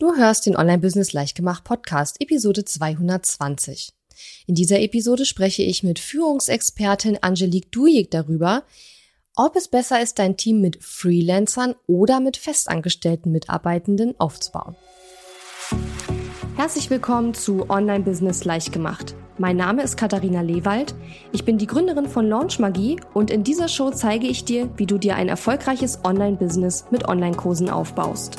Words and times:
Du 0.00 0.14
hörst 0.14 0.46
den 0.46 0.56
Online-Business 0.56 1.12
Leichtgemacht 1.12 1.64
Podcast, 1.64 2.20
Episode 2.20 2.64
220. 2.64 3.92
In 4.46 4.54
dieser 4.54 4.78
Episode 4.78 5.24
spreche 5.24 5.64
ich 5.64 5.82
mit 5.82 5.98
Führungsexpertin 5.98 7.18
Angelique 7.20 7.72
Dujik 7.72 8.08
darüber, 8.12 8.62
ob 9.34 9.56
es 9.56 9.66
besser 9.66 10.00
ist, 10.00 10.20
dein 10.20 10.36
Team 10.36 10.60
mit 10.60 10.84
Freelancern 10.84 11.74
oder 11.88 12.20
mit 12.20 12.36
festangestellten 12.36 13.32
Mitarbeitenden 13.32 14.14
aufzubauen. 14.20 14.76
Herzlich 16.54 16.90
willkommen 16.90 17.34
zu 17.34 17.68
Online-Business 17.68 18.44
Leichtgemacht. 18.44 19.16
Mein 19.36 19.56
Name 19.56 19.82
ist 19.82 19.96
Katharina 19.96 20.42
Lewald. 20.42 20.94
Ich 21.32 21.44
bin 21.44 21.58
die 21.58 21.66
Gründerin 21.66 22.08
von 22.08 22.28
Launch 22.28 22.60
Magie 22.60 23.00
und 23.14 23.32
in 23.32 23.42
dieser 23.42 23.66
Show 23.66 23.90
zeige 23.90 24.28
ich 24.28 24.44
dir, 24.44 24.70
wie 24.76 24.86
du 24.86 24.96
dir 24.96 25.16
ein 25.16 25.28
erfolgreiches 25.28 26.04
Online-Business 26.04 26.84
mit 26.92 27.08
Online-Kursen 27.08 27.68
aufbaust. 27.68 28.38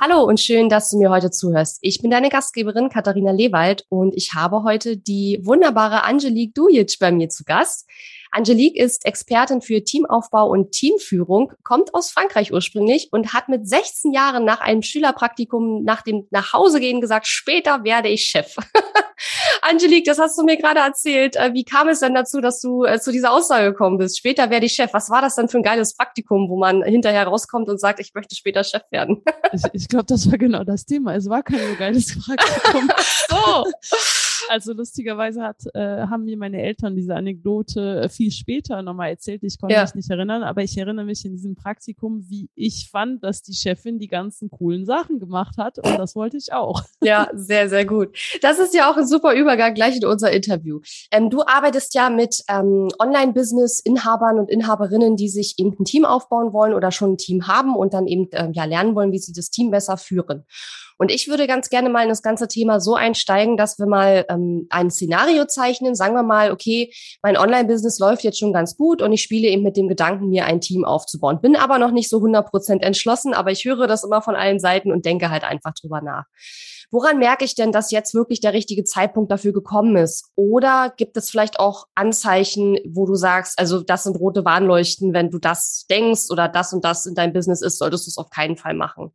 Hallo 0.00 0.22
und 0.22 0.38
schön, 0.38 0.68
dass 0.68 0.90
du 0.90 0.96
mir 0.96 1.10
heute 1.10 1.32
zuhörst. 1.32 1.78
Ich 1.82 2.00
bin 2.00 2.12
deine 2.12 2.28
Gastgeberin 2.28 2.88
Katharina 2.88 3.32
Lewald 3.32 3.84
und 3.88 4.14
ich 4.14 4.32
habe 4.32 4.62
heute 4.62 4.96
die 4.96 5.40
wunderbare 5.42 6.04
Angelique 6.04 6.54
Dujic 6.54 6.98
bei 7.00 7.10
mir 7.10 7.28
zu 7.28 7.42
Gast. 7.42 7.88
Angelique 8.30 8.76
ist 8.76 9.04
Expertin 9.04 9.60
für 9.60 9.82
Teamaufbau 9.82 10.48
und 10.48 10.70
Teamführung, 10.70 11.52
kommt 11.64 11.94
aus 11.94 12.10
Frankreich 12.10 12.52
ursprünglich 12.52 13.08
und 13.10 13.32
hat 13.32 13.48
mit 13.48 13.68
16 13.68 14.12
Jahren 14.12 14.44
nach 14.44 14.60
einem 14.60 14.82
Schülerpraktikum 14.82 15.82
nach 15.82 16.02
dem 16.02 16.28
Nachhausegehen 16.30 17.00
gesagt, 17.00 17.26
später 17.26 17.82
werde 17.82 18.08
ich 18.08 18.24
Chef. 18.24 18.54
Angelique, 19.68 20.04
das 20.04 20.18
hast 20.18 20.38
du 20.38 20.44
mir 20.44 20.56
gerade 20.56 20.80
erzählt. 20.80 21.36
Äh, 21.36 21.52
wie 21.52 21.64
kam 21.64 21.88
es 21.88 22.00
denn 22.00 22.14
dazu, 22.14 22.40
dass 22.40 22.60
du 22.60 22.84
äh, 22.84 23.00
zu 23.00 23.12
dieser 23.12 23.32
Aussage 23.32 23.72
gekommen 23.72 23.98
bist? 23.98 24.18
Später 24.18 24.50
werde 24.50 24.66
ich 24.66 24.72
Chef. 24.72 24.92
Was 24.92 25.10
war 25.10 25.20
das 25.20 25.36
denn 25.36 25.48
für 25.48 25.58
ein 25.58 25.62
geiles 25.62 25.94
Praktikum, 25.94 26.48
wo 26.48 26.58
man 26.58 26.82
hinterher 26.82 27.26
rauskommt 27.26 27.68
und 27.68 27.80
sagt, 27.80 28.00
ich 28.00 28.14
möchte 28.14 28.34
später 28.34 28.64
Chef 28.64 28.82
werden? 28.90 29.22
ich, 29.52 29.62
ich 29.72 29.88
glaube, 29.88 30.06
das 30.06 30.30
war 30.30 30.38
genau 30.38 30.64
das 30.64 30.86
Thema. 30.86 31.14
Es 31.14 31.28
war 31.28 31.42
kein 31.42 31.58
so 31.58 31.76
geiles 31.78 32.18
Praktikum. 32.26 32.90
so. 33.28 33.64
Also 34.48 34.72
lustigerweise 34.72 35.42
hat, 35.42 35.62
äh, 35.74 36.06
haben 36.06 36.24
mir 36.24 36.36
meine 36.36 36.62
Eltern 36.62 36.96
diese 36.96 37.14
Anekdote 37.14 38.02
äh, 38.02 38.08
viel 38.08 38.30
später 38.30 38.82
nochmal 38.82 39.10
erzählt. 39.10 39.42
Ich 39.42 39.58
konnte 39.58 39.74
ja. 39.74 39.82
mich 39.82 39.94
nicht 39.94 40.10
erinnern, 40.10 40.42
aber 40.42 40.62
ich 40.62 40.76
erinnere 40.76 41.04
mich 41.04 41.24
in 41.24 41.32
diesem 41.32 41.54
Praktikum, 41.54 42.24
wie 42.28 42.48
ich 42.54 42.88
fand, 42.90 43.22
dass 43.22 43.42
die 43.42 43.54
Chefin 43.54 43.98
die 43.98 44.08
ganzen 44.08 44.50
coolen 44.50 44.84
Sachen 44.86 45.18
gemacht 45.18 45.56
hat 45.58 45.78
und 45.78 45.98
das 45.98 46.14
wollte 46.14 46.36
ich 46.36 46.52
auch. 46.52 46.82
Ja, 47.00 47.28
sehr, 47.32 47.68
sehr 47.68 47.86
gut. 47.86 48.16
Das 48.42 48.58
ist 48.58 48.74
ja 48.74 48.90
auch 48.90 48.96
ein 48.96 49.06
super 49.06 49.32
Übergang 49.32 49.72
gleich 49.72 49.96
in 49.96 50.04
unser 50.04 50.32
Interview. 50.32 50.80
Ähm, 51.12 51.30
du 51.30 51.42
arbeitest 51.42 51.94
ja 51.94 52.10
mit 52.10 52.42
ähm, 52.48 52.88
Online-Business-Inhabern 52.98 54.38
und 54.38 54.50
Inhaberinnen, 54.50 55.16
die 55.16 55.28
sich 55.28 55.54
eben 55.58 55.74
ein 55.78 55.84
Team 55.84 56.04
aufbauen 56.04 56.52
wollen 56.52 56.74
oder 56.74 56.90
schon 56.90 57.12
ein 57.12 57.16
Team 57.16 57.46
haben 57.46 57.76
und 57.76 57.94
dann 57.94 58.06
eben 58.06 58.28
ähm, 58.32 58.52
ja 58.52 58.64
lernen 58.64 58.94
wollen, 58.94 59.12
wie 59.12 59.18
sie 59.18 59.32
das 59.32 59.50
Team 59.50 59.70
besser 59.70 59.96
führen. 59.96 60.44
Und 60.98 61.12
ich 61.12 61.28
würde 61.28 61.46
ganz 61.46 61.70
gerne 61.70 61.88
mal 61.88 62.02
in 62.02 62.08
das 62.08 62.22
ganze 62.22 62.48
Thema 62.48 62.80
so 62.80 62.94
einsteigen, 62.94 63.56
dass 63.56 63.78
wir 63.78 63.86
mal 63.86 64.26
ähm, 64.28 64.66
ein 64.68 64.90
Szenario 64.90 65.46
zeichnen. 65.46 65.94
Sagen 65.94 66.14
wir 66.14 66.24
mal, 66.24 66.50
okay, 66.50 66.92
mein 67.22 67.36
Online-Business 67.36 68.00
läuft 68.00 68.24
jetzt 68.24 68.38
schon 68.38 68.52
ganz 68.52 68.76
gut 68.76 69.00
und 69.00 69.12
ich 69.12 69.22
spiele 69.22 69.48
eben 69.48 69.62
mit 69.62 69.76
dem 69.76 69.88
Gedanken, 69.88 70.28
mir 70.28 70.44
ein 70.44 70.60
Team 70.60 70.84
aufzubauen. 70.84 71.40
Bin 71.40 71.54
aber 71.54 71.78
noch 71.78 71.92
nicht 71.92 72.10
so 72.10 72.16
100 72.16 72.50
Prozent 72.50 72.82
entschlossen, 72.82 73.32
aber 73.32 73.52
ich 73.52 73.64
höre 73.64 73.86
das 73.86 74.02
immer 74.02 74.22
von 74.22 74.34
allen 74.34 74.58
Seiten 74.58 74.90
und 74.90 75.06
denke 75.06 75.30
halt 75.30 75.44
einfach 75.44 75.72
drüber 75.72 76.00
nach. 76.02 76.24
Woran 76.90 77.18
merke 77.18 77.44
ich 77.44 77.54
denn, 77.54 77.70
dass 77.70 77.90
jetzt 77.90 78.14
wirklich 78.14 78.40
der 78.40 78.54
richtige 78.54 78.82
Zeitpunkt 78.82 79.30
dafür 79.30 79.52
gekommen 79.52 79.96
ist? 79.96 80.30
Oder 80.36 80.92
gibt 80.96 81.18
es 81.18 81.28
vielleicht 81.28 81.60
auch 81.60 81.84
Anzeichen, 81.94 82.78
wo 82.88 83.04
du 83.04 83.14
sagst, 83.14 83.58
also 83.58 83.82
das 83.82 84.04
sind 84.04 84.18
rote 84.18 84.44
Warnleuchten, 84.46 85.12
wenn 85.12 85.30
du 85.30 85.38
das 85.38 85.84
denkst 85.90 86.30
oder 86.30 86.48
das 86.48 86.72
und 86.72 86.84
das 86.84 87.04
in 87.04 87.14
deinem 87.14 87.34
Business 87.34 87.60
ist, 87.60 87.78
solltest 87.78 88.06
du 88.06 88.10
es 88.10 88.18
auf 88.18 88.30
keinen 88.30 88.56
Fall 88.56 88.72
machen? 88.72 89.12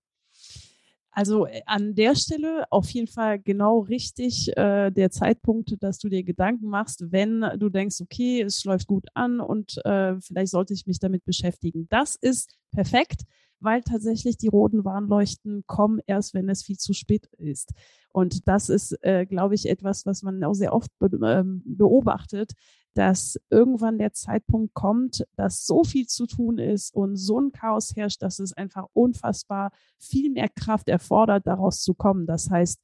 Also 1.13 1.45
äh, 1.45 1.61
an 1.65 1.95
der 1.95 2.15
Stelle 2.15 2.65
auf 2.71 2.89
jeden 2.89 3.07
Fall 3.07 3.39
genau 3.39 3.79
richtig 3.79 4.55
äh, 4.57 4.91
der 4.91 5.11
Zeitpunkt, 5.11 5.75
dass 5.81 5.99
du 5.99 6.09
dir 6.09 6.23
Gedanken 6.23 6.67
machst, 6.67 7.11
wenn 7.11 7.45
du 7.57 7.69
denkst, 7.69 8.01
okay, 8.01 8.41
es 8.41 8.65
läuft 8.65 8.87
gut 8.87 9.05
an 9.13 9.39
und 9.39 9.77
äh, 9.85 10.19
vielleicht 10.19 10.51
sollte 10.51 10.73
ich 10.73 10.87
mich 10.87 10.99
damit 10.99 11.23
beschäftigen. 11.23 11.87
Das 11.89 12.15
ist 12.15 12.57
perfekt, 12.71 13.21
weil 13.59 13.81
tatsächlich 13.81 14.37
die 14.37 14.47
roten 14.47 14.83
Warnleuchten 14.83 15.63
kommen 15.67 15.99
erst, 16.05 16.33
wenn 16.33 16.49
es 16.49 16.63
viel 16.63 16.77
zu 16.77 16.93
spät 16.93 17.27
ist. 17.37 17.73
Und 18.11 18.47
das 18.47 18.69
ist, 18.69 18.97
äh, 19.03 19.25
glaube 19.25 19.55
ich, 19.55 19.69
etwas, 19.69 20.05
was 20.05 20.23
man 20.23 20.43
auch 20.43 20.53
sehr 20.53 20.73
oft 20.73 20.91
be 20.99 21.09
ähm, 21.25 21.61
beobachtet, 21.65 22.53
dass 22.93 23.39
irgendwann 23.49 23.97
der 23.97 24.13
Zeitpunkt 24.13 24.73
kommt, 24.73 25.25
dass 25.35 25.65
so 25.65 25.83
viel 25.83 26.07
zu 26.07 26.27
tun 26.27 26.59
ist 26.59 26.93
und 26.93 27.15
so 27.15 27.39
ein 27.39 27.51
Chaos 27.51 27.95
herrscht, 27.95 28.21
dass 28.21 28.39
es 28.39 28.53
einfach 28.53 28.87
unfassbar 28.93 29.71
viel 29.99 30.31
mehr 30.31 30.49
Kraft 30.49 30.87
erfordert, 30.89 31.47
daraus 31.47 31.81
zu 31.81 31.93
kommen. 31.93 32.27
Das 32.27 32.49
heißt, 32.49 32.79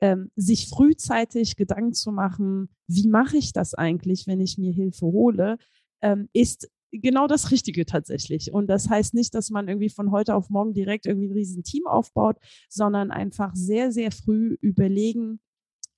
ähm, 0.00 0.30
sich 0.36 0.68
frühzeitig 0.68 1.56
Gedanken 1.56 1.94
zu 1.94 2.12
machen, 2.12 2.68
wie 2.86 3.08
mache 3.08 3.36
ich 3.36 3.52
das 3.52 3.74
eigentlich, 3.74 4.26
wenn 4.26 4.40
ich 4.40 4.58
mir 4.58 4.72
Hilfe 4.72 5.06
hole, 5.06 5.58
ähm, 6.02 6.28
ist 6.32 6.68
genau 6.92 7.26
das 7.26 7.50
Richtige 7.50 7.86
tatsächlich. 7.86 8.52
Und 8.52 8.68
das 8.68 8.88
heißt 8.88 9.14
nicht, 9.14 9.34
dass 9.34 9.50
man 9.50 9.68
irgendwie 9.68 9.88
von 9.88 10.10
heute 10.10 10.34
auf 10.34 10.50
morgen 10.50 10.74
direkt 10.74 11.06
irgendwie 11.06 11.28
ein 11.28 11.32
riesen 11.32 11.62
Team 11.62 11.86
aufbaut, 11.86 12.36
sondern 12.68 13.10
einfach 13.10 13.54
sehr, 13.54 13.92
sehr 13.92 14.12
früh 14.12 14.56
überlegen, 14.60 15.40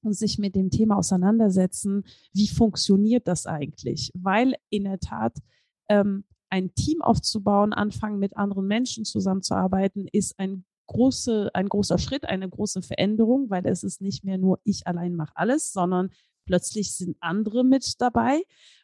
und 0.03 0.15
sich 0.15 0.39
mit 0.39 0.55
dem 0.55 0.71
Thema 0.71 0.97
auseinandersetzen, 0.97 2.05
wie 2.33 2.49
funktioniert 2.49 3.27
das 3.29 3.47
eigentlich? 3.47 4.11
Weil 4.15 4.55
in 4.71 4.85
der 4.85 5.01
Tat 5.01 5.39
ähm, 5.89 6.25
ein 6.51 6.75
Team 6.75 7.03
aufzubauen, 7.03 7.73
anfangen 7.73 8.19
mit 8.19 8.37
anderen 8.37 8.67
Menschen 8.67 9.05
zusammenzuarbeiten, 9.05 10.09
ist 10.11 10.39
ein 10.39 10.65
große, 10.87 11.51
ein 11.55 11.69
großer 11.69 11.99
Schritt, 11.99 12.25
eine 12.25 12.49
große 12.49 12.83
Veränderung, 12.83 13.51
weil 13.51 13.67
es 13.67 13.83
ist 13.83 14.01
nicht 14.01 14.25
mehr 14.25 14.39
nur 14.39 14.59
ich 14.65 14.87
allein 14.87 15.15
mache 15.15 15.37
alles, 15.37 15.73
sondern 15.73 16.11
plötzlich 16.47 16.95
sind 16.95 17.17
andere 17.21 17.65
mit 17.65 18.01
dabei. 18.01 18.43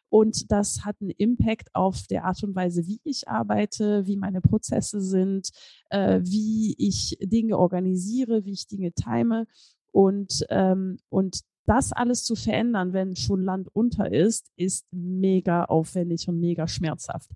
Und 0.09 0.51
das 0.51 0.85
hat 0.85 1.01
einen 1.01 1.09
Impact 1.09 1.73
auf 1.73 2.05
der 2.07 2.25
Art 2.25 2.41
und 2.43 2.55
Weise, 2.55 2.85
wie 2.87 3.01
ich 3.03 3.27
arbeite, 3.27 4.05
wie 4.05 4.15
meine 4.17 4.39
Prozesse 4.39 5.01
sind, 5.01 5.49
äh, 5.89 6.21
wie 6.23 6.75
ich 6.77 7.17
Dinge 7.21 7.57
organisiere, 7.57 8.45
wie 8.45 8.53
ich 8.53 8.67
Dinge 8.67 8.93
time. 8.93 9.47
Und, 9.95 10.45
ähm, 10.49 10.97
und 11.07 11.39
das 11.65 11.93
alles 11.93 12.25
zu 12.25 12.35
verändern, 12.35 12.91
wenn 12.91 13.15
schon 13.15 13.45
Land 13.45 13.69
unter 13.71 14.11
ist, 14.11 14.51
ist 14.57 14.85
mega 14.91 15.63
aufwendig 15.63 16.27
und 16.27 16.37
mega 16.41 16.67
schmerzhaft. 16.67 17.31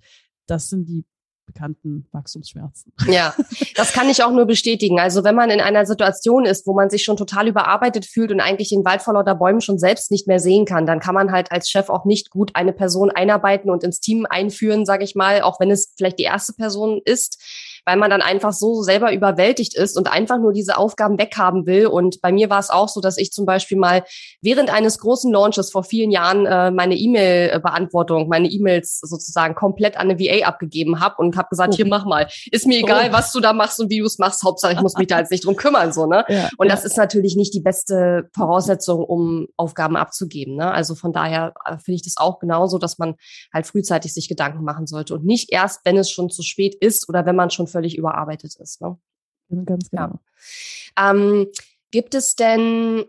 Das 0.46 0.68
sind 0.68 0.90
die 0.90 1.06
bekannten 1.46 2.10
Wachstumsschmerzen. 2.12 2.92
Ja, 3.08 3.34
das 3.78 3.94
kann 3.94 4.10
ich 4.10 4.22
auch 4.24 4.32
nur 4.32 4.46
bestätigen. 4.46 5.00
Also 5.00 5.24
wenn 5.24 5.36
man 5.36 5.52
in 5.52 5.62
einer 5.62 5.86
Situation 5.86 6.44
ist, 6.44 6.68
wo 6.68 6.74
man 6.74 6.90
sich 6.90 7.06
schon 7.06 7.16
total 7.16 7.48
überarbeitet 7.48 8.06
fühlt 8.06 8.30
und 8.30 8.42
eigentlich 8.42 8.70
den 8.70 8.84
Wald 8.84 9.02
vor 9.04 9.14
lauter 9.14 9.36
Bäumen 9.36 9.62
schon 9.62 9.80
selbst 9.80 10.12
nicht 10.12 10.28
mehr 10.28 10.42
sehen 10.42 10.66
kann, 10.66 10.86
dann 10.86 11.00
kann 11.00 11.16
man 11.16 11.32
halt 11.32 11.54
als 11.54 11.70
Chef 11.70 11.90
auch 11.90 12.04
nicht 12.04 12.30
gut 12.30 12.52
eine 12.56 12.74
Person 12.74 13.10
einarbeiten 13.10 13.72
und 13.72 13.86
ins 13.86 14.02
Team 14.02 14.28
einführen, 14.30 14.86
sage 14.86 15.06
ich 15.06 15.16
mal, 15.16 15.44
auch 15.44 15.62
wenn 15.62 15.72
es 15.72 15.94
vielleicht 15.98 16.20
die 16.20 16.24
erste 16.24 16.52
Person 16.52 17.00
ist 17.06 17.42
weil 17.86 17.98
man 17.98 18.10
dann 18.10 18.22
einfach 18.22 18.54
so 18.54 18.82
selber 18.82 19.14
überwältigt 19.14 19.76
ist 19.76 19.98
und 19.98 20.12
einfach 20.12 20.38
nur 20.38 20.54
diese 20.54 20.78
Aufgaben 20.78 21.18
weghaben 21.18 21.66
will. 21.66 21.88
Und 21.88 22.22
bei 22.22 22.32
mir 22.32 22.50
war 22.50 22.60
es 22.60 22.70
auch 22.70 22.90
so, 22.90 23.02
dass 23.02 23.18
ich 23.18 23.32
zum 23.32 23.46
Beispiel 23.46 23.78
mal 23.78 24.04
während 24.42 24.72
eines 24.72 25.00
großen 25.00 25.32
Launches 25.32 25.72
vor 25.72 25.84
vielen 25.84 26.12
Jahren 26.12 26.46
äh, 26.46 26.72
meine 26.72 26.96
E-Mail-Beantwortung, 26.96 28.28
meine 28.28 28.48
E-Mails 28.48 29.00
sozusagen 29.02 29.56
komplett 29.56 29.98
an 29.98 30.10
eine 30.10 30.20
VA 30.20 30.46
abgegeben 30.46 31.00
habe 31.00 31.16
und 31.18 31.38
habe 31.38 31.50
gesagt, 31.50 31.74
oh. 31.74 31.76
hier 31.76 31.88
mach 31.88 32.06
mal. 32.06 32.28
Ist 32.52 32.68
mir 32.68 32.80
egal, 32.80 33.10
oh. 33.10 33.14
was 33.14 33.32
du 33.32 33.40
da 33.40 33.54
machst 33.54 33.80
und 33.80 33.90
wie 33.90 34.00
du 34.00 34.06
es 34.06 34.18
machst. 34.18 34.44
Hauptsache, 34.44 34.74
ich 34.74 34.82
muss 34.82 34.98
mich 34.98 35.08
da 35.08 35.20
jetzt 35.20 35.32
nicht 35.32 35.46
drum 35.46 35.56
kümmern. 35.56 35.92
so 35.94 36.06
ne? 36.06 36.26
Ja, 36.40 36.50
und 36.58 36.70
das 36.70 36.86
ist 36.86 36.96
natürlich 36.96 37.36
nicht 37.36 37.54
die 37.54 37.60
beste 37.60 38.30
Voraussetzung, 38.34 39.04
um 39.04 39.48
Aufgaben 39.58 39.98
abzugeben. 39.98 40.56
Ne? 40.56 40.72
Also 40.72 40.96
von 40.96 41.12
daher 41.12 41.54
äh, 41.66 41.78
finde 41.78 41.96
ich 41.96 42.04
das 42.04 42.18
auch 42.18 42.40
genauso, 42.40 42.78
dass 42.78 42.98
man 42.98 43.16
halt 43.54 43.68
frühzeitig 43.68 44.14
sich 44.14 44.30
Gedanken 44.30 44.64
machen 44.64 44.88
sollte 44.88 45.16
und 45.16 45.26
nicht 45.26 45.52
erst, 45.52 45.82
wenn 45.86 45.98
es 45.98 46.10
schon 46.10 46.30
zu 46.30 46.44
spät 46.44 46.76
ist 46.76 47.10
oder 47.10 47.26
wenn 47.26 47.36
man 47.36 47.50
schon 47.50 47.68
völlig 47.80 47.98
überarbeitet 47.98 48.56
ist. 48.58 48.82
Ne? 48.82 48.98
Ganz 49.66 49.90
genau. 49.90 50.20
Ja. 50.98 51.12
Ähm, 51.12 51.48
gibt 51.92 52.14
es 52.14 52.36
denn, 52.36 53.06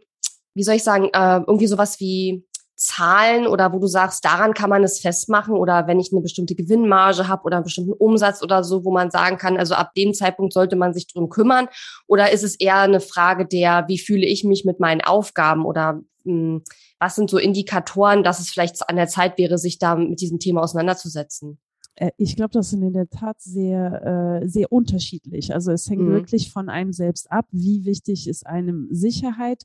wie 0.55 0.63
soll 0.63 0.77
ich 0.77 0.85
sagen, 0.85 1.11
äh, 1.13 1.41
irgendwie 1.47 1.67
sowas 1.67 1.99
wie 1.99 2.47
Zahlen 2.77 3.47
oder 3.47 3.75
wo 3.75 3.79
du 3.79 3.87
sagst, 3.87 4.25
daran 4.25 4.55
kann 4.55 4.71
man 4.71 4.83
es 4.83 5.01
festmachen 5.01 5.55
oder 5.55 5.87
wenn 5.87 6.01
ich 6.01 6.13
eine 6.13 6.23
bestimmte 6.23 6.55
Gewinnmarge 6.55 7.29
habe 7.29 7.43
oder 7.43 7.57
einen 7.57 7.65
bestimmten 7.65 7.93
Umsatz 7.93 8.43
oder 8.43 8.65
so, 8.65 8.85
wo 8.85 8.91
man 8.91 9.11
sagen 9.11 9.37
kann, 9.37 9.59
also 9.59 9.75
ab 9.75 9.93
dem 9.95 10.15
Zeitpunkt 10.15 10.55
sollte 10.55 10.77
man 10.77 10.95
sich 10.95 11.07
drum 11.07 11.29
kümmern? 11.29 11.69
Oder 12.07 12.31
ist 12.31 12.43
es 12.43 12.55
eher 12.59 12.79
eine 12.79 13.01
Frage 13.01 13.47
der, 13.47 13.85
wie 13.89 13.99
fühle 13.99 14.25
ich 14.25 14.45
mich 14.45 14.65
mit 14.65 14.81
meinen 14.81 15.03
Aufgaben 15.03 15.67
oder 15.67 16.01
mh, 16.25 16.33
hm, 16.33 16.63
was 16.99 17.17
sind 17.17 17.29
so 17.29 17.39
Indikatoren, 17.39 18.23
dass 18.23 18.41
es 18.41 18.51
vielleicht 18.51 18.89
an 18.89 18.97
der 18.97 19.09
Zeit 19.09 19.37
wäre, 19.37 19.59
sich 19.59 19.79
da 19.79 19.97
mit 19.97 20.21
diesem 20.21 20.39
Thema 20.39 20.63
auseinanderzusetzen? 20.63 21.59
Äh, 22.01 22.11
ich 22.17 22.35
glaube, 22.35 22.53
das 22.53 22.71
sind 22.71 22.83
in 22.83 22.95
der 22.95 23.09
Tat 23.09 23.41
sehr, 23.41 24.41
äh, 24.43 24.49
sehr 24.49 24.73
unterschiedlich. 24.73 25.55
Also 25.55 25.71
es 25.71 25.89
hängt 25.89 26.03
mhm. 26.03 26.13
wirklich 26.13 26.51
von 26.51 26.69
einem 26.69 26.93
selbst 26.93 27.31
ab, 27.31 27.47
wie 27.53 27.85
wichtig 27.85 28.27
ist 28.27 28.47
einem 28.47 28.89
Sicherheit, 28.91 29.65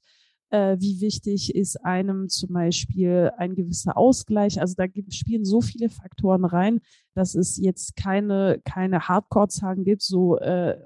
äh, 0.52 0.78
wie 0.80 1.02
wichtig 1.02 1.56
ist 1.56 1.84
einem 1.84 2.30
zum 2.30 2.54
Beispiel 2.54 3.32
ein 3.38 3.56
gewisser 3.56 3.98
Ausgleich. 3.98 4.60
Also 4.60 4.76
da 4.78 4.86
spielen 5.10 5.46
so 5.46 5.62
viele 5.62 5.90
Faktoren 5.90 6.46
rein, 6.46 6.82
dass 7.16 7.36
es 7.36 7.58
jetzt 7.58 7.96
keine, 7.96 8.60
keine 8.66 9.08
Hardcore-Zahlen 9.08 9.86
gibt, 9.86 10.04
so 10.04 10.38
äh, 10.38 10.78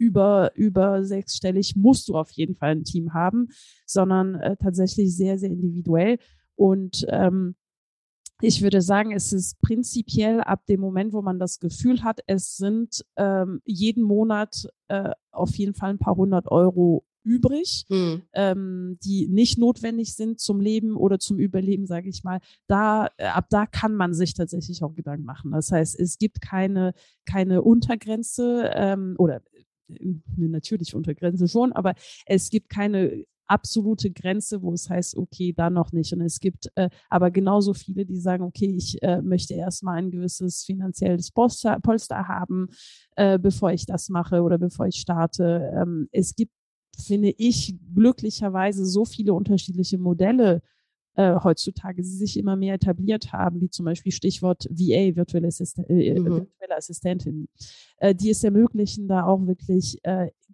über, 0.00 0.52
über 0.54 1.02
sechsstellig 1.02 1.74
musst 1.74 2.08
du 2.08 2.16
auf 2.16 2.30
jeden 2.30 2.54
Fall 2.54 2.70
ein 2.70 2.84
Team 2.84 3.14
haben, 3.14 3.48
sondern 3.84 4.36
äh, 4.36 4.56
tatsächlich 4.56 5.16
sehr, 5.16 5.38
sehr 5.38 5.50
individuell. 5.50 6.18
Und 6.54 7.04
ähm, 7.08 7.56
ich 8.40 8.62
würde 8.62 8.82
sagen, 8.82 9.12
es 9.12 9.32
ist 9.32 9.60
prinzipiell 9.60 10.40
ab 10.40 10.64
dem 10.66 10.80
Moment, 10.80 11.12
wo 11.12 11.22
man 11.22 11.38
das 11.38 11.58
Gefühl 11.58 12.02
hat, 12.04 12.20
es 12.26 12.56
sind 12.56 13.04
ähm, 13.16 13.60
jeden 13.64 14.02
Monat 14.02 14.68
äh, 14.88 15.10
auf 15.32 15.54
jeden 15.56 15.74
Fall 15.74 15.90
ein 15.90 15.98
paar 15.98 16.16
hundert 16.16 16.48
Euro 16.48 17.04
übrig, 17.24 17.84
mhm. 17.88 18.22
ähm, 18.32 18.98
die 19.02 19.28
nicht 19.28 19.58
notwendig 19.58 20.14
sind 20.14 20.40
zum 20.40 20.60
Leben 20.60 20.96
oder 20.96 21.18
zum 21.18 21.38
Überleben, 21.38 21.86
sage 21.86 22.08
ich 22.08 22.24
mal. 22.24 22.40
Da 22.66 23.10
äh, 23.18 23.26
ab 23.26 23.46
da 23.50 23.66
kann 23.66 23.94
man 23.94 24.14
sich 24.14 24.34
tatsächlich 24.34 24.82
auch 24.82 24.94
Gedanken 24.94 25.24
machen. 25.24 25.50
Das 25.50 25.70
heißt, 25.70 25.98
es 25.98 26.18
gibt 26.18 26.40
keine 26.40 26.94
keine 27.26 27.62
Untergrenze 27.62 28.70
ähm, 28.74 29.14
oder 29.18 29.42
äh, 29.88 29.98
eine 30.36 30.48
natürliche 30.48 30.96
Untergrenze 30.96 31.48
schon, 31.48 31.72
aber 31.72 31.94
es 32.24 32.50
gibt 32.50 32.70
keine 32.70 33.24
absolute 33.48 34.10
Grenze, 34.10 34.62
wo 34.62 34.72
es 34.72 34.88
heißt, 34.88 35.16
okay, 35.16 35.52
da 35.52 35.70
noch 35.70 35.92
nicht. 35.92 36.12
Und 36.12 36.20
es 36.20 36.40
gibt 36.40 36.70
äh, 36.76 36.90
aber 37.08 37.30
genauso 37.30 37.74
viele, 37.74 38.04
die 38.04 38.16
sagen, 38.16 38.44
okay, 38.44 38.74
ich 38.76 39.02
äh, 39.02 39.20
möchte 39.22 39.54
erstmal 39.54 39.98
ein 39.98 40.10
gewisses 40.10 40.64
finanzielles 40.64 41.30
Polster, 41.30 41.80
Polster 41.80 42.28
haben, 42.28 42.68
äh, 43.16 43.38
bevor 43.38 43.72
ich 43.72 43.86
das 43.86 44.08
mache 44.08 44.42
oder 44.42 44.58
bevor 44.58 44.86
ich 44.86 44.96
starte. 44.96 45.72
Ähm, 45.74 46.08
es 46.12 46.34
gibt, 46.36 46.52
finde 46.96 47.30
ich, 47.36 47.76
glücklicherweise 47.94 48.84
so 48.84 49.04
viele 49.04 49.32
unterschiedliche 49.32 49.98
Modelle, 49.98 50.62
äh, 51.18 51.34
heutzutage, 51.42 52.00
die 52.00 52.08
sich 52.08 52.38
immer 52.38 52.54
mehr 52.54 52.74
etabliert 52.74 53.32
haben, 53.32 53.60
wie 53.60 53.68
zum 53.68 53.84
Beispiel 53.84 54.12
Stichwort 54.12 54.68
VA, 54.70 55.16
virtuelle, 55.16 55.48
Assisten 55.48 55.84
äh, 55.88 56.16
mhm. 56.16 56.26
virtuelle 56.26 56.76
Assistentin, 56.76 57.48
äh, 57.96 58.14
die 58.14 58.30
es 58.30 58.44
ermöglichen, 58.44 59.08
da 59.08 59.24
auch 59.24 59.44
wirklich 59.44 59.98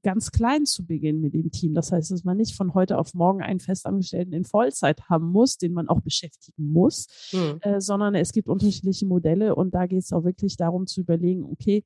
ganz 0.05 0.31
klein 0.31 0.67
zu 0.67 0.87
beginnen 0.87 1.21
mit 1.21 1.35
dem 1.35 1.51
Team. 1.51 1.75
Das 1.75 1.91
heißt, 1.91 2.13
dass 2.13 2.23
man 2.23 2.37
nicht 2.37 2.55
von 2.55 2.75
heute 2.75 2.99
auf 2.99 3.15
morgen 3.15 3.43
einen 3.43 3.59
Festangestellten 3.59 4.33
in 4.33 4.45
Vollzeit 4.45 5.09
haben 5.09 5.31
muss, 5.31 5.59
den 5.59 5.73
man 5.73 5.89
auch 5.89 6.01
beschäftigen 6.01 6.71
muss, 6.73 7.09
mhm. 7.33 7.59
äh, 7.63 7.81
sondern 7.81 8.15
es 8.15 8.33
gibt 8.33 8.49
unterschiedliche 8.49 9.07
Modelle 9.07 9.57
und 9.57 9.75
da 9.75 9.87
geht 9.87 10.05
es 10.05 10.13
auch 10.13 10.23
wirklich 10.23 10.57
darum 10.57 10.87
zu 10.87 11.01
überlegen, 11.01 11.43
okay, 11.43 11.85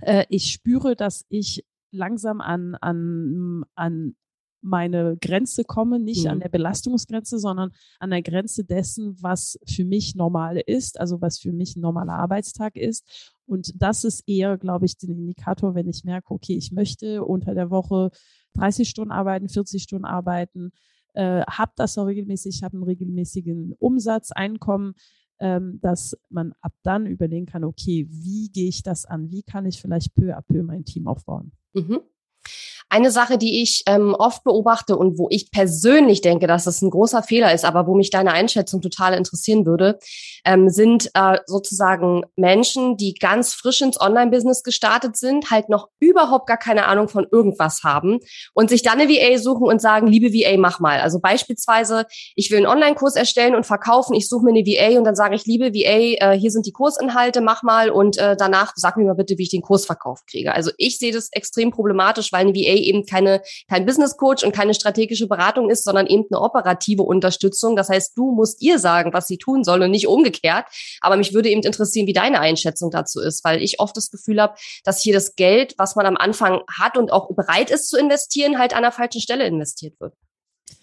äh, 0.00 0.24
ich 0.30 0.50
spüre, 0.50 0.96
dass 0.96 1.26
ich 1.28 1.66
langsam 1.90 2.40
an, 2.40 2.74
an, 2.76 3.64
an 3.74 4.16
meine 4.60 5.16
Grenze 5.20 5.64
komme, 5.64 5.98
nicht 5.98 6.24
mhm. 6.24 6.30
an 6.30 6.40
der 6.40 6.48
Belastungsgrenze, 6.48 7.38
sondern 7.38 7.72
an 7.98 8.10
der 8.10 8.22
Grenze 8.22 8.64
dessen, 8.64 9.16
was 9.20 9.58
für 9.66 9.84
mich 9.84 10.14
normal 10.14 10.58
ist, 10.58 10.98
also 11.00 11.20
was 11.20 11.38
für 11.38 11.52
mich 11.52 11.76
ein 11.76 11.80
normaler 11.80 12.14
Arbeitstag 12.14 12.76
ist. 12.76 13.34
Und 13.48 13.72
das 13.80 14.04
ist 14.04 14.28
eher, 14.28 14.58
glaube 14.58 14.84
ich, 14.84 14.98
den 14.98 15.10
Indikator, 15.10 15.74
wenn 15.74 15.88
ich 15.88 16.04
merke, 16.04 16.34
okay, 16.34 16.54
ich 16.54 16.70
möchte 16.70 17.24
unter 17.24 17.54
der 17.54 17.70
Woche 17.70 18.10
30 18.54 18.88
Stunden 18.88 19.10
arbeiten, 19.10 19.48
40 19.48 19.82
Stunden 19.82 20.04
arbeiten, 20.04 20.70
äh, 21.14 21.42
habe 21.48 21.72
das 21.76 21.96
auch 21.96 22.04
regelmäßig, 22.04 22.62
habe 22.62 22.74
einen 22.74 22.84
regelmäßigen 22.84 23.74
Umsatz, 23.78 24.32
Einkommen, 24.32 24.94
ähm, 25.40 25.78
dass 25.80 26.14
man 26.28 26.52
ab 26.60 26.74
dann 26.82 27.06
überlegen 27.06 27.46
kann, 27.46 27.64
okay, 27.64 28.06
wie 28.10 28.50
gehe 28.50 28.68
ich 28.68 28.82
das 28.82 29.06
an? 29.06 29.30
Wie 29.30 29.42
kann 29.42 29.64
ich 29.66 29.80
vielleicht 29.80 30.14
peu 30.14 30.36
à 30.36 30.42
peu 30.42 30.62
mein 30.62 30.84
Team 30.84 31.06
aufbauen? 31.06 31.52
Mhm. 31.72 32.00
Eine 32.90 33.10
Sache, 33.10 33.36
die 33.36 33.62
ich 33.62 33.82
ähm, 33.86 34.14
oft 34.14 34.44
beobachte 34.44 34.96
und 34.96 35.18
wo 35.18 35.28
ich 35.30 35.50
persönlich 35.50 36.22
denke, 36.22 36.46
dass 36.46 36.66
es 36.66 36.80
ein 36.80 36.88
großer 36.88 37.22
Fehler 37.22 37.52
ist, 37.52 37.66
aber 37.66 37.86
wo 37.86 37.94
mich 37.94 38.08
deine 38.08 38.32
Einschätzung 38.32 38.80
total 38.80 39.12
interessieren 39.12 39.66
würde, 39.66 39.98
ähm, 40.46 40.70
sind 40.70 41.10
äh, 41.12 41.38
sozusagen 41.44 42.22
Menschen, 42.36 42.96
die 42.96 43.12
ganz 43.12 43.52
frisch 43.52 43.82
ins 43.82 44.00
Online-Business 44.00 44.62
gestartet 44.62 45.18
sind, 45.18 45.50
halt 45.50 45.68
noch 45.68 45.88
überhaupt 46.00 46.46
gar 46.46 46.56
keine 46.56 46.86
Ahnung 46.86 47.08
von 47.08 47.26
irgendwas 47.30 47.82
haben 47.84 48.20
und 48.54 48.70
sich 48.70 48.82
dann 48.82 48.98
eine 48.98 49.10
VA 49.10 49.36
suchen 49.36 49.66
und 49.66 49.82
sagen, 49.82 50.06
liebe 50.06 50.32
VA, 50.32 50.56
mach 50.56 50.80
mal. 50.80 51.00
Also 51.00 51.20
beispielsweise, 51.20 52.06
ich 52.36 52.50
will 52.50 52.58
einen 52.58 52.66
Online-Kurs 52.66 53.16
erstellen 53.16 53.54
und 53.54 53.66
verkaufen, 53.66 54.14
ich 54.14 54.30
suche 54.30 54.46
mir 54.46 54.50
eine 54.50 54.64
VA 54.64 54.96
und 54.96 55.04
dann 55.04 55.14
sage 55.14 55.34
ich, 55.34 55.44
liebe 55.44 55.74
VA, 55.74 56.32
äh, 56.32 56.38
hier 56.38 56.50
sind 56.50 56.64
die 56.64 56.72
Kursinhalte, 56.72 57.42
mach 57.42 57.62
mal 57.62 57.90
und 57.90 58.16
äh, 58.16 58.34
danach 58.34 58.72
sag 58.76 58.96
mir 58.96 59.04
mal 59.04 59.14
bitte, 59.14 59.36
wie 59.36 59.42
ich 59.42 59.50
den 59.50 59.62
Kurs 59.62 59.84
verkauft 59.84 60.26
kriege. 60.26 60.54
Also 60.54 60.70
ich 60.78 60.98
sehe 60.98 61.12
das 61.12 61.28
extrem 61.32 61.70
problematisch, 61.70 62.32
weil 62.32 62.46
eine 62.46 62.54
VA 62.54 62.77
eben 62.82 63.06
keine, 63.06 63.42
kein 63.68 63.86
Business 63.86 64.16
Coach 64.16 64.44
und 64.44 64.52
keine 64.52 64.74
strategische 64.74 65.26
Beratung 65.26 65.70
ist, 65.70 65.84
sondern 65.84 66.06
eben 66.06 66.24
eine 66.30 66.40
operative 66.40 67.02
Unterstützung. 67.02 67.76
Das 67.76 67.88
heißt, 67.88 68.16
du 68.16 68.32
musst 68.32 68.62
ihr 68.62 68.78
sagen, 68.78 69.12
was 69.12 69.26
sie 69.26 69.38
tun 69.38 69.64
soll 69.64 69.82
und 69.82 69.90
nicht 69.90 70.08
umgekehrt. 70.08 70.66
Aber 71.00 71.16
mich 71.16 71.34
würde 71.34 71.48
eben 71.48 71.62
interessieren, 71.62 72.06
wie 72.06 72.12
deine 72.12 72.40
Einschätzung 72.40 72.90
dazu 72.90 73.20
ist, 73.20 73.44
weil 73.44 73.62
ich 73.62 73.80
oft 73.80 73.96
das 73.96 74.10
Gefühl 74.10 74.40
habe, 74.40 74.54
dass 74.84 75.02
hier 75.02 75.14
das 75.14 75.36
Geld, 75.36 75.74
was 75.78 75.96
man 75.96 76.06
am 76.06 76.16
Anfang 76.16 76.60
hat 76.78 76.96
und 76.96 77.12
auch 77.12 77.28
bereit 77.34 77.70
ist 77.70 77.88
zu 77.88 77.98
investieren, 77.98 78.58
halt 78.58 78.74
an 78.74 78.82
der 78.82 78.92
falschen 78.92 79.20
Stelle 79.20 79.46
investiert 79.46 79.98
wird. 80.00 80.14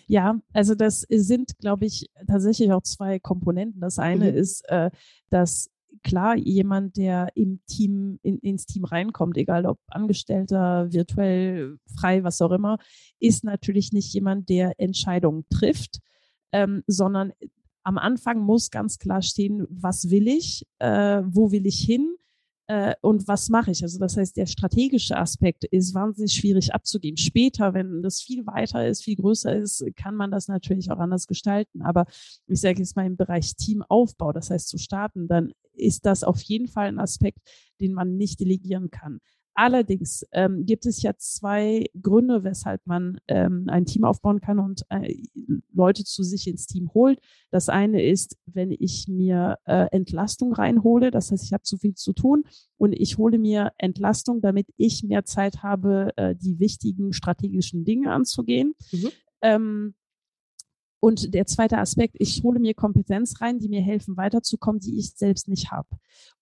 Ja, 0.08 0.36
also 0.54 0.76
das 0.76 1.06
sind, 1.10 1.58
glaube 1.60 1.86
ich, 1.86 2.10
tatsächlich 2.28 2.72
auch 2.72 2.84
zwei 2.84 3.20
Komponenten. 3.20 3.82
Das 3.82 3.98
eine 3.98 4.32
mhm. 4.32 4.38
ist, 4.38 4.70
äh, 4.70 4.92
dass 5.30 5.70
klar, 6.04 6.36
jemand, 6.38 6.98
der 6.98 7.30
im 7.36 7.60
Team, 7.68 8.20
in, 8.22 8.40
ins 8.40 8.66
Team 8.66 8.86
reinkommt, 8.86 9.38
egal 9.38 9.66
ob 9.66 9.80
Angestellter, 9.88 10.92
virtuell, 10.92 11.78
frei, 11.98 12.24
was 12.24 12.42
auch 12.42 12.52
immer, 12.52 12.78
ist 13.20 13.44
natürlich 13.44 13.92
nicht 13.92 14.14
jemand, 14.14 14.50
der 14.50 14.80
Entscheidungen 14.80 15.46
trifft, 15.50 16.00
ähm, 16.52 16.84
sondern 16.88 17.34
am 17.84 17.98
Anfang 17.98 18.40
muss 18.40 18.72
ganz 18.72 18.98
klar 18.98 19.22
stehen, 19.22 19.66
was 19.70 20.10
will 20.10 20.28
ich, 20.28 20.66
äh, 20.80 21.22
wo 21.26 21.52
will 21.52 21.66
ich 21.66 21.80
hin 21.80 22.16
äh, 22.68 22.96
und 23.02 23.28
was 23.28 23.50
mache 23.50 23.72
ich. 23.72 23.84
Also 23.84 24.00
das 24.00 24.18
heißt, 24.18 24.38
der 24.38 24.48
strategische 24.48 25.18
Aspekt 25.18 25.66
ist 25.66 25.94
wahnsinnig 25.94 26.34
schwierig 26.34 26.74
abzugeben. 26.74 27.18
Später, 27.18 27.74
wenn 27.74 28.02
das 28.02 28.22
viel 28.22 28.46
weiter 28.48 28.88
ist, 28.88 29.04
viel 29.04 29.16
größer 29.16 29.56
ist, 29.56 29.86
kann 29.96 30.16
man 30.16 30.32
das 30.32 30.48
natürlich 30.48 30.92
auch 30.92 31.00
anders 31.00 31.28
gestalten. 31.28 31.84
Aber 31.84 32.06
ich 32.48 32.62
sage 32.62 32.80
jetzt 32.80 32.96
mal 32.96 33.06
im 33.06 33.18
Bereich 33.18 33.56
Teamaufbau, 33.56 34.32
das 34.32 34.50
heißt 34.50 34.68
zu 34.68 34.78
starten, 34.78 35.28
dann 35.28 35.52
ist 35.74 36.06
das 36.06 36.24
auf 36.24 36.42
jeden 36.42 36.68
Fall 36.68 36.88
ein 36.88 37.00
Aspekt, 37.00 37.40
den 37.82 37.94
man 37.94 38.18
nicht 38.18 38.40
delegieren 38.40 38.90
kann. 38.90 39.20
Allerdings 39.58 40.26
ähm, 40.34 40.66
gibt 40.66 40.86
es 40.86 41.02
ja 41.02 41.14
zwei 41.18 41.86
Gründe, 42.02 42.44
weshalb 42.44 42.86
man 42.86 43.20
ähm, 43.30 43.66
ein 43.70 43.86
Team 43.86 44.04
aufbauen 44.04 44.42
kann 44.42 44.60
und 44.60 44.82
äh, 44.90 45.16
Leute 45.74 46.04
zu 46.04 46.24
sich 46.24 46.46
ins 46.48 46.68
Team 46.68 46.94
holt. 46.94 47.20
Das 47.52 47.70
eine 47.70 48.04
ist, 48.04 48.38
wenn 48.46 48.72
ich 48.72 49.08
mir 49.08 49.58
äh, 49.64 49.88
Entlastung 49.92 50.52
reinhole, 50.52 51.10
das 51.10 51.32
heißt, 51.32 51.46
ich 51.46 51.54
habe 51.54 51.64
zu 51.64 51.78
viel 51.78 51.96
zu 51.96 52.12
tun 52.12 52.44
und 52.78 52.92
ich 52.92 53.18
hole 53.18 53.38
mir 53.38 53.72
Entlastung, 53.78 54.42
damit 54.42 54.68
ich 54.76 55.04
mehr 55.04 55.24
Zeit 55.24 55.64
habe, 55.64 56.10
äh, 56.18 56.36
die 56.36 56.60
wichtigen 56.60 57.14
strategischen 57.14 57.86
Dinge 57.86 58.12
anzugehen. 58.12 58.74
Mhm. 58.92 59.10
Ähm, 59.42 59.94
und 61.00 61.34
der 61.34 61.46
zweite 61.46 61.78
Aspekt, 61.78 62.16
ich 62.20 62.44
hole 62.44 62.60
mir 62.60 62.74
Kompetenz 62.74 63.42
rein, 63.42 63.60
die 63.60 63.70
mir 63.70 63.82
helfen, 63.82 64.18
weiterzukommen, 64.18 64.80
die 64.80 64.98
ich 64.98 65.12
selbst 65.12 65.48
nicht 65.48 65.72
habe. 65.72 65.90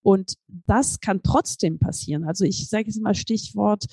Und 0.02 0.36
das 0.48 1.00
kann 1.00 1.22
trotzdem 1.24 1.80
passieren. 1.80 2.24
Also 2.24 2.46
ich 2.46 2.70
sage 2.70 2.86
jetzt 2.88 3.02
mal 3.02 3.16
Stichwort 3.16 3.86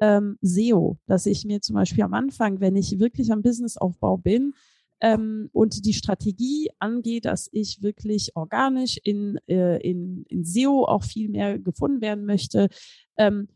ähm, 0.00 0.38
SEO, 0.42 0.98
dass 1.06 1.26
ich 1.26 1.44
mir 1.44 1.60
zum 1.60 1.74
Beispiel 1.74 2.04
am 2.04 2.14
Anfang, 2.14 2.60
wenn 2.60 2.76
ich 2.76 2.98
wirklich 2.98 3.32
am 3.32 3.42
Businessaufbau 3.42 4.18
bin, 4.18 4.54
ähm, 5.00 5.48
und 5.52 5.84
die 5.84 5.92
Strategie 5.92 6.70
angeht, 6.78 7.24
dass 7.24 7.48
ich 7.52 7.82
wirklich 7.82 8.34
organisch 8.34 8.98
in, 9.02 9.38
äh, 9.46 9.78
in, 9.78 10.24
in 10.28 10.44
SEO 10.44 10.84
auch 10.84 11.04
viel 11.04 11.28
mehr 11.28 11.58
gefunden 11.58 12.00
werden 12.00 12.24
möchte, 12.24 12.68
ähm, 13.16 13.48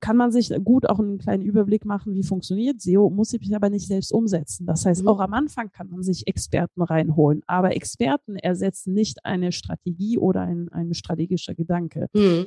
kann 0.00 0.16
man 0.16 0.30
sich 0.30 0.52
gut 0.64 0.88
auch 0.88 0.98
einen 0.98 1.18
kleinen 1.18 1.42
Überblick 1.42 1.84
machen, 1.84 2.14
wie 2.14 2.22
funktioniert 2.22 2.80
SEO, 2.80 3.10
muss 3.10 3.32
ich 3.32 3.54
aber 3.54 3.70
nicht 3.70 3.86
selbst 3.86 4.12
umsetzen. 4.12 4.66
Das 4.66 4.84
heißt, 4.84 5.02
mhm. 5.02 5.08
auch 5.08 5.20
am 5.20 5.32
Anfang 5.32 5.70
kann 5.70 5.88
man 5.88 6.02
sich 6.02 6.26
Experten 6.26 6.82
reinholen, 6.82 7.42
aber 7.46 7.74
Experten 7.74 8.36
ersetzen 8.36 8.94
nicht 8.94 9.24
eine 9.24 9.52
Strategie 9.52 10.18
oder 10.18 10.42
ein, 10.42 10.68
ein 10.70 10.94
strategischer 10.94 11.54
Gedanke. 11.54 12.08
Mhm. 12.14 12.46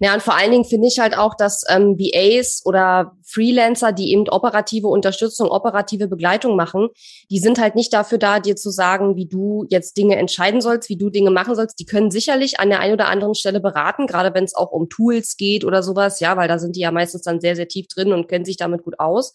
Ja, 0.00 0.14
und 0.14 0.22
vor 0.22 0.36
allen 0.36 0.50
Dingen 0.50 0.64
finde 0.64 0.88
ich 0.88 0.98
halt 0.98 1.16
auch, 1.16 1.34
dass 1.34 1.62
ähm, 1.68 1.98
VAs 1.98 2.62
oder 2.64 3.12
Freelancer, 3.26 3.92
die 3.92 4.12
eben 4.12 4.28
operative 4.28 4.88
Unterstützung, 4.88 5.48
operative 5.48 6.08
Begleitung 6.08 6.56
machen, 6.56 6.88
die 7.30 7.38
sind 7.38 7.60
halt 7.60 7.74
nicht 7.74 7.92
dafür 7.92 8.18
da, 8.18 8.40
dir 8.40 8.56
zu 8.56 8.70
sagen, 8.70 9.16
wie 9.16 9.26
du 9.26 9.66
jetzt 9.68 9.96
Dinge 9.96 10.16
entscheiden 10.16 10.60
sollst, 10.60 10.88
wie 10.88 10.96
du 10.96 11.10
Dinge 11.10 11.30
machen 11.30 11.54
sollst. 11.54 11.78
Die 11.78 11.84
können 11.84 12.10
sicherlich 12.10 12.60
an 12.60 12.70
der 12.70 12.80
einen 12.80 12.94
oder 12.94 13.08
anderen 13.08 13.34
Stelle 13.34 13.60
beraten, 13.60 14.06
gerade 14.06 14.34
wenn 14.34 14.44
es 14.44 14.54
auch 14.54 14.70
um 14.70 14.88
Tools 14.88 15.36
geht 15.36 15.64
oder 15.64 15.82
sowas, 15.82 16.20
ja, 16.20 16.36
weil 16.36 16.48
da 16.48 16.58
sind 16.58 16.74
die 16.74 16.80
ja 16.80 16.90
meistens 16.90 17.22
dann 17.22 17.40
sehr, 17.40 17.56
sehr 17.56 17.68
tief 17.68 17.88
drin 17.88 18.12
und 18.12 18.28
kennen 18.28 18.44
sich 18.46 18.56
damit 18.56 18.84
gut 18.84 18.98
aus. 18.98 19.32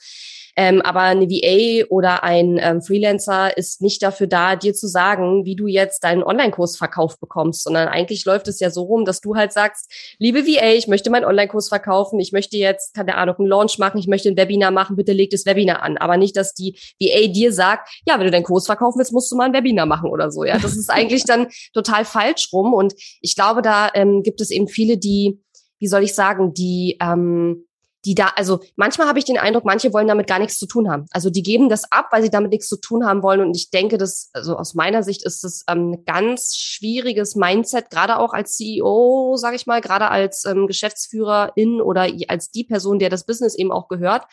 Ähm, 0.55 0.81
aber 0.81 1.01
eine 1.01 1.27
VA 1.27 1.85
oder 1.89 2.23
ein 2.23 2.59
ähm, 2.61 2.81
Freelancer 2.81 3.57
ist 3.57 3.81
nicht 3.81 4.03
dafür 4.03 4.27
da, 4.27 4.55
dir 4.55 4.73
zu 4.73 4.87
sagen, 4.87 5.45
wie 5.45 5.55
du 5.55 5.65
jetzt 5.67 6.03
deinen 6.03 6.23
Online-Kurs 6.23 6.77
verkauft 6.77 7.19
bekommst, 7.19 7.63
sondern 7.63 7.87
eigentlich 7.87 8.25
läuft 8.25 8.47
es 8.47 8.59
ja 8.59 8.69
so 8.69 8.83
rum, 8.83 9.03
dass 9.03 9.19
du 9.19 9.35
halt 9.35 9.51
sagst, 9.51 9.91
liebe 10.19 10.45
VA, 10.45 10.73
ich 10.73 10.87
möchte 10.87 11.09
meinen 11.09 11.25
Online-Kurs 11.25 11.69
verkaufen, 11.69 12.19
ich 12.19 12.31
möchte 12.31 12.57
jetzt, 12.57 12.93
keine 12.93 13.15
Ahnung, 13.15 13.35
einen 13.39 13.47
Launch 13.47 13.79
machen, 13.79 13.97
ich 13.97 14.07
möchte 14.07 14.29
ein 14.29 14.37
Webinar 14.37 14.71
machen, 14.71 14.95
bitte 14.95 15.13
leg 15.13 15.31
das 15.31 15.45
Webinar 15.45 15.81
an. 15.81 15.97
Aber 15.97 16.17
nicht, 16.17 16.37
dass 16.37 16.53
die 16.53 16.77
VA 16.99 17.27
dir 17.27 17.51
sagt, 17.51 17.89
ja, 18.05 18.19
wenn 18.19 18.25
du 18.25 18.31
deinen 18.31 18.43
Kurs 18.43 18.67
verkaufen 18.67 18.99
willst, 18.99 19.13
musst 19.13 19.31
du 19.31 19.35
mal 19.35 19.45
ein 19.45 19.53
Webinar 19.53 19.87
machen 19.87 20.09
oder 20.09 20.29
so. 20.29 20.43
Ja, 20.43 20.59
das 20.59 20.77
ist 20.77 20.89
eigentlich 20.91 21.25
dann 21.25 21.47
total 21.73 22.05
falsch 22.05 22.49
rum. 22.53 22.73
Und 22.73 22.93
ich 23.21 23.35
glaube, 23.35 23.63
da 23.63 23.89
ähm, 23.95 24.21
gibt 24.21 24.39
es 24.39 24.51
eben 24.51 24.67
viele, 24.67 24.97
die, 24.97 25.41
wie 25.79 25.87
soll 25.87 26.03
ich 26.03 26.13
sagen, 26.13 26.53
die 26.53 26.97
ähm, 27.01 27.65
die 28.05 28.15
da, 28.15 28.33
also 28.35 28.59
manchmal 28.75 29.07
habe 29.07 29.19
ich 29.19 29.25
den 29.25 29.37
Eindruck, 29.37 29.63
manche 29.63 29.93
wollen 29.93 30.07
damit 30.07 30.27
gar 30.27 30.39
nichts 30.39 30.57
zu 30.59 30.67
tun 30.67 30.89
haben. 30.89 31.05
Also 31.11 31.29
die 31.29 31.43
geben 31.43 31.69
das 31.69 31.89
ab, 31.91 32.09
weil 32.11 32.21
sie 32.21 32.29
damit 32.29 32.51
nichts 32.51 32.67
zu 32.67 32.77
tun 32.77 33.05
haben 33.05 33.23
wollen. 33.23 33.41
Und 33.41 33.55
ich 33.55 33.69
denke, 33.69 33.97
dass, 33.97 34.29
also 34.33 34.57
aus 34.57 34.73
meiner 34.73 35.03
Sicht 35.03 35.23
ist 35.23 35.43
das 35.43 35.63
ähm, 35.69 35.91
ein 35.91 36.05
ganz 36.05 36.55
schwieriges 36.55 37.35
Mindset, 37.35 37.89
gerade 37.89 38.17
auch 38.19 38.33
als 38.33 38.55
CEO, 38.55 39.35
sage 39.37 39.55
ich 39.55 39.65
mal, 39.67 39.79
gerade 39.79 40.09
als 40.09 40.43
ähm, 40.45 40.67
Geschäftsführerin 40.67 41.81
oder 41.81 42.07
als 42.27 42.51
die 42.51 42.65
Person, 42.65 42.99
der 42.99 43.09
das 43.09 43.25
Business 43.25 43.55
eben 43.55 43.71
auch 43.71 43.87
gehört. 43.87 44.25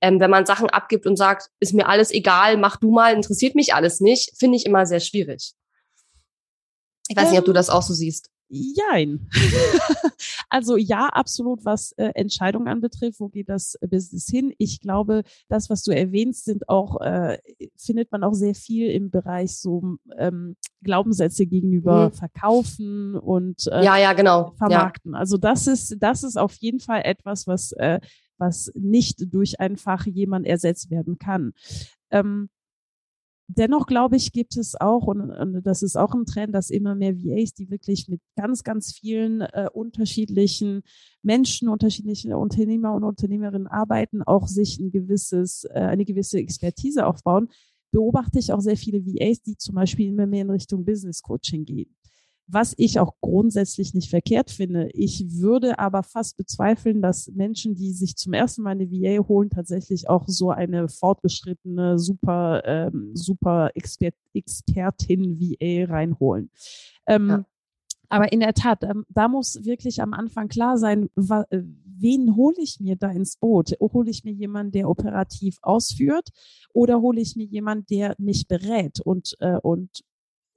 Ähm, 0.00 0.18
wenn 0.18 0.30
man 0.30 0.46
Sachen 0.46 0.70
abgibt 0.70 1.06
und 1.06 1.16
sagt, 1.16 1.50
ist 1.60 1.74
mir 1.74 1.88
alles 1.88 2.10
egal, 2.10 2.56
mach 2.56 2.76
du 2.76 2.90
mal, 2.90 3.14
interessiert 3.14 3.54
mich 3.54 3.74
alles 3.74 4.00
nicht, 4.00 4.32
finde 4.38 4.56
ich 4.56 4.64
immer 4.64 4.86
sehr 4.86 5.00
schwierig. 5.00 5.52
Ich 7.08 7.16
weiß 7.16 7.30
nicht, 7.30 7.38
ob 7.38 7.44
du 7.44 7.50
ähm, 7.50 7.56
das 7.56 7.68
auch 7.68 7.82
so 7.82 7.92
siehst. 7.92 8.30
Jein. 8.52 9.28
also 10.48 10.76
ja, 10.76 11.06
absolut, 11.06 11.64
was 11.64 11.92
äh, 11.92 12.10
Entscheidungen 12.16 12.66
anbetrifft, 12.66 13.20
wo 13.20 13.28
geht 13.28 13.48
das 13.48 13.78
Business 13.80 14.26
hin? 14.26 14.52
Ich 14.58 14.80
glaube, 14.80 15.22
das, 15.48 15.70
was 15.70 15.84
du 15.84 15.92
erwähnst, 15.92 16.46
sind 16.46 16.68
auch, 16.68 17.00
äh, 17.00 17.38
findet 17.76 18.10
man 18.10 18.24
auch 18.24 18.34
sehr 18.34 18.56
viel 18.56 18.90
im 18.90 19.10
Bereich 19.10 19.56
so 19.56 19.98
ähm, 20.18 20.56
Glaubenssätze 20.82 21.46
gegenüber 21.46 22.08
mhm. 22.08 22.12
Verkaufen 22.12 23.14
und 23.14 23.68
äh, 23.68 23.84
ja, 23.84 23.96
ja, 23.96 24.14
genau. 24.14 24.52
Vermarkten. 24.58 25.12
Ja. 25.12 25.18
Also 25.18 25.36
das 25.36 25.68
ist, 25.68 25.96
das 26.00 26.24
ist 26.24 26.36
auf 26.36 26.54
jeden 26.56 26.80
Fall 26.80 27.02
etwas, 27.04 27.46
was, 27.46 27.70
äh, 27.72 28.00
was 28.36 28.72
nicht 28.74 29.32
durch 29.32 29.60
einfach 29.60 30.06
jemand 30.06 30.44
ersetzt 30.44 30.90
werden 30.90 31.18
kann. 31.18 31.52
Ähm, 32.10 32.48
dennoch 33.56 33.86
glaube 33.86 34.16
ich, 34.16 34.32
gibt 34.32 34.56
es 34.56 34.80
auch, 34.80 35.06
und, 35.06 35.30
und, 35.30 35.62
das 35.66 35.82
ist 35.82 35.96
auch 35.96 36.14
ein 36.14 36.24
Trend, 36.24 36.54
dass 36.54 36.70
immer 36.70 36.94
mehr 36.94 37.16
VAs, 37.16 37.54
die 37.54 37.70
wirklich 37.70 38.08
mit 38.08 38.20
ganz, 38.36 38.62
ganz 38.64 38.92
vielen 38.92 39.40
äh, 39.40 39.68
unterschiedlichen 39.72 40.82
Menschen, 41.22 41.68
unterschiedlichen 41.68 42.32
Unternehmer 42.32 42.94
und 42.94 43.04
Unternehmerinnen 43.04 43.66
arbeiten, 43.66 44.22
auch 44.22 44.46
sich 44.46 44.78
ein 44.78 44.90
gewisses, 44.90 45.64
äh, 45.64 45.80
eine 45.80 46.04
gewisse 46.04 46.38
Expertise 46.38 47.06
aufbauen, 47.06 47.48
beobachte 47.92 48.38
ich 48.38 48.52
auch 48.52 48.60
sehr 48.60 48.76
viele 48.76 49.04
VAs, 49.04 49.42
die 49.42 49.56
zum 49.56 49.74
Beispiel 49.74 50.08
immer 50.08 50.26
mehr 50.26 50.42
in 50.42 50.50
Richtung 50.50 50.84
Business 50.84 51.22
Coaching 51.22 51.64
gehen 51.64 51.94
was 52.52 52.74
ich 52.76 52.98
auch 52.98 53.14
grundsätzlich 53.20 53.94
nicht 53.94 54.10
verkehrt 54.10 54.50
finde. 54.50 54.88
Ich 54.92 55.40
würde 55.40 55.78
aber 55.78 56.02
fast 56.02 56.36
bezweifeln, 56.36 57.02
dass 57.02 57.28
Menschen, 57.28 57.74
die 57.74 57.92
sich 57.92 58.16
zum 58.16 58.32
ersten 58.32 58.62
Mal 58.62 58.70
eine 58.70 58.90
VA 58.90 59.26
holen, 59.26 59.50
tatsächlich 59.50 60.08
auch 60.08 60.24
so 60.26 60.50
eine 60.50 60.88
fortgeschrittene, 60.88 61.98
super, 61.98 62.62
ähm, 62.64 63.10
super 63.14 63.70
Expert, 63.74 64.14
Expertin 64.34 65.40
VA 65.40 65.92
reinholen. 65.92 66.50
Ähm, 67.06 67.28
ja. 67.28 67.44
Aber 68.08 68.32
in 68.32 68.40
der 68.40 68.54
Tat, 68.54 68.82
ähm, 68.82 69.04
da 69.08 69.28
muss 69.28 69.64
wirklich 69.64 70.02
am 70.02 70.12
Anfang 70.12 70.48
klar 70.48 70.78
sein, 70.78 71.08
äh, 71.16 71.62
wen 72.00 72.34
hole 72.34 72.56
ich 72.58 72.80
mir 72.80 72.96
da 72.96 73.10
ins 73.10 73.36
Boot? 73.36 73.76
Hole 73.80 74.10
ich 74.10 74.24
mir 74.24 74.32
jemanden, 74.32 74.72
der 74.72 74.88
operativ 74.88 75.58
ausführt 75.62 76.30
oder 76.72 77.00
hole 77.00 77.20
ich 77.20 77.36
mir 77.36 77.46
jemanden, 77.46 77.86
der 77.88 78.16
mich 78.18 78.48
berät 78.48 79.00
und, 79.00 79.36
äh, 79.38 79.58
und 79.58 80.02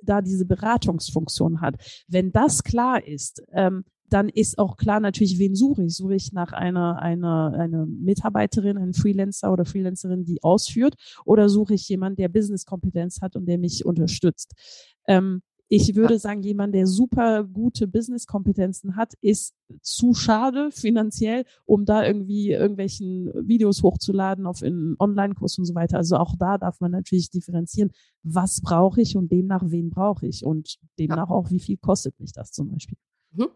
da 0.03 0.22
diese 0.22 0.45
Beratungsfunktion 0.45 1.62
hat. 1.62 1.75
Wenn 2.07 2.31
das 2.31 2.63
klar 2.63 3.05
ist, 3.05 3.43
ähm, 3.53 3.83
dann 4.10 4.29
ist 4.29 4.60
auch 4.60 4.77
klar 4.77 5.00
natürlich, 5.00 5.39
wen 5.39 5.55
suche 5.55 5.83
ich. 5.83 5.95
Suche 5.95 6.15
ich 6.15 6.33
nach 6.33 6.53
einer, 6.53 7.01
einer, 7.01 7.53
einer 7.57 7.86
Mitarbeiterin, 7.88 8.77
einen 8.77 8.93
Freelancer 8.93 9.51
oder 9.51 9.65
Freelancerin, 9.65 10.24
die 10.24 10.43
ausführt, 10.43 10.95
oder 11.25 11.50
suche 11.50 11.74
ich 11.74 11.89
jemanden, 11.89 12.17
der 12.17 12.29
Business-Kompetenz 12.29 13.22
hat 13.22 13.36
und 13.36 13.48
der 13.48 13.57
mich 13.57 13.86
unterstützt. 13.86 14.53
Ähm, 15.07 15.41
ich 15.70 15.96
würde 15.96 16.20
sagen, 16.20 16.43
jemand, 16.43 16.75
der 16.75 16.86
super 16.86 17.43
gute 17.43 17.88
Business-Kompetenzen 17.88 18.96
hat, 18.96 19.13
ist 19.22 19.55
zu 19.82 20.13
schade 20.13 20.70
finanziell, 20.72 21.46
um 21.65 21.86
da 21.86 22.05
irgendwie 22.05 22.51
irgendwelchen 22.51 23.32
Videos 23.48 23.82
hochzuladen 23.82 24.46
auf 24.46 24.62
einen 24.62 24.96
Online-Kurs 25.00 25.58
und 25.58 25.65
so 25.65 25.74
weiter. 25.74 25.98
Also 25.98 26.17
auch 26.17 26.36
da 26.38 26.58
darf 26.58 26.79
man 26.79 26.91
natürlich 26.91 27.29
differenzieren, 27.29 27.91
was 28.22 28.62
brauche 28.62 29.01
ich 29.01 29.15
und 29.15 29.32
demnach 29.32 29.63
wen 29.65 29.89
brauche 29.89 30.27
ich 30.27 30.46
und 30.46 30.77
demnach 31.00 31.29
auch, 31.29 31.50
wie 31.50 31.60
viel 31.60 31.77
kostet 31.77 32.20
mich 32.20 32.34
das 32.34 32.51
zum 32.51 32.70
Beispiel. 32.70 32.98
Mhm. 33.32 33.48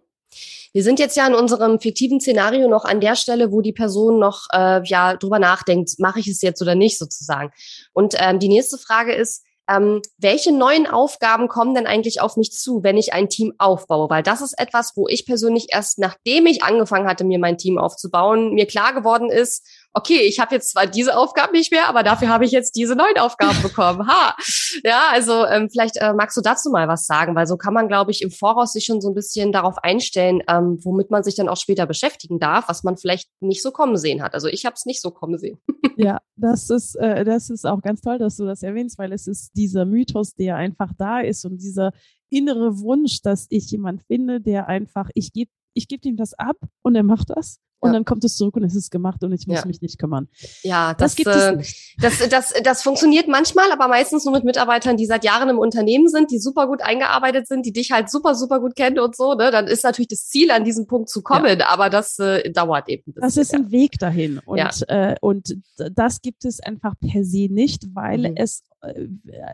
Wir 0.73 0.83
sind 0.83 0.99
jetzt 0.99 1.15
ja 1.15 1.25
in 1.27 1.33
unserem 1.33 1.79
fiktiven 1.79 2.19
Szenario 2.19 2.67
noch 2.67 2.85
an 2.85 2.99
der 2.99 3.15
Stelle, 3.15 3.51
wo 3.51 3.61
die 3.61 3.73
Person 3.73 4.19
noch 4.19 4.47
äh, 4.51 4.81
ja 4.85 5.15
drüber 5.15 5.39
nachdenkt, 5.39 5.99
mache 5.99 6.19
ich 6.19 6.27
es 6.27 6.41
jetzt 6.41 6.61
oder 6.61 6.75
nicht 6.75 6.97
sozusagen. 6.97 7.51
Und 7.93 8.15
ähm, 8.17 8.39
die 8.39 8.49
nächste 8.49 8.77
Frage 8.77 9.13
ist, 9.13 9.43
ähm, 9.69 10.01
welche 10.17 10.51
neuen 10.51 10.87
Aufgaben 10.87 11.47
kommen 11.47 11.75
denn 11.75 11.87
eigentlich 11.87 12.21
auf 12.21 12.37
mich 12.37 12.51
zu, 12.51 12.83
wenn 12.83 12.97
ich 12.97 13.13
ein 13.13 13.29
Team 13.29 13.53
aufbaue? 13.57 14.09
Weil 14.09 14.23
das 14.23 14.41
ist 14.41 14.57
etwas, 14.57 14.93
wo 14.95 15.07
ich 15.07 15.25
persönlich 15.25 15.67
erst 15.71 15.99
nachdem 15.99 16.45
ich 16.45 16.63
angefangen 16.63 17.07
hatte, 17.07 17.23
mir 17.23 17.39
mein 17.39 17.57
Team 17.57 17.77
aufzubauen, 17.77 18.53
mir 18.53 18.65
klar 18.65 18.93
geworden 18.93 19.29
ist, 19.29 19.67
okay, 19.97 20.21
ich 20.21 20.39
habe 20.39 20.53
jetzt 20.53 20.69
zwar 20.69 20.85
diese 20.85 21.17
Aufgaben 21.17 21.53
nicht 21.53 21.71
mehr, 21.71 21.89
aber 21.89 22.03
dafür 22.03 22.29
habe 22.29 22.45
ich 22.45 22.51
jetzt 22.51 22.75
diese 22.75 22.95
neuen 22.95 23.17
Aufgaben 23.17 23.59
bekommen. 23.63 24.07
Ha, 24.07 24.35
ja, 24.83 25.07
also 25.11 25.45
ähm, 25.45 25.69
vielleicht 25.71 25.97
äh, 25.97 26.13
magst 26.13 26.37
du 26.37 26.41
dazu 26.41 26.69
mal 26.69 26.87
was 26.87 27.07
sagen, 27.07 27.35
weil 27.35 27.47
so 27.47 27.57
kann 27.57 27.73
man, 27.73 27.87
glaube 27.87 28.11
ich, 28.11 28.21
im 28.21 28.29
Voraus 28.29 28.73
sich 28.73 28.85
schon 28.85 29.01
so 29.01 29.09
ein 29.09 29.15
bisschen 29.15 29.51
darauf 29.51 29.79
einstellen, 29.79 30.43
ähm, 30.47 30.77
womit 30.83 31.09
man 31.09 31.23
sich 31.23 31.35
dann 31.35 31.49
auch 31.49 31.57
später 31.57 31.87
beschäftigen 31.87 32.39
darf, 32.39 32.69
was 32.69 32.83
man 32.83 32.95
vielleicht 32.97 33.29
nicht 33.39 33.63
so 33.63 33.71
kommen 33.71 33.97
sehen 33.97 34.21
hat. 34.21 34.35
Also 34.35 34.47
ich 34.47 34.65
habe 34.65 34.75
es 34.75 34.85
nicht 34.85 35.01
so 35.01 35.09
kommen 35.09 35.39
sehen. 35.39 35.57
ja, 35.97 36.19
das 36.35 36.69
ist 36.69 36.95
äh, 36.95 37.25
das 37.25 37.49
ist 37.49 37.65
auch 37.65 37.81
ganz 37.81 38.01
toll, 38.01 38.19
dass 38.19 38.37
du 38.37 38.45
das 38.45 38.61
erwähnst, 38.61 38.99
weil 38.99 39.11
es 39.11 39.25
ist 39.25 39.51
dieser 39.55 39.85
Mythos, 39.85 40.35
der 40.35 40.57
einfach 40.57 40.91
da 40.97 41.21
ist 41.21 41.43
und 41.43 41.57
dieser 41.57 41.91
innere 42.29 42.79
Wunsch, 42.79 43.21
dass 43.21 43.47
ich 43.49 43.71
jemand 43.71 44.03
finde, 44.03 44.41
der 44.41 44.67
einfach, 44.67 45.09
ich 45.15 45.33
gebe 45.33 45.49
ich 45.73 45.87
gebe 45.87 46.07
ihm 46.07 46.17
das 46.17 46.33
ab 46.33 46.57
und 46.81 46.95
er 46.95 47.03
macht 47.03 47.29
das 47.29 47.59
und 47.79 47.89
ja. 47.89 47.93
dann 47.93 48.05
kommt 48.05 48.23
es 48.23 48.35
zurück 48.35 48.55
und 48.55 48.63
es 48.63 48.75
ist 48.75 48.89
gemacht 48.89 49.23
und 49.23 49.31
ich 49.33 49.47
muss 49.47 49.59
ja. 49.59 49.65
mich 49.65 49.81
nicht 49.81 49.99
kümmern. 49.99 50.27
Ja, 50.63 50.93
das, 50.93 51.15
das 51.15 51.15
gibt 51.15 51.27
äh, 51.27 51.51
es 51.51 51.57
nicht. 51.57 51.95
Das, 52.01 52.29
das, 52.29 52.53
das 52.63 52.83
funktioniert 52.83 53.27
manchmal, 53.27 53.71
aber 53.71 53.87
meistens 53.87 54.25
nur 54.25 54.33
mit 54.33 54.43
Mitarbeitern, 54.43 54.97
die 54.97 55.05
seit 55.05 55.23
Jahren 55.23 55.49
im 55.49 55.59
Unternehmen 55.59 56.07
sind, 56.07 56.31
die 56.31 56.39
super 56.39 56.67
gut 56.67 56.81
eingearbeitet 56.81 57.47
sind, 57.47 57.65
die 57.65 57.73
dich 57.73 57.91
halt 57.91 58.09
super, 58.09 58.35
super 58.35 58.59
gut 58.59 58.75
kennen 58.75 58.99
und 58.99 59.15
so. 59.15 59.33
Ne? 59.33 59.51
Dann 59.51 59.67
ist 59.67 59.83
natürlich 59.83 60.07
das 60.09 60.27
Ziel, 60.27 60.51
an 60.51 60.63
diesen 60.63 60.87
Punkt 60.87 61.09
zu 61.09 61.21
kommen, 61.21 61.59
ja. 61.59 61.67
aber 61.67 61.89
das 61.89 62.17
äh, 62.19 62.51
dauert 62.51 62.89
eben. 62.89 63.13
Bisschen, 63.13 63.21
das 63.21 63.37
ist 63.37 63.53
ein 63.53 63.71
Weg 63.71 63.99
dahin 63.99 64.39
und, 64.45 64.89
äh, 64.89 65.15
und 65.21 65.57
das 65.77 66.21
gibt 66.21 66.45
es 66.45 66.59
einfach 66.59 66.93
per 66.99 67.23
se 67.23 67.47
nicht, 67.49 67.95
weil 67.95 68.31
mhm. 68.31 68.37
es 68.37 68.63
äh, 68.81 69.07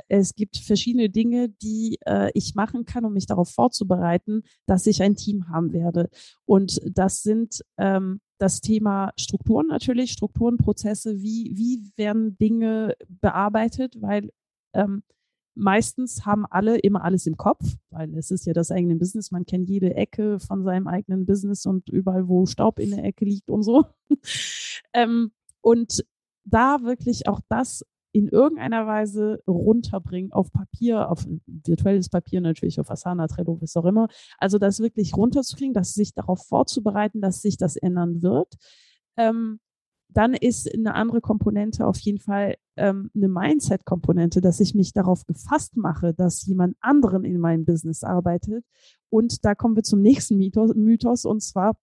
es 0.07 0.35
gibt 0.35 0.57
verschiedene 0.57 1.09
Dinge, 1.09 1.49
die 1.49 1.97
äh, 2.05 2.31
ich 2.33 2.55
machen 2.55 2.85
kann, 2.85 3.05
um 3.05 3.13
mich 3.13 3.25
darauf 3.25 3.49
vorzubereiten, 3.49 4.43
dass 4.65 4.87
ich 4.87 5.01
ein 5.01 5.15
Team 5.15 5.49
haben 5.49 5.73
werde. 5.73 6.09
Und 6.45 6.81
das 6.85 7.21
sind 7.23 7.63
ähm, 7.77 8.12
das 8.43 8.59
Thema 8.59 9.13
Strukturen 9.17 9.67
natürlich, 9.67 10.11
Strukturen, 10.11 10.57
Prozesse, 10.57 11.21
wie, 11.21 11.53
wie 11.55 11.89
werden 11.95 12.37
Dinge 12.37 12.93
bearbeitet, 13.07 13.95
weil 14.01 14.31
ähm, 14.73 15.01
meistens 15.55 16.25
haben 16.25 16.45
alle 16.45 16.77
immer 16.77 17.05
alles 17.05 17.25
im 17.25 17.37
Kopf, 17.37 17.63
weil 17.89 18.13
es 18.17 18.31
ist 18.31 18.45
ja 18.45 18.51
das 18.51 18.69
eigene 18.69 18.97
Business. 18.97 19.31
Man 19.31 19.45
kennt 19.45 19.69
jede 19.69 19.95
Ecke 19.95 20.41
von 20.41 20.61
seinem 20.65 20.87
eigenen 20.89 21.25
Business 21.25 21.65
und 21.65 21.87
überall, 21.87 22.27
wo 22.27 22.45
Staub 22.45 22.79
in 22.79 22.89
der 22.91 23.05
Ecke 23.05 23.23
liegt 23.23 23.49
und 23.49 23.63
so. 23.63 23.85
ähm, 24.93 25.31
und 25.61 26.03
da 26.43 26.81
wirklich 26.81 27.29
auch 27.29 27.39
das 27.47 27.85
in 28.13 28.27
irgendeiner 28.27 28.85
Weise 28.85 29.41
runterbringen 29.47 30.31
auf 30.31 30.51
Papier, 30.51 31.09
auf 31.09 31.27
virtuelles 31.47 32.09
Papier 32.09 32.41
natürlich, 32.41 32.79
auf 32.79 32.89
Asana, 32.89 33.27
Trello, 33.27 33.59
was 33.59 33.75
auch 33.75 33.85
immer. 33.85 34.07
Also 34.37 34.59
das 34.59 34.79
wirklich 34.79 35.17
runterzukriegen, 35.17 35.73
dass 35.73 35.93
sich 35.93 36.13
darauf 36.13 36.45
vorzubereiten, 36.45 37.21
dass 37.21 37.41
sich 37.41 37.57
das 37.57 37.75
ändern 37.75 38.21
wird. 38.21 38.55
Ähm, 39.17 39.59
dann 40.09 40.35
ist 40.35 40.71
eine 40.71 40.93
andere 40.93 41.21
Komponente 41.21 41.87
auf 41.87 41.99
jeden 41.99 42.19
Fall 42.19 42.55
ähm, 42.77 43.09
eine 43.15 43.27
Mindset-Komponente, 43.27 44.41
dass 44.41 44.59
ich 44.59 44.75
mich 44.75 44.93
darauf 44.93 45.25
gefasst 45.25 45.75
mache, 45.75 46.13
dass 46.13 46.45
jemand 46.45 46.77
anderen 46.81 47.25
in 47.25 47.39
meinem 47.39 47.65
Business 47.65 48.03
arbeitet. 48.03 48.63
Und 49.09 49.43
da 49.43 49.55
kommen 49.55 49.75
wir 49.75 49.83
zum 49.83 50.01
nächsten 50.01 50.37
Mythos, 50.37 50.75
Mythos 50.75 51.25
und 51.25 51.41
zwar 51.41 51.73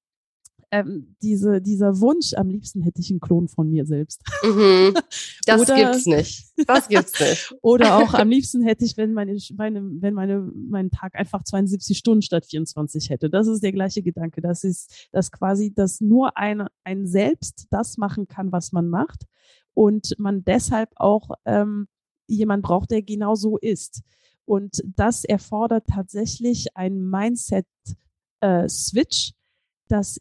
ähm, 0.73 1.17
diese, 1.21 1.61
dieser 1.61 2.01
Wunsch, 2.01 2.33
am 2.35 2.49
liebsten 2.49 2.83
hätte 2.83 3.01
ich 3.01 3.11
einen 3.11 3.19
Klon 3.21 3.49
von 3.49 3.69
mir 3.71 3.87
selbst. 3.87 4.23
Mhm. 4.43 4.95
Das 5.47 5.63
oder, 5.63 5.75
gibt's 5.75 6.05
nicht. 6.07 6.45
Das 6.67 6.89
gibt's 6.89 7.19
nicht. 7.19 7.55
oder 7.63 7.97
auch 7.97 8.13
am 8.15 8.29
liebsten 8.29 8.63
hätte 8.63 8.85
ich, 8.85 8.99
wenn 8.99 9.15
meine, 9.15 9.39
meine, 9.57 9.83
wenn 9.83 10.15
meine, 10.15 10.53
mein 10.55 10.91
Tag 10.91 11.15
einfach 11.15 11.43
72 11.43 11.97
Stunden 11.97 12.21
statt 12.23 12.45
24 12.47 13.09
hätte. 13.09 13.31
Das 13.31 13.47
ist 13.49 13.63
der 13.63 13.73
gleiche 13.73 14.03
Gedanke. 14.03 14.43
Das 14.43 14.63
ist, 14.63 15.09
dass 15.13 15.33
quasi, 15.33 15.73
dass 15.73 16.03
nur 16.03 16.37
ein, 16.37 16.67
ein 16.85 17.07
Selbst 17.07 17.69
das 17.71 17.97
machen 17.97 18.29
kann, 18.29 18.53
was 18.53 18.73
man 18.73 18.89
macht. 18.89 19.25
Und 19.73 20.15
man 20.19 20.45
deshalb 20.45 20.91
auch 20.97 21.31
ähm, 21.47 21.89
jemand 22.29 22.63
braucht, 22.63 22.91
der 22.91 23.01
genau 23.03 23.35
so 23.35 23.57
ist. 23.57 24.03
Und 24.45 24.83
das 24.85 25.25
erfordert 25.25 25.87
tatsächlich 25.87 26.77
ein 26.77 27.09
Mindset-Switch, 27.09 29.31
äh, 29.31 29.33
dass 29.89 30.21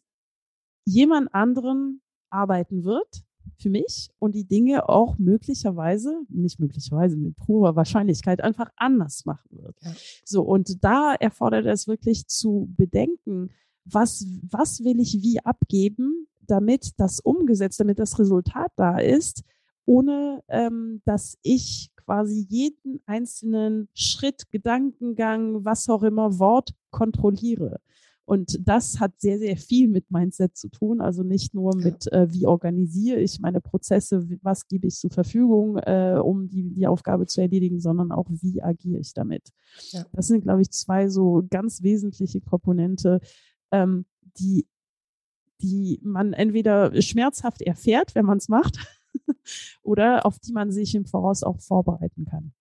jemand 0.89 1.33
anderen 1.33 2.01
arbeiten 2.29 2.83
wird 2.83 3.23
für 3.57 3.69
mich 3.69 4.09
und 4.19 4.35
die 4.35 4.45
Dinge 4.45 4.87
auch 4.89 5.17
möglicherweise, 5.17 6.21
nicht 6.29 6.59
möglicherweise, 6.59 7.17
mit 7.17 7.35
hoher 7.47 7.75
Wahrscheinlichkeit 7.75 8.41
einfach 8.41 8.69
anders 8.75 9.25
machen 9.25 9.49
wird. 9.51 9.75
Ja. 9.81 9.91
So, 10.23 10.43
und 10.43 10.83
da 10.83 11.13
erfordert 11.15 11.65
es 11.65 11.87
wirklich 11.87 12.27
zu 12.27 12.73
bedenken, 12.77 13.49
was, 13.85 14.25
was 14.49 14.83
will 14.83 14.99
ich 14.99 15.21
wie 15.21 15.39
abgeben, 15.43 16.27
damit 16.41 16.93
das 16.97 17.19
umgesetzt, 17.19 17.79
damit 17.79 17.99
das 17.99 18.17
Resultat 18.17 18.71
da 18.75 18.97
ist, 18.97 19.43
ohne 19.85 20.43
ähm, 20.47 21.01
dass 21.05 21.37
ich 21.41 21.91
quasi 21.95 22.45
jeden 22.49 23.01
einzelnen 23.05 23.87
Schritt, 23.93 24.49
Gedankengang, 24.51 25.63
was 25.65 25.89
auch 25.89 26.03
immer, 26.03 26.39
Wort 26.39 26.73
kontrolliere. 26.89 27.81
Und 28.29 28.59
das 28.63 28.99
hat 28.99 29.19
sehr, 29.19 29.39
sehr 29.39 29.57
viel 29.57 29.87
mit 29.87 30.11
Mindset 30.11 30.55
zu 30.55 30.69
tun. 30.69 31.01
Also 31.01 31.23
nicht 31.23 31.55
nur 31.55 31.75
mit, 31.75 32.05
äh, 32.11 32.31
wie 32.31 32.45
organisiere 32.45 33.19
ich 33.19 33.39
meine 33.39 33.59
Prozesse, 33.59 34.29
was 34.43 34.67
gebe 34.67 34.85
ich 34.85 34.97
zur 34.97 35.09
Verfügung, 35.09 35.77
äh, 35.77 36.15
um 36.23 36.47
die, 36.47 36.69
die 36.75 36.85
Aufgabe 36.85 37.25
zu 37.25 37.41
erledigen, 37.41 37.79
sondern 37.79 38.11
auch, 38.11 38.27
wie 38.29 38.61
agiere 38.61 38.99
ich 38.99 39.15
damit. 39.15 39.49
Ja. 39.89 40.05
Das 40.11 40.27
sind, 40.27 40.43
glaube 40.43 40.61
ich, 40.61 40.69
zwei 40.69 41.09
so 41.09 41.43
ganz 41.49 41.81
wesentliche 41.81 42.39
Komponente, 42.39 43.19
ähm, 43.71 44.05
die, 44.37 44.67
die 45.63 45.99
man 46.03 46.33
entweder 46.33 47.01
schmerzhaft 47.01 47.63
erfährt, 47.63 48.13
wenn 48.13 48.25
man 48.25 48.37
es 48.37 48.47
macht, 48.47 48.77
oder 49.81 50.27
auf 50.27 50.37
die 50.37 50.53
man 50.53 50.71
sich 50.71 50.93
im 50.93 51.05
Voraus 51.05 51.41
auch 51.41 51.59
vorbereiten 51.59 52.25
kann. 52.25 52.53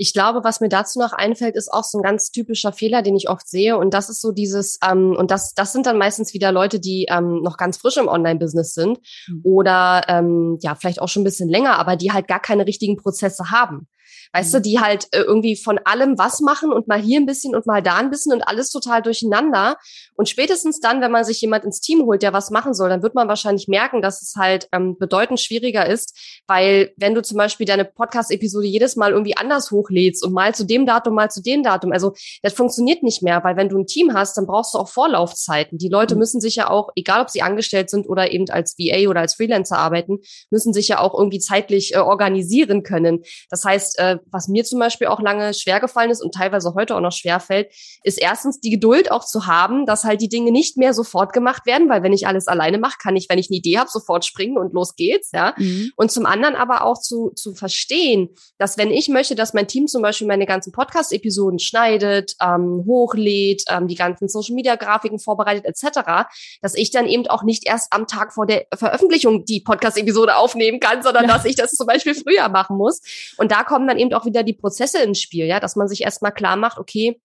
Ich 0.00 0.12
glaube, 0.12 0.44
was 0.44 0.60
mir 0.60 0.68
dazu 0.68 1.00
noch 1.00 1.12
einfällt, 1.12 1.56
ist 1.56 1.72
auch 1.72 1.82
so 1.82 1.98
ein 1.98 2.02
ganz 2.02 2.30
typischer 2.30 2.72
Fehler, 2.72 3.02
den 3.02 3.16
ich 3.16 3.28
oft 3.28 3.48
sehe. 3.48 3.76
Und 3.76 3.92
das 3.92 4.08
ist 4.08 4.20
so 4.20 4.30
dieses, 4.30 4.78
ähm, 4.88 5.16
und 5.18 5.32
das, 5.32 5.54
das 5.54 5.72
sind 5.72 5.86
dann 5.86 5.98
meistens 5.98 6.32
wieder 6.32 6.52
Leute, 6.52 6.78
die 6.78 7.06
ähm, 7.10 7.42
noch 7.42 7.56
ganz 7.56 7.78
frisch 7.78 7.96
im 7.96 8.06
Online-Business 8.06 8.74
sind 8.74 9.00
mhm. 9.26 9.40
oder 9.42 10.04
ähm, 10.08 10.58
ja, 10.62 10.76
vielleicht 10.76 11.02
auch 11.02 11.08
schon 11.08 11.22
ein 11.22 11.24
bisschen 11.24 11.48
länger, 11.48 11.78
aber 11.78 11.96
die 11.96 12.12
halt 12.12 12.28
gar 12.28 12.40
keine 12.40 12.66
richtigen 12.66 12.96
Prozesse 12.96 13.50
haben. 13.50 13.88
Weißt 14.32 14.52
mhm. 14.52 14.56
du, 14.58 14.62
die 14.62 14.80
halt 14.80 15.06
äh, 15.12 15.20
irgendwie 15.20 15.56
von 15.56 15.78
allem 15.84 16.18
was 16.18 16.40
machen 16.40 16.72
und 16.72 16.88
mal 16.88 17.00
hier 17.00 17.20
ein 17.20 17.26
bisschen 17.26 17.54
und 17.54 17.66
mal 17.66 17.82
da 17.82 17.96
ein 17.96 18.10
bisschen 18.10 18.32
und 18.32 18.42
alles 18.42 18.70
total 18.70 19.02
durcheinander. 19.02 19.76
Und 20.14 20.28
spätestens 20.28 20.80
dann, 20.80 21.00
wenn 21.00 21.12
man 21.12 21.24
sich 21.24 21.40
jemand 21.40 21.64
ins 21.64 21.80
Team 21.80 22.02
holt, 22.02 22.22
der 22.22 22.32
was 22.32 22.50
machen 22.50 22.74
soll, 22.74 22.88
dann 22.88 23.02
wird 23.02 23.14
man 23.14 23.28
wahrscheinlich 23.28 23.68
merken, 23.68 24.02
dass 24.02 24.22
es 24.22 24.34
halt 24.36 24.68
ähm, 24.72 24.96
bedeutend 24.98 25.40
schwieriger 25.40 25.86
ist, 25.86 26.42
weil 26.46 26.92
wenn 26.96 27.14
du 27.14 27.22
zum 27.22 27.38
Beispiel 27.38 27.66
deine 27.66 27.84
Podcast-Episode 27.84 28.66
jedes 28.66 28.96
Mal 28.96 29.12
irgendwie 29.12 29.36
anders 29.36 29.70
hochlädst 29.70 30.24
und 30.24 30.32
mal 30.32 30.54
zu 30.54 30.64
dem 30.64 30.86
Datum, 30.86 31.14
mal 31.14 31.30
zu 31.30 31.42
dem 31.42 31.62
Datum, 31.62 31.92
also 31.92 32.14
das 32.42 32.52
funktioniert 32.52 33.02
nicht 33.02 33.22
mehr, 33.22 33.42
weil 33.44 33.56
wenn 33.56 33.68
du 33.68 33.78
ein 33.78 33.86
Team 33.86 34.14
hast, 34.14 34.36
dann 34.36 34.46
brauchst 34.46 34.74
du 34.74 34.78
auch 34.78 34.88
Vorlaufzeiten. 34.88 35.78
Die 35.78 35.88
Leute 35.88 36.14
mhm. 36.14 36.20
müssen 36.20 36.40
sich 36.40 36.56
ja 36.56 36.70
auch, 36.70 36.90
egal 36.96 37.22
ob 37.22 37.30
sie 37.30 37.42
angestellt 37.42 37.90
sind 37.90 38.08
oder 38.08 38.30
eben 38.32 38.48
als 38.50 38.76
VA 38.78 39.08
oder 39.08 39.20
als 39.20 39.34
Freelancer 39.34 39.78
arbeiten, 39.78 40.18
müssen 40.50 40.72
sich 40.72 40.88
ja 40.88 41.00
auch 41.00 41.18
irgendwie 41.18 41.38
zeitlich 41.38 41.94
äh, 41.94 41.98
organisieren 41.98 42.82
können. 42.82 43.22
Das 43.50 43.64
heißt, 43.64 43.98
äh, 43.98 44.17
was 44.30 44.48
mir 44.48 44.64
zum 44.64 44.78
Beispiel 44.78 45.06
auch 45.06 45.20
lange 45.20 45.54
schwer 45.54 45.80
gefallen 45.80 46.10
ist 46.10 46.22
und 46.22 46.34
teilweise 46.34 46.74
heute 46.74 46.96
auch 46.96 47.00
noch 47.00 47.12
schwer 47.12 47.40
fällt, 47.40 47.72
ist 48.02 48.20
erstens 48.20 48.60
die 48.60 48.70
Geduld 48.70 49.10
auch 49.10 49.24
zu 49.24 49.46
haben, 49.46 49.86
dass 49.86 50.04
halt 50.04 50.20
die 50.20 50.28
Dinge 50.28 50.52
nicht 50.52 50.76
mehr 50.76 50.94
sofort 50.94 51.32
gemacht 51.32 51.66
werden, 51.66 51.88
weil 51.88 52.02
wenn 52.02 52.12
ich 52.12 52.26
alles 52.26 52.46
alleine 52.46 52.78
mache, 52.78 52.98
kann 53.02 53.16
ich, 53.16 53.28
wenn 53.28 53.38
ich 53.38 53.48
eine 53.50 53.58
Idee 53.58 53.78
habe, 53.78 53.90
sofort 53.90 54.24
springen 54.24 54.58
und 54.58 54.72
los 54.72 54.94
geht's, 54.96 55.30
ja. 55.32 55.54
Mhm. 55.56 55.92
Und 55.96 56.10
zum 56.10 56.26
anderen 56.26 56.54
aber 56.54 56.84
auch 56.84 57.00
zu, 57.00 57.30
zu 57.34 57.54
verstehen, 57.54 58.30
dass 58.58 58.78
wenn 58.78 58.90
ich 58.90 59.08
möchte, 59.08 59.34
dass 59.34 59.54
mein 59.54 59.68
Team 59.68 59.86
zum 59.86 60.02
Beispiel 60.02 60.26
meine 60.26 60.46
ganzen 60.46 60.72
Podcast-Episoden 60.72 61.58
schneidet, 61.58 62.34
ähm, 62.42 62.84
hochlädt, 62.86 63.64
ähm, 63.68 63.88
die 63.88 63.94
ganzen 63.94 64.28
Social-Media-Grafiken 64.28 65.18
vorbereitet 65.18 65.64
etc., 65.64 66.28
dass 66.62 66.74
ich 66.74 66.90
dann 66.90 67.06
eben 67.06 67.26
auch 67.28 67.42
nicht 67.42 67.66
erst 67.66 67.92
am 67.92 68.06
Tag 68.06 68.32
vor 68.32 68.46
der 68.46 68.66
Veröffentlichung 68.74 69.44
die 69.44 69.60
Podcast-Episode 69.60 70.36
aufnehmen 70.36 70.80
kann, 70.80 71.02
sondern 71.02 71.24
ja. 71.24 71.34
dass 71.34 71.44
ich 71.44 71.56
das 71.56 71.72
zum 71.72 71.86
Beispiel 71.86 72.14
früher 72.14 72.48
machen 72.48 72.76
muss. 72.76 73.00
Und 73.36 73.52
da 73.52 73.64
kommen 73.64 73.86
dann 73.86 73.98
eben 73.98 74.07
auch 74.14 74.24
wieder 74.24 74.42
die 74.42 74.54
Prozesse 74.54 75.02
ins 75.02 75.20
Spiel, 75.20 75.46
ja, 75.46 75.60
dass 75.60 75.76
man 75.76 75.88
sich 75.88 76.02
erstmal 76.02 76.32
klar 76.32 76.56
macht, 76.56 76.78
okay, 76.78 77.20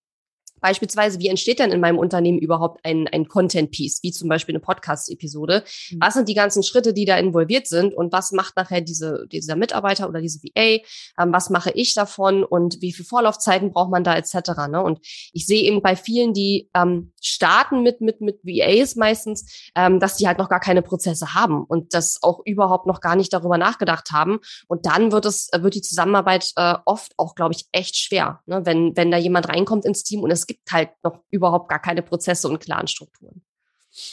Beispielsweise, 0.64 1.20
wie 1.20 1.28
entsteht 1.28 1.60
denn 1.60 1.74
in 1.74 1.82
meinem 1.82 1.98
Unternehmen 1.98 2.40
überhaupt 2.40 2.80
ein, 2.86 3.10
ein 3.10 3.28
Content-Piece, 3.28 4.02
wie 4.02 4.14
zum 4.14 4.30
Beispiel 4.30 4.56
eine 4.56 4.62
Podcast-Episode? 4.62 5.66
Mhm. 5.92 5.98
Was 6.00 6.14
sind 6.14 6.30
die 6.30 6.36
ganzen 6.36 6.64
Schritte, 6.64 6.94
die 6.94 7.04
da 7.04 7.18
involviert 7.18 7.68
sind 7.68 7.94
und 7.94 8.14
was 8.14 8.32
macht 8.32 8.56
nachher 8.56 8.80
diese, 8.80 9.28
dieser 9.30 9.58
Mitarbeiter 9.58 10.08
oder 10.08 10.22
diese 10.22 10.40
VA? 10.42 10.80
Ähm, 11.20 11.34
was 11.34 11.50
mache 11.50 11.72
ich 11.72 11.94
davon 11.94 12.46
und 12.46 12.82
wie 12.82 12.94
viele 12.94 13.06
Vorlaufzeiten 13.06 13.74
braucht 13.74 13.92
man 13.92 14.06
da 14.06 14.16
etc.? 14.16 14.36
Ne? 14.70 14.82
Und 14.82 15.00
ich 15.34 15.46
sehe 15.46 15.64
eben 15.64 15.82
bei 15.82 15.98
vielen, 15.98 16.34
die 16.34 16.70
ähm, 16.74 17.12
starten 17.22 17.84
mit, 17.84 18.00
mit, 18.00 18.22
mit 18.22 18.40
VAs 18.46 18.96
meistens, 18.96 19.70
ähm, 19.76 20.00
dass 20.00 20.16
die 20.16 20.28
halt 20.28 20.38
noch 20.38 20.48
gar 20.48 20.62
keine 20.62 20.82
Prozesse 20.82 21.34
haben 21.34 21.66
und 21.66 21.94
das 21.94 22.20
auch 22.22 22.40
überhaupt 22.46 22.88
noch 22.88 23.02
gar 23.02 23.18
nicht 23.18 23.34
darüber 23.34 23.58
nachgedacht 23.58 24.12
haben. 24.12 24.40
Und 24.70 24.86
dann 24.86 25.12
wird 25.12 25.26
es, 25.26 25.50
wird 25.54 25.76
die 25.76 25.82
Zusammenarbeit 25.82 26.54
äh, 26.56 26.76
oft 26.86 27.12
auch, 27.18 27.36
glaube 27.36 27.54
ich, 27.54 27.66
echt 27.74 27.98
schwer, 27.98 28.40
ne? 28.46 28.66
wenn, 28.66 28.96
wenn 28.96 29.12
da 29.12 29.18
jemand 29.18 29.50
reinkommt 29.50 29.84
ins 29.84 30.04
Team 30.04 30.22
und 30.22 30.32
es 30.32 30.48
gibt 30.48 30.53
gibt 30.54 30.72
halt 30.72 30.92
noch 31.04 31.24
überhaupt 31.30 31.70
gar 31.70 31.80
keine 31.80 32.02
Prozesse 32.02 32.48
und 32.48 32.60
klaren 32.60 32.88
Strukturen. 32.88 33.42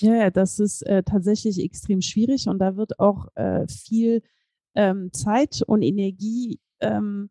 Ja, 0.00 0.30
das 0.30 0.58
ist 0.58 0.82
äh, 0.82 1.02
tatsächlich 1.02 1.58
extrem 1.58 2.02
schwierig 2.02 2.48
und 2.48 2.58
da 2.58 2.76
wird 2.76 2.98
auch 2.98 3.28
äh, 3.34 3.66
viel 3.66 4.22
ähm, 4.74 5.10
Zeit 5.12 5.62
und 5.66 5.82
Energie 5.82 6.60
ähm, 6.80 7.30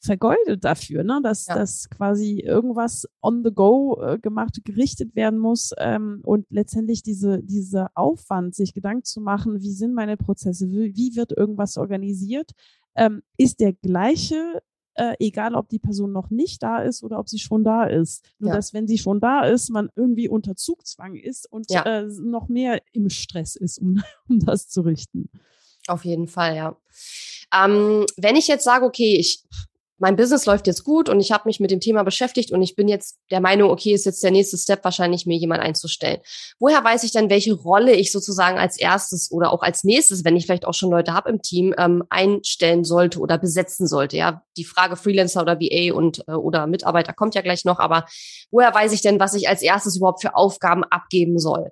vergeudet 0.00 0.64
dafür, 0.64 1.02
ne? 1.02 1.20
dass, 1.22 1.46
ja. 1.46 1.54
dass 1.54 1.88
quasi 1.88 2.40
irgendwas 2.40 3.08
on 3.22 3.42
the 3.42 3.50
go 3.52 4.00
äh, 4.02 4.18
gemacht, 4.18 4.60
gerichtet 4.64 5.16
werden 5.16 5.38
muss 5.38 5.72
ähm, 5.78 6.20
und 6.24 6.46
letztendlich 6.50 7.02
diese, 7.02 7.42
dieser 7.42 7.90
Aufwand, 7.94 8.54
sich 8.54 8.74
Gedanken 8.74 9.04
zu 9.04 9.20
machen, 9.20 9.60
wie 9.60 9.72
sind 9.72 9.94
meine 9.94 10.16
Prozesse, 10.16 10.68
wie, 10.68 10.94
wie 10.94 11.16
wird 11.16 11.32
irgendwas 11.32 11.76
organisiert, 11.76 12.52
ähm, 12.94 13.22
ist 13.36 13.60
der 13.60 13.72
gleiche 13.72 14.62
äh, 14.94 15.14
egal 15.18 15.54
ob 15.54 15.68
die 15.68 15.78
Person 15.78 16.12
noch 16.12 16.30
nicht 16.30 16.62
da 16.62 16.78
ist 16.78 17.02
oder 17.02 17.18
ob 17.18 17.28
sie 17.28 17.38
schon 17.38 17.64
da 17.64 17.84
ist. 17.84 18.24
Nur 18.38 18.50
ja. 18.50 18.56
dass, 18.56 18.74
wenn 18.74 18.86
sie 18.86 18.98
schon 18.98 19.20
da 19.20 19.44
ist, 19.44 19.70
man 19.70 19.90
irgendwie 19.96 20.28
unter 20.28 20.56
Zugzwang 20.56 21.16
ist 21.16 21.50
und 21.50 21.70
ja. 21.70 21.82
äh, 21.82 22.06
noch 22.20 22.48
mehr 22.48 22.80
im 22.92 23.10
Stress 23.10 23.56
ist, 23.56 23.78
um, 23.78 24.02
um 24.28 24.40
das 24.40 24.68
zu 24.68 24.82
richten. 24.82 25.30
Auf 25.86 26.04
jeden 26.04 26.28
Fall, 26.28 26.56
ja. 26.56 26.76
Ähm, 27.54 28.06
wenn 28.16 28.36
ich 28.36 28.48
jetzt 28.48 28.64
sage, 28.64 28.84
okay, 28.84 29.16
ich 29.18 29.44
mein 29.98 30.16
Business 30.16 30.46
läuft 30.46 30.66
jetzt 30.66 30.84
gut 30.84 31.08
und 31.08 31.20
ich 31.20 31.30
habe 31.30 31.44
mich 31.46 31.60
mit 31.60 31.70
dem 31.70 31.80
Thema 31.80 32.02
beschäftigt 32.02 32.50
und 32.52 32.62
ich 32.62 32.74
bin 32.74 32.88
jetzt 32.88 33.18
der 33.30 33.40
Meinung, 33.40 33.70
okay, 33.70 33.92
ist 33.92 34.06
jetzt 34.06 34.22
der 34.22 34.30
nächste 34.30 34.58
Step 34.58 34.84
wahrscheinlich, 34.84 35.26
mir 35.26 35.36
jemand 35.36 35.62
einzustellen. 35.62 36.20
Woher 36.58 36.82
weiß 36.82 37.04
ich 37.04 37.12
dann, 37.12 37.30
welche 37.30 37.54
Rolle 37.54 37.92
ich 37.94 38.10
sozusagen 38.10 38.58
als 38.58 38.78
erstes 38.78 39.30
oder 39.30 39.52
auch 39.52 39.62
als 39.62 39.84
nächstes, 39.84 40.24
wenn 40.24 40.36
ich 40.36 40.46
vielleicht 40.46 40.66
auch 40.66 40.74
schon 40.74 40.90
Leute 40.90 41.14
habe 41.14 41.30
im 41.30 41.42
Team, 41.42 41.74
ähm, 41.78 42.02
einstellen 42.10 42.84
sollte 42.84 43.20
oder 43.20 43.38
besetzen 43.38 43.86
sollte? 43.86 44.16
Ja, 44.16 44.42
die 44.56 44.64
Frage 44.64 44.96
Freelancer 44.96 45.42
oder 45.42 45.60
VA 45.60 45.94
und 45.94 46.24
äh, 46.28 46.32
oder 46.32 46.66
Mitarbeiter 46.66 47.12
kommt 47.12 47.34
ja 47.34 47.42
gleich 47.42 47.64
noch, 47.64 47.78
aber 47.78 48.06
woher 48.50 48.74
weiß 48.74 48.92
ich 48.92 49.02
denn, 49.02 49.20
was 49.20 49.34
ich 49.34 49.48
als 49.48 49.62
erstes 49.62 49.96
überhaupt 49.96 50.22
für 50.22 50.34
Aufgaben 50.34 50.84
abgeben 50.84 51.38
soll? 51.38 51.70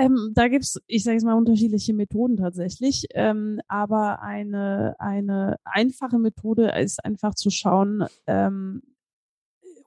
Ähm, 0.00 0.30
da 0.32 0.48
gibt's, 0.48 0.80
ich 0.86 1.04
sage 1.04 1.16
jetzt 1.16 1.24
mal, 1.24 1.34
unterschiedliche 1.34 1.92
Methoden 1.92 2.38
tatsächlich. 2.38 3.06
Ähm, 3.12 3.60
aber 3.68 4.22
eine, 4.22 4.96
eine 4.98 5.56
einfache 5.64 6.18
Methode 6.18 6.72
ist 6.80 7.04
einfach 7.04 7.34
zu 7.34 7.50
schauen 7.50 8.06
ähm, 8.26 8.82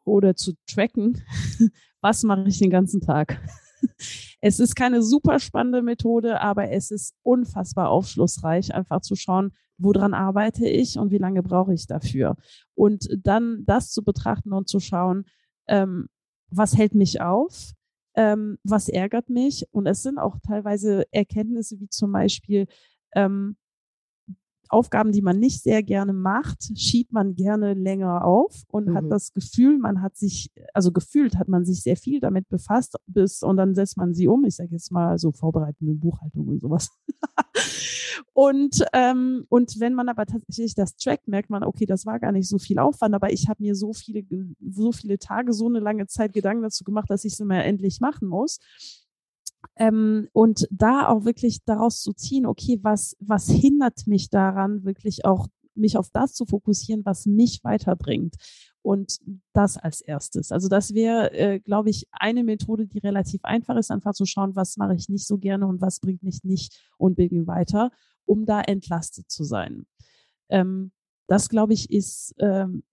oder 0.06 0.36
zu 0.36 0.54
tracken, 0.68 1.24
was 2.02 2.22
mache 2.22 2.48
ich 2.48 2.60
den 2.60 2.70
ganzen 2.70 3.02
Tag. 3.02 3.42
es 4.42 4.60
ist 4.60 4.76
keine 4.76 5.02
super 5.02 5.40
spannende 5.40 5.82
Methode, 5.82 6.42
aber 6.42 6.70
es 6.70 6.92
ist 6.92 7.16
unfassbar 7.24 7.90
aufschlussreich, 7.90 8.76
einfach 8.76 9.02
zu 9.02 9.16
schauen, 9.16 9.52
woran 9.80 10.14
arbeite 10.14 10.68
ich 10.68 11.00
und 11.00 11.10
wie 11.10 11.18
lange 11.18 11.42
brauche 11.42 11.74
ich 11.74 11.88
dafür. 11.88 12.36
Und 12.76 13.10
dann 13.18 13.64
das 13.66 13.90
zu 13.90 14.04
betrachten 14.04 14.54
und 14.54 14.70
zu 14.70 14.80
schauen, 14.80 15.26
ähm, 15.68 16.08
was 16.52 16.78
hält 16.78 16.94
mich 16.94 17.20
auf, 17.20 17.74
Ähm, 18.16 18.58
was 18.64 18.90
ärgert 18.90 19.30
mich? 19.30 19.68
Und 19.72 19.88
es 19.88 20.04
sind 20.04 20.18
auch 20.20 20.38
teilweise 20.46 21.06
Erkenntnisse 21.12 21.80
wie 21.80 21.90
zum 21.90 22.12
Beispiel, 22.12 22.68
ähm, 23.16 23.58
Aufgaben, 24.74 25.12
die 25.12 25.22
man 25.22 25.40
nicht 25.40 25.64
sehr 25.64 25.84
gerne 25.84 26.14
macht, 26.14 26.78
schiebt 26.78 27.14
man 27.14 27.36
gerne 27.36 27.74
länger 27.74 28.26
auf 28.26 28.64
und 28.68 28.90
mhm. 28.90 28.96
hat 28.96 29.06
das 29.10 29.34
Gefühl, 29.34 29.78
man 29.78 30.02
hat 30.02 30.18
sich, 30.18 30.52
also 30.74 30.92
gefühlt 30.92 31.38
hat 31.38 31.48
man 31.48 31.66
sich 31.66 31.82
sehr 31.82 31.96
viel 31.96 32.20
damit 32.20 32.50
befasst, 32.50 32.98
bis 33.08 33.44
und 33.44 33.58
dann 33.58 33.76
setzt 33.76 33.98
man 33.98 34.14
sie 34.14 34.28
um. 34.28 34.44
Ich 34.46 34.56
sage 34.56 34.72
jetzt 34.72 34.92
mal 34.92 35.18
so 35.18 35.32
vorbereitende 35.32 35.94
Buchhaltung 35.94 36.48
und 36.48 36.60
sowas. 36.60 36.90
und, 38.34 38.84
ähm, 38.94 39.46
und 39.50 39.80
wenn 39.80 39.94
man 39.94 40.10
aber 40.10 40.26
tatsächlich 40.26 40.76
das 40.76 40.96
trackt, 40.96 41.28
merkt 41.28 41.50
man, 41.50 41.64
okay, 41.64 41.86
das 41.86 42.06
war 42.06 42.20
gar 42.20 42.32
nicht 42.32 42.50
so 42.50 42.58
viel 42.58 42.80
Aufwand, 42.80 43.16
aber 43.16 43.32
ich 43.32 43.48
habe 43.48 43.64
mir 43.64 43.76
so 43.76 43.94
viele, 43.94 44.24
so 44.60 44.92
viele 44.92 45.20
Tage, 45.20 45.54
so 45.54 45.68
eine 45.68 45.80
lange 45.80 46.08
Zeit 46.08 46.34
Gedanken 46.34 46.64
dazu 46.64 46.84
gemacht, 46.84 47.10
dass 47.10 47.26
ich 47.26 47.34
es 47.34 47.40
immer 47.40 47.64
endlich 47.64 48.00
machen 48.00 48.28
muss. 48.28 48.60
Ähm, 49.76 50.28
und 50.34 50.68
da 50.72 51.08
auch 51.08 51.26
wirklich 51.26 51.64
daraus 51.66 52.02
zu 52.02 52.14
ziehen, 52.14 52.46
okay, 52.46 52.80
was, 52.82 53.16
was 53.20 53.50
hindert 53.50 54.08
mich 54.08 54.30
daran, 54.30 54.84
wirklich 54.84 55.26
auch 55.26 55.48
mich 55.76 55.98
auf 55.98 56.10
das 56.12 56.34
zu 56.34 56.46
fokussieren, 56.46 57.06
was 57.06 57.26
mich 57.26 57.64
weiterbringt. 57.64 58.36
Und 58.82 59.20
das 59.54 59.78
als 59.78 60.02
erstes. 60.02 60.52
Also 60.52 60.68
das 60.68 60.94
wäre, 60.94 61.32
äh, 61.32 61.60
glaube 61.60 61.90
ich, 61.90 62.06
eine 62.12 62.44
Methode, 62.44 62.86
die 62.86 63.00
relativ 63.00 63.46
einfach 63.46 63.78
ist, 63.78 63.92
einfach 63.92 64.14
zu 64.14 64.26
schauen, 64.26 64.58
was 64.58 64.76
mache 64.76 64.94
ich 64.94 65.08
nicht 65.08 65.26
so 65.26 65.38
gerne 65.38 65.68
und 65.68 65.80
was 65.80 66.02
bringt 66.02 66.22
mich 66.22 66.44
nicht 66.44 66.92
unbedingt 66.98 67.48
weiter, 67.48 67.92
um 68.26 68.46
da 68.46 68.60
entlastet 68.62 69.32
zu 69.32 69.46
sein. 69.46 69.86
Ähm, 70.50 70.92
das, 71.28 71.48
glaube 71.48 71.74
ich, 71.74 71.90
ist 71.90 72.36
ähm, 72.40 72.84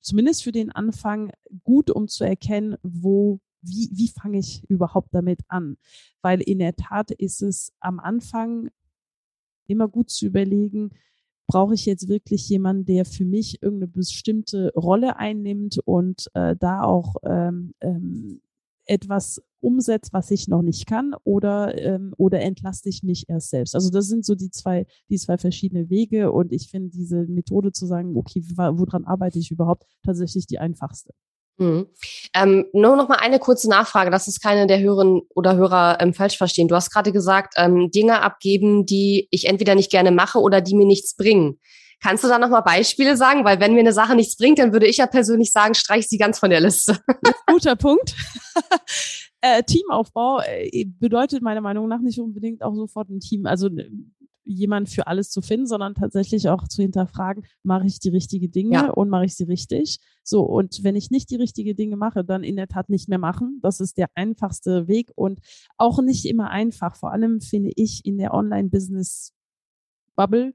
zumindest 0.00 0.44
für 0.44 0.52
den 0.52 0.70
Anfang 0.70 1.32
gut, 1.64 1.90
um 1.90 2.06
zu 2.06 2.22
erkennen, 2.24 2.76
wo 2.84 3.40
wie, 3.64 3.90
wie 3.92 4.08
fange 4.08 4.38
ich 4.38 4.62
überhaupt 4.68 5.14
damit 5.14 5.40
an? 5.48 5.76
Weil 6.22 6.40
in 6.40 6.58
der 6.58 6.76
Tat 6.76 7.10
ist 7.10 7.42
es 7.42 7.72
am 7.80 8.00
Anfang 8.00 8.70
immer 9.66 9.88
gut 9.88 10.10
zu 10.10 10.26
überlegen, 10.26 10.90
brauche 11.46 11.74
ich 11.74 11.86
jetzt 11.86 12.08
wirklich 12.08 12.48
jemanden, 12.48 12.86
der 12.86 13.04
für 13.04 13.24
mich 13.24 13.62
irgendeine 13.62 13.88
bestimmte 13.88 14.72
Rolle 14.74 15.16
einnimmt 15.16 15.78
und 15.84 16.30
äh, 16.34 16.56
da 16.56 16.82
auch 16.82 17.16
ähm, 17.24 17.74
ähm, 17.80 18.40
etwas 18.86 19.42
umsetzt, 19.60 20.12
was 20.12 20.30
ich 20.30 20.48
noch 20.48 20.62
nicht 20.62 20.86
kann, 20.86 21.14
oder 21.24 21.80
ähm, 21.80 22.14
oder 22.18 22.40
entlaste 22.42 22.88
ich 22.88 23.02
mich 23.02 23.28
erst 23.28 23.50
selbst. 23.50 23.74
Also 23.74 23.90
das 23.90 24.08
sind 24.08 24.24
so 24.24 24.34
die 24.34 24.50
zwei 24.50 24.86
die 25.08 25.18
zwei 25.18 25.38
verschiedene 25.38 25.88
Wege 25.90 26.32
und 26.32 26.52
ich 26.52 26.68
finde 26.70 26.90
diese 26.90 27.26
Methode 27.26 27.72
zu 27.72 27.86
sagen, 27.86 28.16
okay, 28.16 28.42
woran 28.56 29.04
arbeite 29.04 29.38
ich 29.38 29.50
überhaupt, 29.50 29.86
tatsächlich 30.02 30.46
die 30.46 30.58
einfachste. 30.58 31.14
Mhm. 31.56 31.86
Ähm, 32.34 32.66
nur 32.72 32.96
noch 32.96 33.08
mal 33.08 33.18
eine 33.20 33.38
kurze 33.38 33.68
Nachfrage, 33.68 34.10
dass 34.10 34.26
es 34.26 34.40
keine 34.40 34.66
der 34.66 34.80
Hörerinnen 34.80 35.22
oder 35.34 35.56
Hörer 35.56 35.98
ähm, 36.00 36.12
falsch 36.12 36.36
verstehen. 36.36 36.68
Du 36.68 36.74
hast 36.74 36.90
gerade 36.90 37.12
gesagt, 37.12 37.54
ähm, 37.56 37.90
Dinge 37.90 38.22
abgeben, 38.22 38.86
die 38.86 39.28
ich 39.30 39.46
entweder 39.46 39.74
nicht 39.74 39.90
gerne 39.90 40.10
mache 40.10 40.40
oder 40.40 40.60
die 40.60 40.74
mir 40.74 40.86
nichts 40.86 41.14
bringen. 41.14 41.58
Kannst 42.02 42.24
du 42.24 42.28
da 42.28 42.38
noch 42.38 42.50
mal 42.50 42.60
Beispiele 42.60 43.16
sagen? 43.16 43.44
Weil 43.44 43.60
wenn 43.60 43.72
mir 43.72 43.80
eine 43.80 43.92
Sache 43.92 44.14
nichts 44.14 44.36
bringt, 44.36 44.58
dann 44.58 44.72
würde 44.72 44.86
ich 44.86 44.98
ja 44.98 45.06
persönlich 45.06 45.52
sagen, 45.52 45.74
streich 45.74 46.06
sie 46.06 46.18
ganz 46.18 46.38
von 46.38 46.50
der 46.50 46.60
Liste. 46.60 46.98
Guter 47.46 47.76
Punkt. 47.76 48.14
äh, 49.40 49.62
Teamaufbau 49.62 50.40
äh, 50.40 50.84
bedeutet 50.84 51.42
meiner 51.42 51.60
Meinung 51.60 51.88
nach 51.88 52.00
nicht 52.00 52.18
unbedingt 52.18 52.62
auch 52.62 52.74
sofort 52.74 53.08
ein 53.08 53.20
Team. 53.20 53.46
Also 53.46 53.70
jemand 54.44 54.88
für 54.88 55.06
alles 55.06 55.30
zu 55.30 55.42
finden, 55.42 55.66
sondern 55.66 55.94
tatsächlich 55.94 56.48
auch 56.48 56.68
zu 56.68 56.82
hinterfragen, 56.82 57.44
mache 57.62 57.86
ich 57.86 57.98
die 57.98 58.10
richtigen 58.10 58.50
Dinge 58.50 58.72
ja. 58.72 58.90
und 58.90 59.08
mache 59.08 59.24
ich 59.24 59.34
sie 59.34 59.44
richtig? 59.44 59.98
So, 60.22 60.42
und 60.42 60.82
wenn 60.82 60.96
ich 60.96 61.10
nicht 61.10 61.30
die 61.30 61.36
richtigen 61.36 61.76
Dinge 61.76 61.96
mache, 61.96 62.24
dann 62.24 62.44
in 62.44 62.56
der 62.56 62.68
Tat 62.68 62.88
nicht 62.88 63.08
mehr 63.08 63.18
machen. 63.18 63.58
Das 63.62 63.80
ist 63.80 63.98
der 63.98 64.08
einfachste 64.14 64.88
Weg 64.88 65.12
und 65.14 65.40
auch 65.76 66.02
nicht 66.02 66.24
immer 66.26 66.50
einfach. 66.50 66.96
Vor 66.96 67.12
allem 67.12 67.40
finde 67.40 67.72
ich 67.76 68.04
in 68.04 68.18
der 68.18 68.34
Online-Business-Bubble 68.34 70.52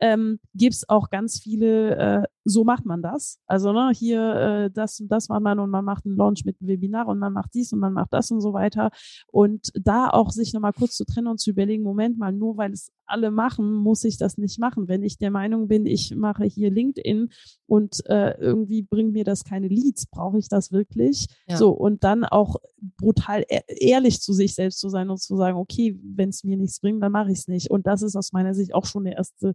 ähm, 0.00 0.40
gibt 0.54 0.74
es 0.74 0.88
auch 0.88 1.10
ganz 1.10 1.40
viele, 1.40 1.96
äh, 1.96 2.22
so 2.44 2.64
macht 2.64 2.84
man 2.84 3.02
das. 3.02 3.40
Also 3.46 3.72
ne, 3.72 3.90
hier 3.94 4.34
äh, 4.34 4.70
das 4.70 5.00
und 5.00 5.08
das 5.08 5.28
macht 5.28 5.42
man 5.42 5.58
und 5.58 5.70
man 5.70 5.84
macht 5.84 6.04
einen 6.04 6.16
Launch 6.16 6.44
mit 6.44 6.60
einem 6.60 6.68
Webinar 6.68 7.08
und 7.08 7.18
man 7.18 7.32
macht 7.32 7.54
dies 7.54 7.72
und 7.72 7.78
man 7.78 7.92
macht 7.92 8.12
das 8.12 8.30
und 8.30 8.40
so 8.40 8.52
weiter. 8.52 8.90
Und 9.28 9.72
da 9.74 10.10
auch 10.10 10.30
sich 10.30 10.52
nochmal 10.52 10.74
kurz 10.74 10.96
zu 10.96 11.04
trennen 11.04 11.28
und 11.28 11.40
zu 11.40 11.50
überlegen, 11.50 11.82
Moment 11.82 12.18
mal, 12.18 12.32
nur 12.32 12.56
weil 12.56 12.72
es 12.72 12.92
alle 13.06 13.30
machen, 13.30 13.72
muss 13.74 14.04
ich 14.04 14.18
das 14.18 14.38
nicht 14.38 14.58
machen. 14.58 14.88
Wenn 14.88 15.02
ich 15.02 15.18
der 15.18 15.30
Meinung 15.30 15.68
bin, 15.68 15.86
ich 15.86 16.14
mache 16.14 16.44
hier 16.44 16.70
LinkedIn 16.70 17.30
und 17.66 18.04
äh, 18.06 18.38
irgendwie 18.38 18.82
bringt 18.82 19.12
mir 19.12 19.24
das 19.24 19.44
keine 19.44 19.68
Leads, 19.68 20.06
brauche 20.06 20.38
ich 20.38 20.48
das 20.48 20.70
wirklich? 20.70 21.26
Ja. 21.48 21.56
So, 21.56 21.70
und 21.70 22.04
dann 22.04 22.24
auch 22.24 22.56
brutal 22.98 23.44
e 23.48 23.60
ehrlich 23.68 24.20
zu 24.20 24.32
sich 24.32 24.54
selbst 24.54 24.80
zu 24.80 24.88
sein 24.88 25.10
und 25.10 25.20
zu 25.20 25.36
sagen, 25.36 25.56
okay, 25.56 25.98
wenn 26.02 26.28
es 26.28 26.44
mir 26.44 26.56
nichts 26.56 26.80
bringt, 26.80 27.02
dann 27.02 27.12
mache 27.12 27.30
ich 27.30 27.38
es 27.38 27.48
nicht. 27.48 27.70
Und 27.70 27.86
das 27.86 28.02
ist 28.02 28.16
aus 28.16 28.32
meiner 28.32 28.54
Sicht 28.54 28.74
auch 28.74 28.84
schon 28.84 29.04
der 29.04 29.16
erste 29.16 29.54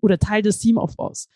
oder 0.00 0.18
Teil 0.18 0.42
des 0.42 0.58
Teamaufbaus. 0.58 1.28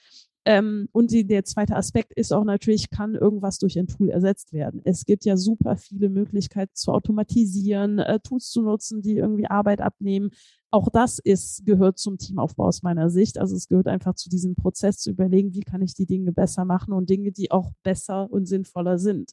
Ähm, 0.49 0.89
und 0.93 1.11
die, 1.11 1.27
der 1.27 1.45
zweite 1.45 1.77
Aspekt 1.77 2.15
ist 2.15 2.33
auch 2.33 2.43
natürlich, 2.43 2.89
kann 2.89 3.15
irgendwas 3.15 3.59
durch 3.59 3.79
ein 3.79 3.87
Tool 3.87 4.09
ersetzt 4.09 4.55
werden. 4.55 4.81
Es 4.83 5.05
gibt 5.05 5.27
ja 5.27 5.37
super 5.37 5.77
viele 5.77 6.09
Möglichkeiten 6.09 6.75
zu 6.75 6.91
automatisieren, 6.91 7.99
äh, 7.99 8.19
Tools 8.21 8.49
zu 8.49 8.63
nutzen, 8.63 9.03
die 9.03 9.19
irgendwie 9.19 9.47
Arbeit 9.47 9.83
abnehmen. 9.83 10.31
Auch 10.71 10.89
das 10.89 11.19
ist, 11.19 11.67
gehört 11.67 11.99
zum 11.99 12.17
Teamaufbau 12.17 12.65
aus 12.65 12.83
meiner 12.83 13.11
Sicht. 13.11 13.37
Also 13.37 13.57
es 13.57 13.69
gehört 13.69 13.89
einfach 13.89 14.15
zu 14.15 14.31
diesem 14.31 14.55
Prozess 14.55 14.97
zu 14.97 15.11
überlegen, 15.11 15.53
wie 15.53 15.61
kann 15.61 15.83
ich 15.83 15.93
die 15.95 16.07
Dinge 16.07 16.33
besser 16.33 16.65
machen 16.65 16.95
und 16.95 17.11
Dinge, 17.11 17.31
die 17.31 17.51
auch 17.51 17.73
besser 17.83 18.33
und 18.33 18.47
sinnvoller 18.47 18.99
sind. 18.99 19.33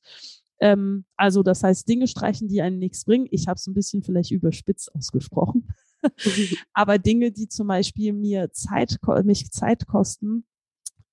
Ähm, 0.59 1.05
also 1.15 1.43
das 1.43 1.63
heißt, 1.63 1.87
Dinge 1.87 2.09
streichen, 2.09 2.49
die 2.49 2.61
einen 2.61 2.77
nichts 2.77 3.05
bringen. 3.05 3.27
Ich 3.31 3.47
habe 3.47 3.55
es 3.55 3.65
ein 3.67 3.73
bisschen 3.73 4.03
vielleicht 4.03 4.31
überspitzt 4.31 4.93
ausgesprochen. 4.93 5.69
Aber 6.73 6.97
Dinge, 6.97 7.31
die 7.31 7.47
zum 7.47 7.67
Beispiel 7.67 8.11
mir 8.11 8.51
Zeit, 8.51 8.99
mich 9.23 9.49
Zeit 9.51 9.87
kosten, 9.87 10.43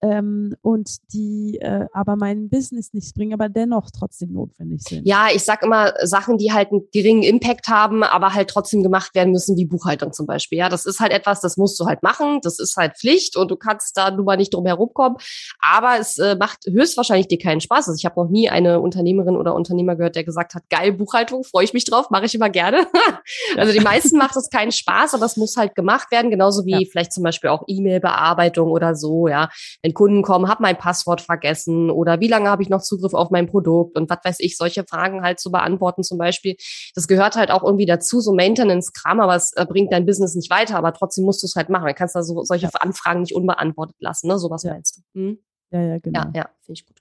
ähm, 0.02 0.54
und 0.62 0.96
die 1.12 1.58
äh, 1.60 1.86
aber 1.92 2.16
mein 2.16 2.50
Business 2.50 2.92
nichts 2.92 3.12
bringen, 3.12 3.32
aber 3.32 3.48
dennoch 3.48 3.90
trotzdem 3.96 4.32
notwendig 4.32 4.82
sind. 4.82 5.06
Ja, 5.06 5.28
ich 5.32 5.44
sag 5.44 5.62
immer 5.62 5.94
Sachen, 6.02 6.38
die 6.38 6.52
halt 6.52 6.72
einen 6.72 6.88
geringen 6.92 7.22
Impact 7.22 7.68
haben, 7.68 8.02
aber 8.02 8.34
halt 8.34 8.50
trotzdem 8.50 8.82
gemacht 8.82 9.14
werden 9.14 9.32
müssen, 9.32 9.56
wie 9.56 9.64
Buchhaltung 9.64 10.12
zum 10.12 10.26
Beispiel. 10.26 10.58
Ja, 10.58 10.68
das 10.68 10.86
ist 10.86 10.98
halt 10.98 11.12
etwas, 11.12 11.40
das 11.40 11.56
musst 11.56 11.78
du 11.78 11.86
halt 11.86 12.02
machen, 12.02 12.40
das 12.42 12.58
ist 12.58 12.76
halt 12.76 12.98
Pflicht 12.98 13.36
und 13.36 13.50
du 13.50 13.56
kannst 13.56 13.96
da 13.96 14.10
nun 14.10 14.24
mal 14.24 14.36
nicht 14.36 14.52
drum 14.52 14.66
herumkommen. 14.66 15.18
Aber 15.60 15.98
es 16.00 16.18
äh, 16.18 16.34
macht 16.34 16.66
höchstwahrscheinlich 16.66 17.28
dir 17.28 17.38
keinen 17.38 17.60
Spaß. 17.60 17.88
Also 17.88 17.96
ich 17.96 18.04
habe 18.04 18.20
noch 18.20 18.28
nie 18.28 18.50
eine 18.50 18.80
Unternehmerin 18.80 19.36
oder 19.36 19.54
Unternehmer 19.54 19.94
gehört, 19.94 20.16
der 20.16 20.24
gesagt 20.24 20.54
hat, 20.54 20.64
geil 20.68 20.92
Buchhaltung, 20.92 21.44
freue 21.44 21.64
ich 21.64 21.74
mich 21.74 21.84
drauf, 21.84 22.10
mache 22.10 22.24
ich 22.24 22.34
immer 22.34 22.50
gerne. 22.50 22.86
also 23.56 23.72
die 23.72 23.80
meisten 23.80 24.18
macht 24.18 24.36
es 24.36 24.50
keinen 24.50 24.72
Spaß, 24.72 25.14
aber 25.14 25.26
es 25.26 25.36
muss 25.36 25.56
halt 25.56 25.76
gemacht 25.76 26.10
werden, 26.10 26.30
genauso 26.30 26.66
wie 26.66 26.72
ja. 26.72 26.88
vielleicht 26.90 27.12
zum 27.12 27.22
Beispiel 27.22 27.50
auch 27.50 27.62
E-Mail-Bearbeitung 27.68 28.68
oder 28.68 28.96
so. 28.96 29.28
Ja, 29.28 29.48
wenn 29.82 29.91
wenn 29.92 29.94
Kunden 29.94 30.22
kommen, 30.22 30.48
habe 30.48 30.62
mein 30.62 30.78
Passwort 30.78 31.20
vergessen 31.20 31.90
oder 31.90 32.20
wie 32.20 32.28
lange 32.28 32.48
habe 32.48 32.62
ich 32.62 32.68
noch 32.68 32.82
Zugriff 32.82 33.14
auf 33.14 33.30
mein 33.30 33.46
Produkt 33.46 33.96
und 33.96 34.08
was 34.08 34.18
weiß 34.24 34.36
ich, 34.40 34.56
solche 34.56 34.84
Fragen 34.84 35.22
halt 35.22 35.38
zu 35.38 35.50
beantworten 35.50 36.02
zum 36.02 36.18
Beispiel. 36.18 36.56
Das 36.94 37.08
gehört 37.08 37.36
halt 37.36 37.50
auch 37.50 37.62
irgendwie 37.62 37.86
dazu, 37.86 38.20
so 38.20 38.32
Maintenance-Kram, 38.34 39.20
aber 39.20 39.36
es 39.36 39.52
äh, 39.52 39.66
bringt 39.66 39.92
dein 39.92 40.06
Business 40.06 40.34
nicht 40.34 40.50
weiter, 40.50 40.76
aber 40.76 40.92
trotzdem 40.92 41.24
musst 41.24 41.42
du 41.42 41.46
es 41.46 41.56
halt 41.56 41.68
machen. 41.68 41.86
Dann 41.86 41.94
kannst 41.94 42.14
du 42.14 42.22
so, 42.22 42.42
solche. 42.44 42.70
Anfragen 42.82 43.20
nicht 43.20 43.34
unbeantwortet 43.34 43.96
lassen, 44.00 44.28
ne? 44.28 44.38
Sowas 44.38 44.62
ja. 44.62 44.72
meinst 44.72 44.96
du. 44.96 45.20
Hm? 45.20 45.38
Ja, 45.70 45.80
ja, 45.82 45.98
genau. 45.98 46.20
Ja, 46.20 46.30
ja, 46.34 46.50
finde 46.62 46.80
ich 46.80 46.86
gut. 46.86 46.96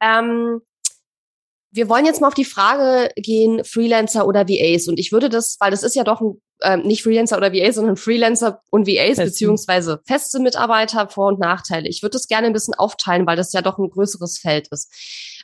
Ähm, 0.00 0.60
wir 1.72 1.88
wollen 1.88 2.06
jetzt 2.06 2.20
mal 2.20 2.28
auf 2.28 2.34
die 2.34 2.44
Frage 2.44 3.10
gehen, 3.16 3.64
Freelancer 3.64 4.26
oder 4.26 4.48
VAs. 4.48 4.88
Und 4.88 4.98
ich 4.98 5.12
würde 5.12 5.28
das, 5.28 5.56
weil 5.60 5.70
das 5.70 5.82
ist 5.82 5.96
ja 5.96 6.04
doch 6.04 6.20
ein, 6.20 6.40
äh, 6.62 6.76
nicht 6.76 7.02
Freelancer 7.02 7.36
oder 7.36 7.52
VAs, 7.52 7.76
sondern 7.76 7.96
Freelancer 7.96 8.62
und 8.70 8.86
VAs, 8.86 9.16
Festen. 9.16 9.24
beziehungsweise 9.24 10.00
feste 10.06 10.40
Mitarbeiter, 10.40 11.08
Vor- 11.08 11.28
und 11.28 11.40
Nachteile. 11.40 11.88
Ich 11.88 12.02
würde 12.02 12.12
das 12.12 12.28
gerne 12.28 12.46
ein 12.46 12.52
bisschen 12.52 12.74
aufteilen, 12.74 13.26
weil 13.26 13.36
das 13.36 13.52
ja 13.52 13.62
doch 13.62 13.78
ein 13.78 13.90
größeres 13.90 14.38
Feld 14.38 14.68
ist. 14.68 14.92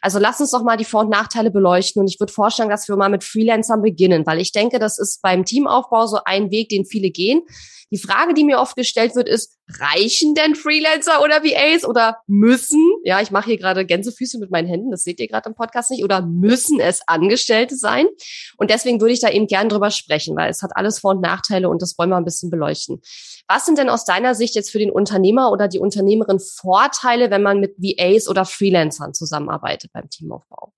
Also 0.00 0.18
lass 0.18 0.40
uns 0.40 0.50
doch 0.50 0.62
mal 0.62 0.76
die 0.76 0.84
Vor- 0.84 1.02
und 1.02 1.10
Nachteile 1.10 1.50
beleuchten. 1.50 2.00
Und 2.00 2.08
ich 2.08 2.20
würde 2.20 2.32
vorschlagen, 2.32 2.70
dass 2.70 2.88
wir 2.88 2.96
mal 2.96 3.08
mit 3.08 3.24
Freelancern 3.24 3.82
beginnen, 3.82 4.26
weil 4.26 4.40
ich 4.40 4.52
denke, 4.52 4.78
das 4.78 4.98
ist 4.98 5.22
beim 5.22 5.44
Teamaufbau 5.44 6.06
so 6.06 6.18
ein 6.24 6.50
Weg, 6.50 6.68
den 6.68 6.84
viele 6.84 7.10
gehen. 7.10 7.42
Die 7.92 7.98
Frage, 7.98 8.34
die 8.34 8.42
mir 8.42 8.58
oft 8.58 8.74
gestellt 8.74 9.14
wird, 9.14 9.28
ist, 9.28 9.58
reichen 9.68 10.34
denn 10.34 10.56
Freelancer 10.56 11.22
oder 11.22 11.44
VAs 11.44 11.84
oder 11.84 12.18
müssen, 12.26 12.82
ja, 13.04 13.20
ich 13.20 13.30
mache 13.30 13.46
hier 13.46 13.58
gerade 13.58 13.86
Gänsefüße 13.86 14.38
mit 14.38 14.50
meinen 14.50 14.66
Händen, 14.66 14.90
das 14.90 15.04
seht 15.04 15.20
ihr 15.20 15.28
gerade 15.28 15.48
im 15.48 15.54
Podcast 15.54 15.90
nicht, 15.90 16.02
oder 16.02 16.22
müssen 16.22 16.80
es 16.80 17.06
Angestellte 17.06 17.76
sein? 17.76 18.06
Und 18.56 18.70
deswegen 18.70 19.00
würde 19.00 19.12
ich 19.12 19.20
da 19.20 19.30
eben 19.30 19.46
gern 19.46 19.68
drüber 19.68 19.92
sprechen, 19.92 20.36
weil 20.36 20.50
es 20.50 20.62
hat 20.62 20.72
alles 20.74 20.98
Vor- 21.06 21.14
und 21.14 21.22
Nachteile 21.22 21.68
und 21.68 21.82
das 21.82 21.96
wollen 21.98 22.10
wir 22.10 22.16
ein 22.16 22.24
bisschen 22.24 22.50
beleuchten. 22.50 23.00
Was 23.48 23.64
sind 23.64 23.78
denn 23.78 23.88
aus 23.88 24.04
deiner 24.04 24.34
Sicht 24.34 24.54
jetzt 24.56 24.70
für 24.70 24.78
den 24.78 24.90
Unternehmer 24.90 25.52
oder 25.52 25.68
die 25.68 25.78
Unternehmerin 25.78 26.40
Vorteile, 26.40 27.30
wenn 27.30 27.42
man 27.42 27.60
mit 27.60 27.76
VAs 27.78 28.28
oder 28.28 28.44
Freelancern 28.44 29.14
zusammenarbeitet 29.14 29.92
beim 29.92 30.10
Teamaufbau? 30.10 30.72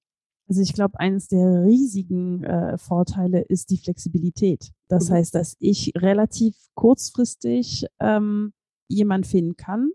Also 0.48 0.62
ich 0.62 0.72
glaube, 0.72 0.98
eines 0.98 1.28
der 1.28 1.64
riesigen 1.64 2.42
äh, 2.44 2.78
Vorteile 2.78 3.40
ist 3.40 3.70
die 3.70 3.78
Flexibilität. 3.78 4.70
Das 4.88 5.08
mhm. 5.08 5.14
heißt, 5.14 5.34
dass 5.34 5.56
ich 5.60 5.92
relativ 5.96 6.56
kurzfristig 6.74 7.86
ähm, 8.00 8.52
jemand 8.88 9.26
finden 9.26 9.56
kann, 9.56 9.90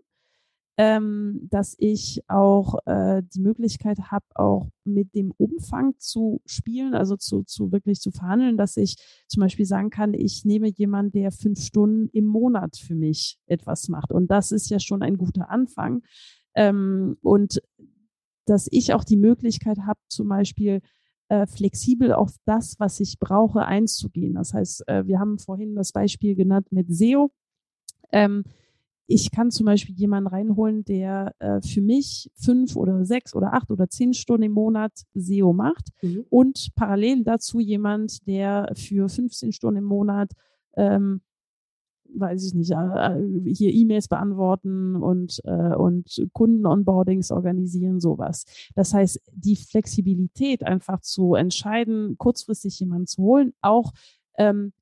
ähm, 0.76 1.46
dass 1.50 1.76
ich 1.78 2.22
auch 2.28 2.78
äh, 2.86 3.22
die 3.32 3.40
Möglichkeit 3.40 4.10
habe, 4.10 4.24
auch 4.34 4.68
mit 4.84 5.14
dem 5.14 5.32
Umfang 5.36 5.94
zu 5.98 6.40
spielen, 6.46 6.94
also 6.94 7.16
zu, 7.16 7.44
zu 7.44 7.70
wirklich 7.70 8.00
zu 8.00 8.10
verhandeln, 8.10 8.56
dass 8.56 8.76
ich 8.76 8.96
zum 9.28 9.40
Beispiel 9.40 9.66
sagen 9.66 9.90
kann, 9.90 10.14
ich 10.14 10.44
nehme 10.44 10.68
jemanden, 10.68 11.12
der 11.12 11.30
fünf 11.30 11.60
Stunden 11.60 12.08
im 12.12 12.26
Monat 12.26 12.76
für 12.76 12.96
mich 12.96 13.38
etwas 13.46 13.88
macht. 13.88 14.10
Und 14.12 14.30
das 14.30 14.50
ist 14.50 14.68
ja 14.68 14.80
schon 14.80 15.02
ein 15.02 15.16
guter 15.16 15.48
Anfang. 15.48 16.02
Ähm, 16.56 17.18
und 17.22 17.62
dass 18.46 18.68
ich 18.70 18.94
auch 18.94 19.04
die 19.04 19.16
Möglichkeit 19.16 19.78
habe, 19.86 20.00
zum 20.08 20.28
Beispiel 20.28 20.80
äh, 21.28 21.46
flexibel 21.46 22.12
auf 22.12 22.34
das, 22.44 22.78
was 22.78 22.98
ich 23.00 23.18
brauche, 23.20 23.64
einzugehen. 23.64 24.34
Das 24.34 24.52
heißt, 24.52 24.88
äh, 24.88 25.06
wir 25.06 25.20
haben 25.20 25.38
vorhin 25.38 25.74
das 25.76 25.92
Beispiel 25.92 26.34
genannt 26.34 26.66
mit 26.70 26.92
SEO. 26.92 27.30
Ähm, 28.12 28.44
ich 29.06 29.30
kann 29.30 29.50
zum 29.50 29.66
Beispiel 29.66 29.94
jemanden 29.94 30.28
reinholen, 30.28 30.84
der 30.84 31.34
äh, 31.38 31.60
für 31.60 31.80
mich 31.80 32.30
fünf 32.34 32.76
oder 32.76 33.04
sechs 33.04 33.34
oder 33.34 33.52
acht 33.52 33.70
oder 33.70 33.88
zehn 33.88 34.14
Stunden 34.14 34.44
im 34.44 34.52
Monat 34.52 34.92
SEO 35.14 35.52
macht 35.52 35.88
mhm. 36.02 36.24
und 36.30 36.70
parallel 36.74 37.24
dazu 37.24 37.60
jemand, 37.60 38.26
der 38.26 38.72
für 38.74 39.08
15 39.08 39.52
Stunden 39.52 39.78
im 39.78 39.84
Monat 39.84 40.32
ähm, 40.76 41.20
weiß 42.16 42.46
ich 42.46 42.54
nicht, 42.54 42.70
äh, 42.70 42.76
äh, 42.76 43.54
hier 43.54 43.72
E-Mails 43.72 44.08
beantworten 44.08 44.96
und, 44.96 45.40
äh, 45.44 45.74
und 45.74 46.26
Kunden-Onboardings 46.32 47.30
organisieren, 47.30 48.00
sowas. 48.00 48.44
Das 48.74 48.94
heißt, 48.94 49.20
die 49.32 49.56
Flexibilität 49.56 50.62
einfach 50.62 51.00
zu 51.00 51.34
entscheiden, 51.34 52.16
kurzfristig 52.18 52.78
jemanden 52.80 53.06
zu 53.06 53.22
holen, 53.22 53.52
auch 53.60 53.92
ähm, 54.38 54.72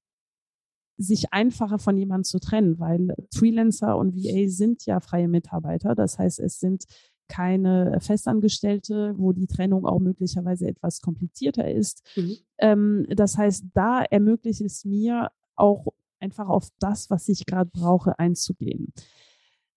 sich 0.99 1.33
einfacher 1.33 1.79
von 1.79 1.97
jemandem 1.97 2.25
zu 2.25 2.39
trennen, 2.39 2.79
weil 2.79 3.15
Freelancer 3.35 3.97
und 3.97 4.15
VA 4.15 4.49
sind 4.49 4.87
ja 4.87 5.01
freie 5.01 5.29
Mitarbeiter. 5.29 5.95
Das 5.95 6.19
heißt, 6.19 6.41
es 6.41 6.61
sind 6.61 6.85
keine 7.29 7.99
Festangestellte, 8.01 9.15
wo 9.17 9.33
die 9.33 9.47
Trennung 9.47 9.87
auch 9.87 10.01
möglicherweise 10.01 10.69
etwas 10.69 11.01
komplizierter 11.01 11.71
ist. 11.71 12.03
Mhm. 12.17 12.37
Ähm, 12.59 13.07
das 13.09 13.39
heißt, 13.39 13.65
da 13.73 14.03
ermöglicht 14.03 14.61
es 14.61 14.85
mir 14.85 15.31
auch 15.57 15.87
einfach 16.21 16.49
auf 16.49 16.69
das, 16.79 17.11
was 17.11 17.29
ich 17.29 17.47
gerade 17.47 17.71
brauche, 17.73 18.19
einzugehen. 18.19 18.93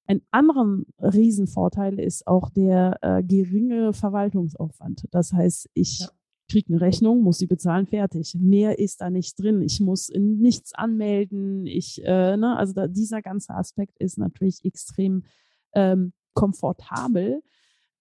Ein 0.08 0.22
anderer 0.32 0.84
Riesenvorteil 1.00 2.00
ist 2.00 2.28
auch 2.28 2.50
der 2.50 3.00
äh, 3.02 3.24
geringe 3.24 3.94
Verwaltungsaufwand. 3.94 5.06
Das 5.12 5.34
heißt, 5.34 5.70
ich 5.74 6.00
ja. 6.00 6.10
Kriege 6.56 6.72
eine 6.74 6.82
Rechnung, 6.82 7.22
muss 7.22 7.40
sie 7.40 7.48
bezahlen, 7.48 7.86
fertig. 7.86 8.34
Mehr 8.40 8.80
ist 8.80 9.02
da 9.02 9.10
nicht 9.10 9.38
drin. 9.38 9.62
Ich 9.62 9.82
muss 9.82 10.10
nichts 10.16 10.74
anmelden. 10.74 11.68
Ich, 11.68 12.02
äh, 12.06 12.38
ne, 12.38 12.56
also 12.56 12.72
da, 12.72 12.88
dieser 12.88 13.22
ganze 13.22 13.54
Aspekt 13.54 13.98
ist 14.00 14.18
natürlich 14.18 14.64
extrem 14.64 15.26
ähm, 15.74 16.14
komfortabel. 16.34 17.44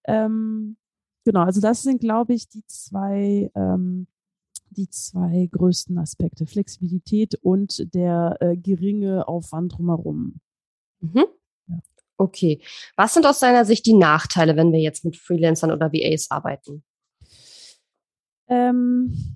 Ähm, 0.05 0.77
genau, 1.25 1.41
also 1.41 1.59
das 1.59 1.83
sind, 1.83 1.99
glaube 1.99 2.33
ich, 2.33 2.47
die 2.47 2.63
zwei 2.65 3.51
ähm, 3.55 4.07
die 4.69 4.89
zwei 4.89 5.49
größten 5.51 5.97
Aspekte, 5.97 6.45
Flexibilität 6.45 7.35
und 7.35 7.93
der 7.93 8.37
äh, 8.39 8.55
geringe 8.55 9.27
Aufwand 9.27 9.77
drumherum. 9.77 10.39
Mhm. 11.01 11.25
Ja. 11.67 11.79
Okay. 12.17 12.61
Was 12.95 13.13
sind 13.13 13.25
aus 13.25 13.39
deiner 13.39 13.65
Sicht 13.65 13.85
die 13.85 13.93
Nachteile, 13.93 14.55
wenn 14.55 14.71
wir 14.71 14.79
jetzt 14.79 15.03
mit 15.03 15.17
Freelancern 15.17 15.71
oder 15.71 15.91
VAs 15.91 16.31
arbeiten? 16.31 16.83
Ähm, 18.47 19.35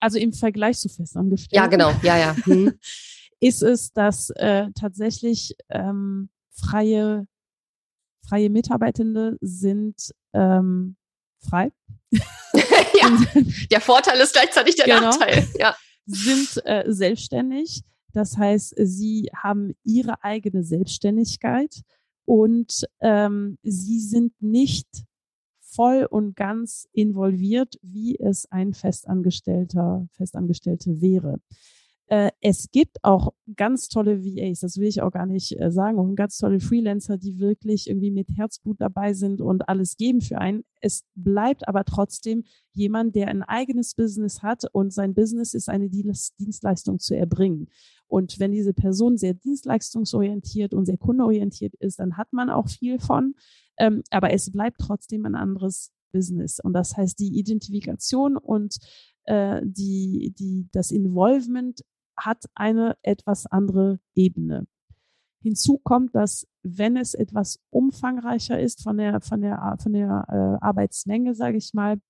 also 0.00 0.18
im 0.18 0.32
Vergleich 0.32 0.78
zu 0.78 0.88
Festangestellten. 0.88 1.56
Ja, 1.56 1.66
genau. 1.66 1.92
Ja, 2.02 2.16
ja. 2.16 2.36
Hm. 2.44 2.78
ist 3.40 3.62
es, 3.62 3.92
dass 3.92 4.30
äh, 4.30 4.66
tatsächlich 4.74 5.56
ähm, 5.68 6.28
freie, 6.50 7.26
freie 8.26 8.50
Mitarbeitende 8.50 9.36
sind 9.40 10.14
ähm, 10.32 10.96
frei. 11.40 11.72
ja, 12.12 13.18
der 13.70 13.80
Vorteil 13.80 14.18
ist 14.20 14.32
gleichzeitig 14.32 14.76
der 14.76 14.86
genau. 14.86 15.00
Nachteil. 15.00 15.46
Ja. 15.58 15.76
Sind 16.06 16.64
äh, 16.64 16.84
selbstständig. 16.86 17.82
Das 18.12 18.36
heißt, 18.36 18.74
sie 18.78 19.30
haben 19.36 19.74
ihre 19.84 20.24
eigene 20.24 20.64
Selbstständigkeit 20.64 21.82
und 22.24 22.86
ähm, 23.00 23.58
sie 23.62 24.00
sind 24.00 24.32
nicht 24.40 24.88
voll 25.78 26.08
und 26.10 26.34
ganz 26.34 26.88
involviert, 26.92 27.78
wie 27.82 28.18
es 28.18 28.50
ein 28.50 28.74
Festangestellter, 28.74 30.08
Festangestellte 30.10 31.00
wäre. 31.00 31.38
Äh, 32.08 32.32
es 32.40 32.72
gibt 32.72 32.96
auch 33.04 33.32
ganz 33.54 33.88
tolle 33.88 34.24
VAs, 34.24 34.58
das 34.58 34.78
will 34.78 34.88
ich 34.88 35.02
auch 35.02 35.12
gar 35.12 35.26
nicht 35.26 35.60
äh, 35.60 35.70
sagen, 35.70 36.00
und 36.00 36.16
ganz 36.16 36.38
tolle 36.38 36.58
Freelancer, 36.58 37.16
die 37.16 37.38
wirklich 37.38 37.88
irgendwie 37.88 38.10
mit 38.10 38.28
Herzblut 38.36 38.80
dabei 38.80 39.12
sind 39.12 39.40
und 39.40 39.68
alles 39.68 39.96
geben 39.96 40.20
für 40.20 40.38
einen. 40.38 40.64
Es 40.80 41.04
bleibt 41.14 41.68
aber 41.68 41.84
trotzdem 41.84 42.42
jemand, 42.72 43.14
der 43.14 43.28
ein 43.28 43.44
eigenes 43.44 43.94
Business 43.94 44.42
hat 44.42 44.64
und 44.72 44.92
sein 44.92 45.14
Business 45.14 45.54
ist 45.54 45.68
eine 45.68 45.88
Dienstleistung 45.90 46.98
zu 46.98 47.14
erbringen. 47.14 47.68
Und 48.08 48.40
wenn 48.40 48.50
diese 48.50 48.74
Person 48.74 49.16
sehr 49.16 49.34
dienstleistungsorientiert 49.34 50.74
und 50.74 50.86
sehr 50.86 50.98
kundenorientiert 50.98 51.74
ist, 51.76 52.00
dann 52.00 52.16
hat 52.16 52.32
man 52.32 52.50
auch 52.50 52.68
viel 52.68 52.98
von. 52.98 53.34
Ähm, 53.78 54.02
aber 54.10 54.32
es 54.32 54.50
bleibt 54.50 54.78
trotzdem 54.78 55.24
ein 55.26 55.34
anderes 55.34 55.92
Business. 56.12 56.58
Und 56.60 56.72
das 56.72 56.96
heißt, 56.96 57.18
die 57.18 57.38
Identifikation 57.38 58.36
und 58.36 58.76
äh, 59.24 59.60
die, 59.64 60.34
die, 60.38 60.68
das 60.72 60.90
Involvement 60.90 61.82
hat 62.16 62.44
eine 62.54 62.96
etwas 63.02 63.46
andere 63.46 64.00
Ebene. 64.14 64.66
Hinzu 65.40 65.78
kommt, 65.78 66.14
dass 66.14 66.46
wenn 66.62 66.96
es 66.96 67.14
etwas 67.14 67.60
umfangreicher 67.70 68.60
ist 68.60 68.82
von 68.82 68.98
der 68.98 69.20
von 69.20 69.40
der 69.40 69.76
von 69.80 69.92
der 69.92 70.24
äh, 70.28 70.64
Arbeitsmenge, 70.64 71.34
sage 71.34 71.58
ich 71.58 71.72
mal, 71.74 72.00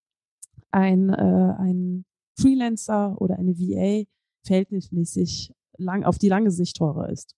ein 0.70 1.10
äh, 1.10 1.54
ein 1.58 2.06
Freelancer 2.40 3.20
oder 3.20 3.38
eine 3.38 3.58
VA 3.58 4.04
verhältnismäßig 4.44 5.52
lang 5.76 6.04
auf 6.04 6.18
die 6.18 6.28
lange 6.28 6.50
Sicht 6.50 6.76
teurer 6.76 7.10
ist. 7.10 7.36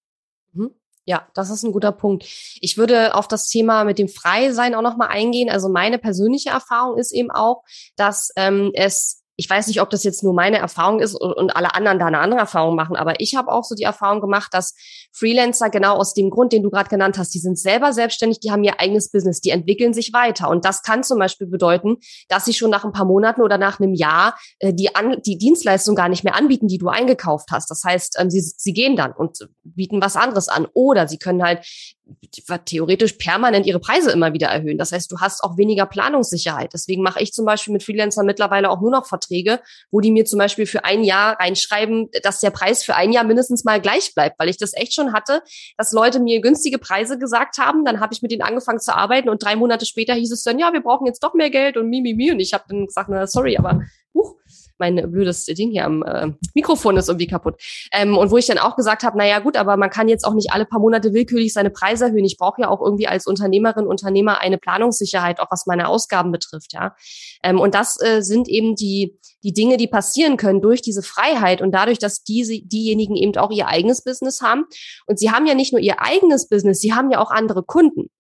Mhm. 0.53 0.71
Ja, 1.07 1.27
das 1.35 1.51
ist 1.51 1.63
ein 1.63 1.73
guter 1.73 1.93
Punkt. 1.93 2.25
Ich 2.61 2.77
würde 2.77 3.15
auf 3.15 3.27
das 3.27 3.49
Thema 3.49 3.85
mit 3.85 3.99
dem 3.99 4.09
Freisein 4.09 4.75
auch 4.75 4.83
nochmal 4.83 5.09
eingehen. 5.09 5.51
Also 5.51 5.69
meine 5.69 5.99
persönliche 5.99 6.51
Erfahrung 6.51 6.99
ist 6.99 7.13
eben 7.13 7.31
auch, 7.31 7.65
dass 7.97 8.31
ähm, 8.37 8.71
es 8.75 9.20
ich 9.41 9.49
weiß 9.49 9.69
nicht, 9.69 9.81
ob 9.81 9.89
das 9.89 10.05
jetzt 10.05 10.23
nur 10.23 10.35
meine 10.35 10.59
Erfahrung 10.59 11.01
ist 11.01 11.15
und 11.15 11.57
alle 11.57 11.75
anderen 11.75 11.99
da 11.99 12.07
eine 12.07 12.19
andere 12.19 12.41
Erfahrung 12.41 12.77
machen, 12.77 12.95
aber 12.95 13.21
ich 13.21 13.35
habe 13.35 13.51
auch 13.51 13.65
so 13.65 13.75
die 13.75 13.85
Erfahrung 13.85 14.21
gemacht, 14.21 14.53
dass 14.53 14.75
Freelancer 15.13 15.71
genau 15.71 15.97
aus 15.97 16.13
dem 16.13 16.29
Grund, 16.29 16.53
den 16.53 16.63
du 16.63 16.69
gerade 16.69 16.91
genannt 16.91 17.17
hast, 17.17 17.33
die 17.33 17.39
sind 17.39 17.59
selber 17.59 17.95
selbstständig, 17.95 18.41
die 18.41 18.51
haben 18.51 18.63
ihr 18.65 18.79
eigenes 18.79 19.11
Business, 19.11 19.41
die 19.41 19.49
entwickeln 19.49 19.95
sich 19.95 20.13
weiter. 20.13 20.51
Und 20.51 20.67
das 20.67 20.83
kann 20.83 21.03
zum 21.03 21.19
Beispiel 21.19 21.47
bedeuten, 21.47 21.97
dass 22.29 22.45
sie 22.45 22.53
schon 22.53 22.69
nach 22.69 22.85
ein 22.85 22.93
paar 22.93 23.07
Monaten 23.07 23.41
oder 23.41 23.57
nach 23.57 23.81
einem 23.81 23.95
Jahr 23.95 24.39
äh, 24.59 24.75
die, 24.75 24.95
an, 24.95 25.23
die 25.25 25.39
Dienstleistung 25.39 25.95
gar 25.95 26.11
nicht 26.11 26.23
mehr 26.23 26.35
anbieten, 26.35 26.69
die 26.69 26.77
du 26.77 26.89
eingekauft 26.89 27.49
hast. 27.51 27.71
Das 27.71 27.83
heißt, 27.83 28.19
ähm, 28.21 28.29
sie, 28.29 28.43
sie 28.43 28.75
gehen 28.75 28.95
dann 28.95 29.13
und 29.13 29.39
bieten 29.65 30.03
was 30.03 30.17
anderes 30.17 30.49
an. 30.49 30.67
Oder 30.75 31.09
sie 31.09 31.17
können 31.17 31.43
halt 31.43 31.65
theoretisch 32.65 33.15
permanent 33.15 33.67
ihre 33.67 33.81
Preise 33.81 34.11
immer 34.11 34.33
wieder 34.33 34.49
erhöhen. 34.49 34.79
Das 34.79 34.93
heißt, 34.93 35.11
du 35.11 35.19
hast 35.19 35.43
auch 35.43 35.57
weniger 35.57 35.87
Planungssicherheit. 35.87 36.73
Deswegen 36.73 37.03
mache 37.03 37.21
ich 37.21 37.33
zum 37.33 37.45
Beispiel 37.45 37.73
mit 37.73 37.83
Freelancern 37.83 38.27
mittlerweile 38.27 38.71
auch 38.71 38.81
nur 38.81 38.91
noch 38.91 39.07
Verträge, 39.07 39.61
wo 39.91 40.01
die 40.01 40.11
mir 40.11 40.25
zum 40.25 40.39
Beispiel 40.39 40.67
für 40.67 40.85
ein 40.85 41.05
Jahr 41.05 41.39
reinschreiben, 41.39 42.09
dass 42.23 42.41
der 42.41 42.51
Preis 42.51 42.85
für 42.85 42.95
ein 42.95 43.13
Jahr 43.13 43.25
mindestens 43.25 43.65
mal 43.65 43.81
gleich 43.81 44.15
bleibt, 44.15 44.39
weil 44.39 44.49
ich 44.49 44.57
das 44.57 44.75
echt 44.75 44.95
schon 44.95 45.13
hatte, 45.13 45.43
dass 45.77 45.93
Leute 45.93 46.21
mir 46.21 46.41
günstige 46.41 46.79
Preise 46.79 47.19
gesagt 47.19 47.59
haben. 47.59 47.85
Dann 47.85 48.01
habe 48.01 48.15
ich 48.15 48.23
mit 48.23 48.31
denen 48.31 48.43
angefangen 48.43 48.81
zu 48.81 48.95
arbeiten 48.95 49.29
und 49.29 49.43
drei 49.43 49.57
Monate 49.57 49.87
später 49.87 50.15
hieß 50.15 50.33
es 50.33 50.43
dann, 50.43 50.59
ja, 50.59 50.73
wir 50.73 50.83
brauchen 50.83 51.07
jetzt 51.07 51.23
doch 51.23 51.35
mehr 51.35 51.51
Geld 51.51 51.77
und 51.77 51.89
mi, 51.89 52.01
mi, 52.01 52.15
mi. 52.15 52.31
Und 52.31 52.41
ich 52.41 52.53
habe 52.55 52.65
dann 52.69 52.87
gesagt, 52.87 53.09
na, 53.11 53.27
sorry, 53.27 53.57
aber 53.57 53.83
huch, 54.15 54.37
mein 54.81 54.97
blödes 55.11 55.45
Ding 55.45 55.71
hier 55.71 55.85
am 55.85 56.03
äh, 56.03 56.33
Mikrofon 56.55 56.97
ist 56.97 57.09
irgendwie 57.09 57.27
kaputt. 57.27 57.61
Ähm, 57.93 58.19
und 58.19 58.31
wo 58.31 58.37
ich 58.37 58.47
dann 58.47 58.59
auch 58.59 58.77
gesagt 58.77 59.05
habe, 59.05 59.17
naja 59.17 59.39
gut, 59.39 59.57
aber 59.57 59.77
man 59.77 59.91
kann 59.91 60.09
jetzt 60.09 60.25
auch 60.25 60.35
nicht 60.35 60.53
alle 60.53 60.67
paar 60.67 60.81
Monate 60.81 61.13
willkürlich 61.13 61.53
seine 61.53 61.71
Preise 61.71 62.07
erhöhen. 62.07 62.25
Ich 62.25 62.37
brauche 62.37 62.63
ja 62.63 62.69
auch 62.69 62.81
irgendwie 62.81 63.07
als 63.07 63.27
Unternehmerin, 63.27 63.87
Unternehmer 63.87 64.41
eine 64.41 64.59
Planungssicherheit, 64.59 65.41
auch 65.41 65.51
was 65.51 65.67
meine 65.67 65.89
Ausgaben 65.89 66.33
betrifft, 66.33 66.73
ja. 66.73 66.97
Ähm, 67.43 67.61
und 67.61 67.75
das 67.75 68.01
äh, 68.03 68.23
sind 68.23 68.49
eben 68.49 68.75
die, 68.75 69.19
die 69.45 69.53
Dinge, 69.53 69.77
die 69.77 69.87
passieren 69.87 70.37
können 70.37 70.61
durch 70.61 70.83
diese 70.83 71.03
Freiheit 71.03 71.63
und 71.63 71.73
dadurch, 71.73 71.99
dass 71.99 72.25
diese, 72.25 72.61
diejenigen 72.61 73.17
eben 73.17 73.37
auch 73.37 73.51
ihr 73.51 73.69
eigenes 73.69 74.03
Business 74.03 74.41
haben. 74.41 74.65
Und 75.07 75.19
sie 75.19 75.31
haben 75.31 75.47
ja 75.47 75.55
nicht 75.55 75.73
nur 75.73 75.81
ihr 75.81 76.01
eigenes 76.01 76.49
Business, 76.49 76.81
sie 76.81 76.93
haben 76.93 77.11
ja 77.11 77.21
auch 77.21 77.31
andere 77.31 77.63
Kunden. 77.63 78.11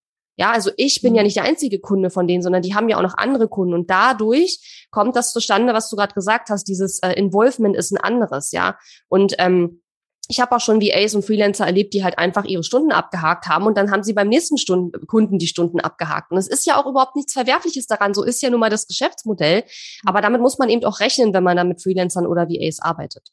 Ja, 0.40 0.52
also 0.52 0.70
ich 0.78 1.02
bin 1.02 1.14
ja 1.14 1.20
mhm. 1.20 1.26
nicht 1.26 1.36
der 1.36 1.44
einzige 1.44 1.80
Kunde 1.80 2.08
von 2.08 2.26
denen, 2.26 2.42
sondern 2.42 2.62
die 2.62 2.74
haben 2.74 2.88
ja 2.88 2.96
auch 2.96 3.02
noch 3.02 3.18
andere 3.18 3.46
Kunden. 3.46 3.74
Und 3.74 3.90
dadurch 3.90 4.86
kommt 4.90 5.14
das 5.14 5.34
zustande, 5.34 5.74
was 5.74 5.90
du 5.90 5.96
gerade 5.96 6.14
gesagt 6.14 6.48
hast, 6.48 6.64
dieses 6.64 6.98
äh, 7.00 7.12
Involvement 7.12 7.76
ist 7.76 7.90
ein 7.92 7.98
anderes, 7.98 8.50
ja. 8.50 8.78
Und 9.08 9.34
ähm, 9.36 9.82
ich 10.28 10.40
habe 10.40 10.56
auch 10.56 10.60
schon 10.60 10.80
VAs 10.80 11.14
und 11.14 11.26
Freelancer 11.26 11.66
erlebt, 11.66 11.92
die 11.92 12.04
halt 12.04 12.16
einfach 12.16 12.46
ihre 12.46 12.64
Stunden 12.64 12.90
abgehakt 12.90 13.48
haben 13.48 13.66
und 13.66 13.76
dann 13.76 13.90
haben 13.90 14.02
sie 14.02 14.14
beim 14.14 14.28
nächsten 14.28 14.56
Stunden, 14.56 15.06
Kunden 15.06 15.38
die 15.38 15.46
Stunden 15.46 15.78
abgehakt. 15.78 16.30
Und 16.30 16.38
es 16.38 16.48
ist 16.48 16.64
ja 16.64 16.80
auch 16.80 16.86
überhaupt 16.86 17.16
nichts 17.16 17.34
Verwerfliches 17.34 17.86
daran. 17.86 18.14
So 18.14 18.24
ist 18.24 18.40
ja 18.40 18.48
nun 18.48 18.60
mal 18.60 18.70
das 18.70 18.86
Geschäftsmodell. 18.86 19.64
Aber 20.06 20.22
damit 20.22 20.40
muss 20.40 20.58
man 20.58 20.70
eben 20.70 20.84
auch 20.84 21.00
rechnen, 21.00 21.34
wenn 21.34 21.44
man 21.44 21.58
da 21.58 21.64
mit 21.64 21.82
Freelancern 21.82 22.26
oder 22.26 22.48
VAs 22.48 22.80
arbeitet. 22.80 23.28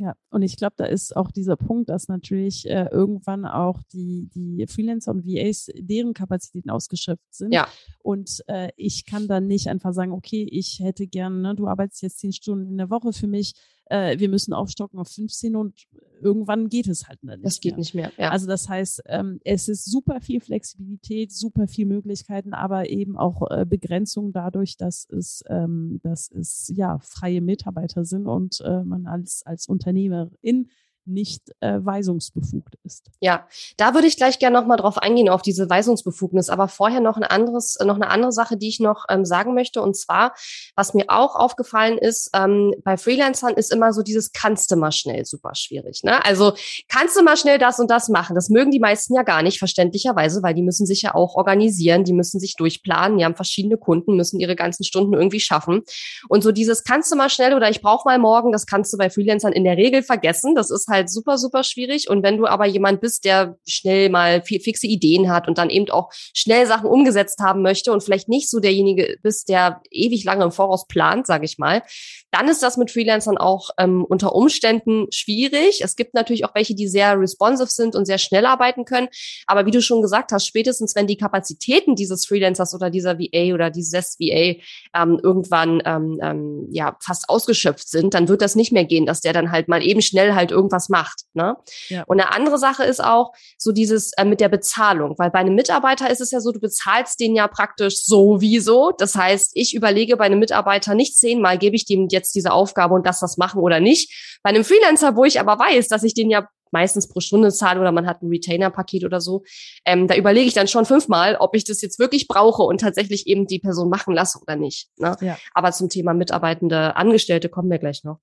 Ja, 0.00 0.14
und 0.30 0.42
ich 0.42 0.56
glaube, 0.56 0.74
da 0.76 0.84
ist 0.84 1.16
auch 1.16 1.32
dieser 1.32 1.56
Punkt, 1.56 1.88
dass 1.88 2.06
natürlich 2.06 2.70
äh, 2.70 2.86
irgendwann 2.92 3.44
auch 3.44 3.82
die, 3.92 4.30
die 4.32 4.64
Freelancer 4.68 5.10
und 5.10 5.26
VAs, 5.26 5.72
deren 5.74 6.14
Kapazitäten 6.14 6.70
ausgeschöpft 6.70 7.34
sind. 7.34 7.52
Ja. 7.52 7.66
Und 7.98 8.44
äh, 8.46 8.70
ich 8.76 9.06
kann 9.06 9.26
dann 9.26 9.48
nicht 9.48 9.66
einfach 9.66 9.92
sagen, 9.92 10.12
okay, 10.12 10.46
ich 10.48 10.78
hätte 10.78 11.08
gerne, 11.08 11.40
ne, 11.40 11.54
du 11.56 11.66
arbeitest 11.66 12.02
jetzt 12.02 12.20
zehn 12.20 12.32
Stunden 12.32 12.70
in 12.70 12.78
der 12.78 12.90
Woche 12.90 13.12
für 13.12 13.26
mich, 13.26 13.54
äh, 13.90 14.18
wir 14.18 14.28
müssen 14.28 14.52
aufstocken 14.52 14.98
auf 14.98 15.08
15 15.08 15.56
und 15.56 15.86
irgendwann 16.20 16.68
geht 16.68 16.88
es 16.88 17.08
halt 17.08 17.22
nicht. 17.22 17.38
Das 17.42 17.60
geht 17.60 17.72
mehr. 17.72 17.78
nicht 17.78 17.94
mehr. 17.94 18.12
Ja. 18.16 18.30
Also 18.30 18.46
das 18.46 18.68
heißt, 18.68 19.02
ähm, 19.06 19.40
es 19.44 19.68
ist 19.68 19.84
super 19.84 20.20
viel 20.20 20.40
Flexibilität, 20.40 21.32
super 21.32 21.66
viel 21.68 21.86
Möglichkeiten, 21.86 22.54
aber 22.54 22.90
eben 22.90 23.16
auch 23.16 23.50
äh, 23.50 23.64
Begrenzung 23.64 24.32
dadurch, 24.32 24.76
dass 24.76 25.06
es, 25.10 25.42
ähm, 25.48 26.00
dass 26.02 26.30
es 26.30 26.70
ja 26.74 26.98
freie 27.00 27.40
Mitarbeiter 27.40 28.04
sind 28.04 28.26
und 28.26 28.60
äh, 28.60 28.82
man 28.84 29.06
als, 29.06 29.42
als 29.44 29.68
Unternehmerin 29.68 30.68
nicht 31.08 31.42
äh, 31.60 31.78
weisungsbefugt 31.80 32.74
ist. 32.84 33.06
Ja, 33.20 33.46
da 33.76 33.94
würde 33.94 34.06
ich 34.06 34.16
gleich 34.16 34.38
gerne 34.38 34.58
nochmal 34.58 34.76
drauf 34.76 34.98
eingehen, 34.98 35.28
auf 35.28 35.42
diese 35.42 35.68
Weisungsbefugnis. 35.68 36.50
Aber 36.50 36.68
vorher 36.68 37.00
noch 37.00 37.16
ein 37.16 37.24
anderes, 37.24 37.78
noch 37.84 37.96
eine 37.96 38.08
andere 38.08 38.32
Sache, 38.32 38.56
die 38.56 38.68
ich 38.68 38.80
noch 38.80 39.06
ähm, 39.08 39.24
sagen 39.24 39.54
möchte. 39.54 39.82
Und 39.82 39.96
zwar, 39.96 40.34
was 40.76 40.94
mir 40.94 41.06
auch 41.08 41.34
aufgefallen 41.34 41.98
ist, 41.98 42.30
ähm, 42.34 42.74
bei 42.84 42.96
Freelancern 42.96 43.54
ist 43.54 43.72
immer 43.72 43.92
so 43.92 44.02
dieses 44.02 44.32
kannst 44.32 44.70
du 44.70 44.76
mal 44.76 44.92
schnell 44.92 45.24
super 45.24 45.54
schwierig. 45.54 46.02
Ne? 46.04 46.24
Also 46.24 46.54
kannst 46.88 47.16
du 47.16 47.22
mal 47.22 47.36
schnell 47.36 47.58
das 47.58 47.80
und 47.80 47.90
das 47.90 48.08
machen. 48.08 48.34
Das 48.34 48.48
mögen 48.50 48.70
die 48.70 48.80
meisten 48.80 49.14
ja 49.14 49.22
gar 49.22 49.42
nicht, 49.42 49.58
verständlicherweise, 49.58 50.42
weil 50.42 50.54
die 50.54 50.62
müssen 50.62 50.86
sich 50.86 51.02
ja 51.02 51.14
auch 51.14 51.34
organisieren, 51.34 52.04
die 52.04 52.12
müssen 52.12 52.40
sich 52.40 52.56
durchplanen, 52.56 53.18
die 53.18 53.24
haben 53.24 53.34
verschiedene 53.34 53.76
Kunden, 53.76 54.16
müssen 54.16 54.40
ihre 54.40 54.56
ganzen 54.56 54.84
Stunden 54.84 55.14
irgendwie 55.14 55.40
schaffen. 55.40 55.82
Und 56.28 56.42
so 56.42 56.52
dieses 56.52 56.84
kannst 56.84 57.10
du 57.10 57.16
mal 57.16 57.30
schnell 57.30 57.54
oder 57.54 57.70
ich 57.70 57.80
brauche 57.80 58.08
mal 58.08 58.18
morgen, 58.18 58.52
das 58.52 58.66
kannst 58.66 58.92
du 58.92 58.98
bei 58.98 59.10
Freelancern 59.10 59.52
in 59.52 59.64
der 59.64 59.76
Regel 59.76 60.02
vergessen. 60.02 60.54
Das 60.54 60.70
ist 60.70 60.88
halt 60.88 60.97
halt 60.98 61.10
super, 61.10 61.38
super 61.38 61.64
schwierig. 61.64 62.08
Und 62.08 62.22
wenn 62.22 62.36
du 62.36 62.46
aber 62.46 62.66
jemand 62.66 63.00
bist, 63.00 63.24
der 63.24 63.56
schnell 63.66 64.10
mal 64.10 64.42
fixe 64.42 64.86
Ideen 64.86 65.30
hat 65.30 65.48
und 65.48 65.58
dann 65.58 65.70
eben 65.70 65.90
auch 65.90 66.10
schnell 66.34 66.66
Sachen 66.66 66.88
umgesetzt 66.88 67.40
haben 67.40 67.62
möchte 67.62 67.92
und 67.92 68.02
vielleicht 68.02 68.28
nicht 68.28 68.50
so 68.50 68.60
derjenige 68.60 69.18
bist, 69.22 69.48
der 69.48 69.80
ewig 69.90 70.24
lange 70.24 70.44
im 70.44 70.52
Voraus 70.52 70.86
plant, 70.86 71.26
sage 71.26 71.44
ich 71.44 71.58
mal, 71.58 71.82
dann 72.30 72.48
ist 72.48 72.62
das 72.62 72.76
mit 72.76 72.90
Freelancern 72.90 73.38
auch 73.38 73.70
ähm, 73.78 74.04
unter 74.04 74.34
Umständen 74.34 75.06
schwierig. 75.10 75.80
Es 75.82 75.96
gibt 75.96 76.14
natürlich 76.14 76.44
auch 76.44 76.54
welche, 76.54 76.74
die 76.74 76.88
sehr 76.88 77.18
responsive 77.18 77.70
sind 77.70 77.96
und 77.96 78.04
sehr 78.04 78.18
schnell 78.18 78.44
arbeiten 78.44 78.84
können. 78.84 79.08
Aber 79.46 79.66
wie 79.66 79.70
du 79.70 79.80
schon 79.80 80.02
gesagt 80.02 80.32
hast, 80.32 80.46
spätestens 80.46 80.94
wenn 80.94 81.06
die 81.06 81.16
Kapazitäten 81.16 81.94
dieses 81.94 82.26
Freelancers 82.26 82.74
oder 82.74 82.90
dieser 82.90 83.18
VA 83.18 83.54
oder 83.54 83.70
dieses 83.70 84.18
VA 84.18 84.60
ähm, 84.94 85.20
irgendwann 85.22 85.82
ähm, 85.84 86.18
ähm, 86.22 86.68
ja 86.70 86.96
fast 87.00 87.28
ausgeschöpft 87.28 87.88
sind, 87.88 88.14
dann 88.14 88.28
wird 88.28 88.42
das 88.42 88.56
nicht 88.56 88.72
mehr 88.72 88.84
gehen, 88.84 89.06
dass 89.06 89.20
der 89.20 89.32
dann 89.32 89.50
halt 89.50 89.68
mal 89.68 89.82
eben 89.82 90.02
schnell 90.02 90.34
halt 90.34 90.50
irgendwas 90.50 90.77
macht. 90.88 91.22
Ne? 91.34 91.56
Ja. 91.88 92.04
Und 92.06 92.20
eine 92.20 92.32
andere 92.32 92.58
Sache 92.58 92.84
ist 92.84 93.02
auch 93.02 93.32
so 93.58 93.72
dieses 93.72 94.12
äh, 94.16 94.24
mit 94.24 94.40
der 94.40 94.48
Bezahlung, 94.48 95.14
weil 95.18 95.30
bei 95.30 95.40
einem 95.40 95.54
Mitarbeiter 95.54 96.10
ist 96.10 96.20
es 96.20 96.30
ja 96.30 96.40
so, 96.40 96.52
du 96.52 96.60
bezahlst 96.60 97.18
den 97.18 97.34
ja 97.34 97.48
praktisch 97.48 98.04
sowieso. 98.04 98.92
Das 98.96 99.16
heißt, 99.16 99.50
ich 99.54 99.74
überlege 99.74 100.16
bei 100.16 100.24
einem 100.24 100.38
Mitarbeiter 100.38 100.94
nicht 100.94 101.16
zehnmal, 101.16 101.58
gebe 101.58 101.76
ich 101.76 101.86
dem 101.86 102.08
jetzt 102.10 102.34
diese 102.34 102.52
Aufgabe 102.52 102.94
und 102.94 103.06
das 103.06 103.20
das 103.20 103.36
machen 103.36 103.60
oder 103.60 103.80
nicht. 103.80 104.38
Bei 104.42 104.50
einem 104.50 104.64
Freelancer, 104.64 105.16
wo 105.16 105.24
ich 105.24 105.40
aber 105.40 105.58
weiß, 105.58 105.88
dass 105.88 106.04
ich 106.04 106.14
den 106.14 106.30
ja 106.30 106.48
meistens 106.70 107.08
pro 107.08 107.20
Stunde 107.20 107.50
zahle 107.50 107.80
oder 107.80 107.92
man 107.92 108.06
hat 108.06 108.22
ein 108.22 108.28
Retainer-Paket 108.28 109.04
oder 109.04 109.20
so, 109.20 109.42
ähm, 109.84 110.06
da 110.06 110.16
überlege 110.16 110.46
ich 110.46 110.54
dann 110.54 110.68
schon 110.68 110.84
fünfmal, 110.84 111.36
ob 111.36 111.54
ich 111.54 111.64
das 111.64 111.80
jetzt 111.80 111.98
wirklich 111.98 112.28
brauche 112.28 112.62
und 112.62 112.80
tatsächlich 112.80 113.26
eben 113.26 113.46
die 113.46 113.58
Person 113.58 113.88
machen 113.88 114.14
lasse 114.14 114.38
oder 114.40 114.56
nicht. 114.56 114.88
Ne? 114.98 115.16
Ja. 115.20 115.38
Aber 115.54 115.72
zum 115.72 115.88
Thema 115.88 116.14
mitarbeitende 116.14 116.96
Angestellte 116.96 117.48
kommen 117.48 117.70
wir 117.70 117.78
gleich 117.78 118.04
noch. 118.04 118.18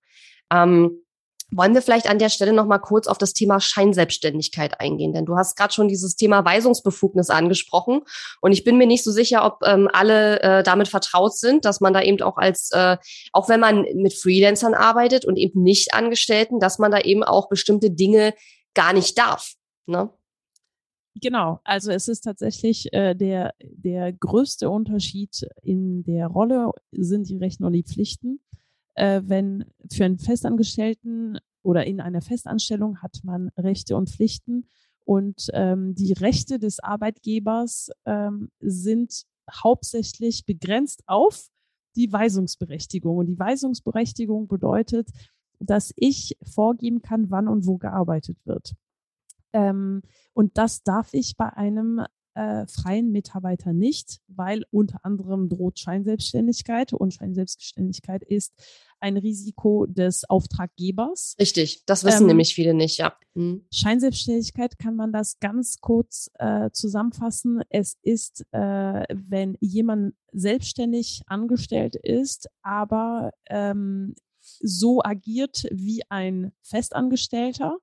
Ähm, 0.51 1.01
wollen 1.51 1.73
wir 1.73 1.81
vielleicht 1.81 2.09
an 2.09 2.19
der 2.19 2.29
Stelle 2.29 2.53
noch 2.53 2.65
mal 2.65 2.79
kurz 2.79 3.07
auf 3.07 3.17
das 3.17 3.33
Thema 3.33 3.59
Scheinselbstständigkeit 3.59 4.79
eingehen? 4.79 5.13
Denn 5.13 5.25
du 5.25 5.35
hast 5.35 5.55
gerade 5.55 5.73
schon 5.73 5.87
dieses 5.87 6.15
Thema 6.15 6.43
Weisungsbefugnis 6.43 7.29
angesprochen. 7.29 8.01
Und 8.41 8.51
ich 8.51 8.63
bin 8.63 8.77
mir 8.77 8.87
nicht 8.87 9.03
so 9.03 9.11
sicher, 9.11 9.45
ob 9.45 9.59
ähm, 9.65 9.87
alle 9.93 10.41
äh, 10.41 10.63
damit 10.63 10.87
vertraut 10.87 11.37
sind, 11.37 11.65
dass 11.65 11.81
man 11.81 11.93
da 11.93 12.01
eben 12.01 12.21
auch 12.21 12.37
als, 12.37 12.71
äh, 12.71 12.97
auch 13.31 13.47
wenn 13.47 13.59
man 13.59 13.85
mit 13.95 14.13
Freelancern 14.13 14.73
arbeitet 14.73 15.25
und 15.25 15.37
eben 15.37 15.61
nicht 15.61 15.93
Angestellten, 15.93 16.59
dass 16.59 16.79
man 16.79 16.91
da 16.91 16.99
eben 16.99 17.23
auch 17.23 17.47
bestimmte 17.47 17.91
Dinge 17.91 18.33
gar 18.73 18.93
nicht 18.93 19.17
darf. 19.17 19.53
Ne? 19.85 20.09
Genau, 21.21 21.61
also 21.63 21.91
es 21.91 22.09
ist 22.09 22.21
tatsächlich 22.21 22.91
äh, 22.91 23.13
der, 23.13 23.53
der 23.61 24.11
größte 24.11 24.69
Unterschied 24.69 25.47
in 25.61 26.03
der 26.03 26.27
Rolle 26.27 26.71
sind 26.91 27.29
die 27.29 27.37
Rechten 27.37 27.63
und 27.63 27.71
die 27.71 27.83
Pflichten 27.83 28.41
äh, 28.95 29.21
wenn 29.25 29.65
für 29.91 30.05
einen 30.05 30.19
Festangestellten 30.19 31.39
oder 31.63 31.85
in 31.85 32.01
einer 32.01 32.21
Festanstellung 32.21 33.01
hat 33.01 33.19
man 33.23 33.49
Rechte 33.57 33.95
und 33.95 34.09
Pflichten 34.09 34.67
und 35.05 35.49
ähm, 35.53 35.93
die 35.95 36.13
Rechte 36.13 36.59
des 36.59 36.79
Arbeitgebers 36.79 37.91
ähm, 38.05 38.49
sind 38.59 39.25
hauptsächlich 39.51 40.45
begrenzt 40.45 41.03
auf 41.05 41.47
die 41.95 42.11
Weisungsberechtigung. 42.11 43.17
Und 43.17 43.27
die 43.27 43.39
Weisungsberechtigung 43.39 44.47
bedeutet, 44.47 45.09
dass 45.59 45.93
ich 45.95 46.37
vorgeben 46.43 47.01
kann, 47.01 47.29
wann 47.29 47.47
und 47.47 47.67
wo 47.67 47.77
gearbeitet 47.77 48.37
wird. 48.45 48.73
Ähm, 49.53 50.01
und 50.33 50.57
das 50.57 50.83
darf 50.83 51.13
ich 51.13 51.37
bei 51.37 51.53
einem 51.53 52.03
äh, 52.35 52.67
freien 52.67 53.11
Mitarbeiter 53.11 53.73
nicht, 53.73 54.19
weil 54.27 54.63
unter 54.71 55.03
anderem 55.03 55.49
droht 55.49 55.79
Scheinselbstständigkeit 55.79 56.93
und 56.93 57.13
Scheinselbstständigkeit 57.13 58.23
ist 58.23 58.53
ein 58.99 59.17
Risiko 59.17 59.85
des 59.85 60.29
Auftraggebers. 60.29 61.35
Richtig, 61.39 61.85
das 61.85 62.03
wissen 62.03 62.23
ähm, 62.23 62.27
nämlich 62.27 62.53
viele 62.53 62.73
nicht, 62.73 62.97
ja. 62.97 63.15
Mhm. 63.33 63.65
Scheinselbstständigkeit 63.71 64.77
kann 64.79 64.95
man 64.95 65.11
das 65.11 65.39
ganz 65.39 65.79
kurz 65.79 66.29
äh, 66.39 66.69
zusammenfassen. 66.71 67.61
Es 67.69 67.97
ist, 68.01 68.45
äh, 68.51 69.03
wenn 69.13 69.57
jemand 69.59 70.15
selbstständig 70.31 71.21
angestellt 71.27 71.95
ist, 71.95 72.49
aber 72.61 73.31
ähm, 73.47 74.15
so 74.41 75.01
agiert 75.03 75.65
wie 75.71 76.01
ein 76.09 76.51
Festangestellter. 76.61 77.77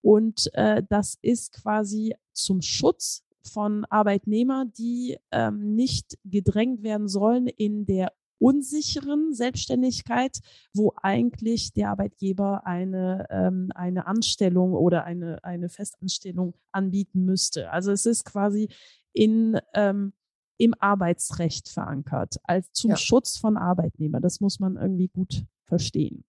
Und 0.00 0.48
äh, 0.54 0.82
das 0.88 1.18
ist 1.22 1.52
quasi 1.52 2.14
zum 2.32 2.62
Schutz 2.62 3.24
von 3.48 3.84
Arbeitnehmern, 3.86 4.72
die 4.76 5.18
ähm, 5.30 5.74
nicht 5.74 6.18
gedrängt 6.24 6.82
werden 6.82 7.08
sollen 7.08 7.46
in 7.46 7.86
der 7.86 8.12
unsicheren 8.38 9.34
Selbstständigkeit, 9.34 10.38
wo 10.72 10.92
eigentlich 10.96 11.72
der 11.72 11.90
Arbeitgeber 11.90 12.66
eine, 12.66 13.26
ähm, 13.30 13.70
eine 13.74 14.06
Anstellung 14.06 14.72
oder 14.72 15.04
eine, 15.04 15.42
eine 15.42 15.68
Festanstellung 15.68 16.54
anbieten 16.72 17.24
müsste. 17.24 17.70
Also 17.70 17.90
es 17.90 18.06
ist 18.06 18.24
quasi 18.24 18.68
in, 19.12 19.58
ähm, 19.74 20.12
im 20.56 20.74
Arbeitsrecht 20.78 21.68
verankert, 21.68 22.36
als 22.44 22.72
zum 22.72 22.90
ja. 22.90 22.96
Schutz 22.96 23.36
von 23.36 23.56
Arbeitnehmern. 23.56 24.22
Das 24.22 24.40
muss 24.40 24.60
man 24.60 24.76
irgendwie 24.76 25.08
gut 25.08 25.44
verstehen. 25.64 26.24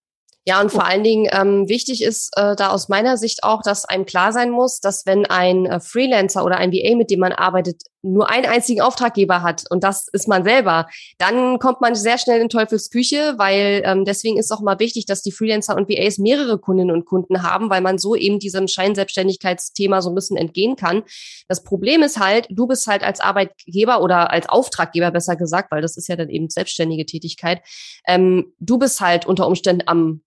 Ja, 0.46 0.62
und 0.62 0.72
vor 0.72 0.86
allen 0.86 1.04
Dingen 1.04 1.30
ähm, 1.32 1.68
wichtig 1.70 2.02
ist 2.02 2.32
äh, 2.36 2.56
da 2.56 2.70
aus 2.70 2.90
meiner 2.90 3.18
Sicht 3.18 3.44
auch, 3.44 3.62
dass 3.62 3.86
einem 3.86 4.06
klar 4.06 4.32
sein 4.32 4.50
muss, 4.52 4.80
dass 4.80 5.06
wenn 5.06 5.26
ein 5.26 5.66
äh, 5.66 5.80
Freelancer 5.80 6.44
oder 6.46 6.58
ein 6.58 6.72
VA, 6.72 6.96
mit 6.96 7.12
dem 7.12 7.20
man 7.20 7.34
arbeitet, 7.34 7.84
nur 8.02 8.30
einen 8.30 8.46
einzigen 8.46 8.82
Auftraggeber 8.82 9.42
hat 9.42 9.64
und 9.70 9.84
das 9.84 10.08
ist 10.08 10.28
man 10.28 10.44
selber, 10.44 10.88
dann 11.18 11.60
kommt 11.60 11.82
man 11.82 11.96
sehr 11.96 12.18
schnell 12.18 12.42
in 12.42 12.50
Teufels 12.50 12.90
Küche, 12.90 13.36
weil 13.38 13.82
ähm, 13.86 14.06
deswegen 14.06 14.38
ist 14.38 14.52
auch 14.52 14.62
mal 14.62 14.80
wichtig, 14.80 15.06
dass 15.06 15.22
die 15.22 15.32
Freelancer 15.32 15.76
und 15.76 15.90
VAs 15.90 16.18
mehrere 16.18 16.60
Kundinnen 16.60 16.96
und 16.96 17.06
Kunden 17.06 17.44
haben, 17.44 17.70
weil 17.70 17.82
man 17.82 17.98
so 17.98 18.16
eben 18.16 18.40
diesem 18.40 18.68
Scheinselbstständigkeitsthema 18.68 20.02
so 20.02 20.10
ein 20.10 20.16
bisschen 20.16 20.38
entgehen 20.38 20.76
kann. 20.76 21.04
Das 21.48 21.64
Problem 21.64 22.02
ist 22.04 22.20
halt, 22.20 22.48
du 22.50 22.68
bist 22.68 22.88
halt 22.88 23.04
als 23.04 23.20
Arbeitgeber 23.20 24.02
oder 24.02 24.32
als 24.32 24.48
Auftraggeber 24.48 25.12
besser 25.12 25.36
gesagt, 25.36 25.72
weil 25.72 25.82
das 25.82 25.98
ist 25.98 26.08
ja 26.08 26.16
dann 26.16 26.30
eben 26.30 26.50
selbstständige 26.50 27.06
Tätigkeit, 27.06 27.62
ähm, 28.08 28.54
du 28.60 28.78
bist 28.78 29.02
halt 29.02 29.26
unter 29.26 29.48
Umständen 29.48 29.84
am 29.88 30.22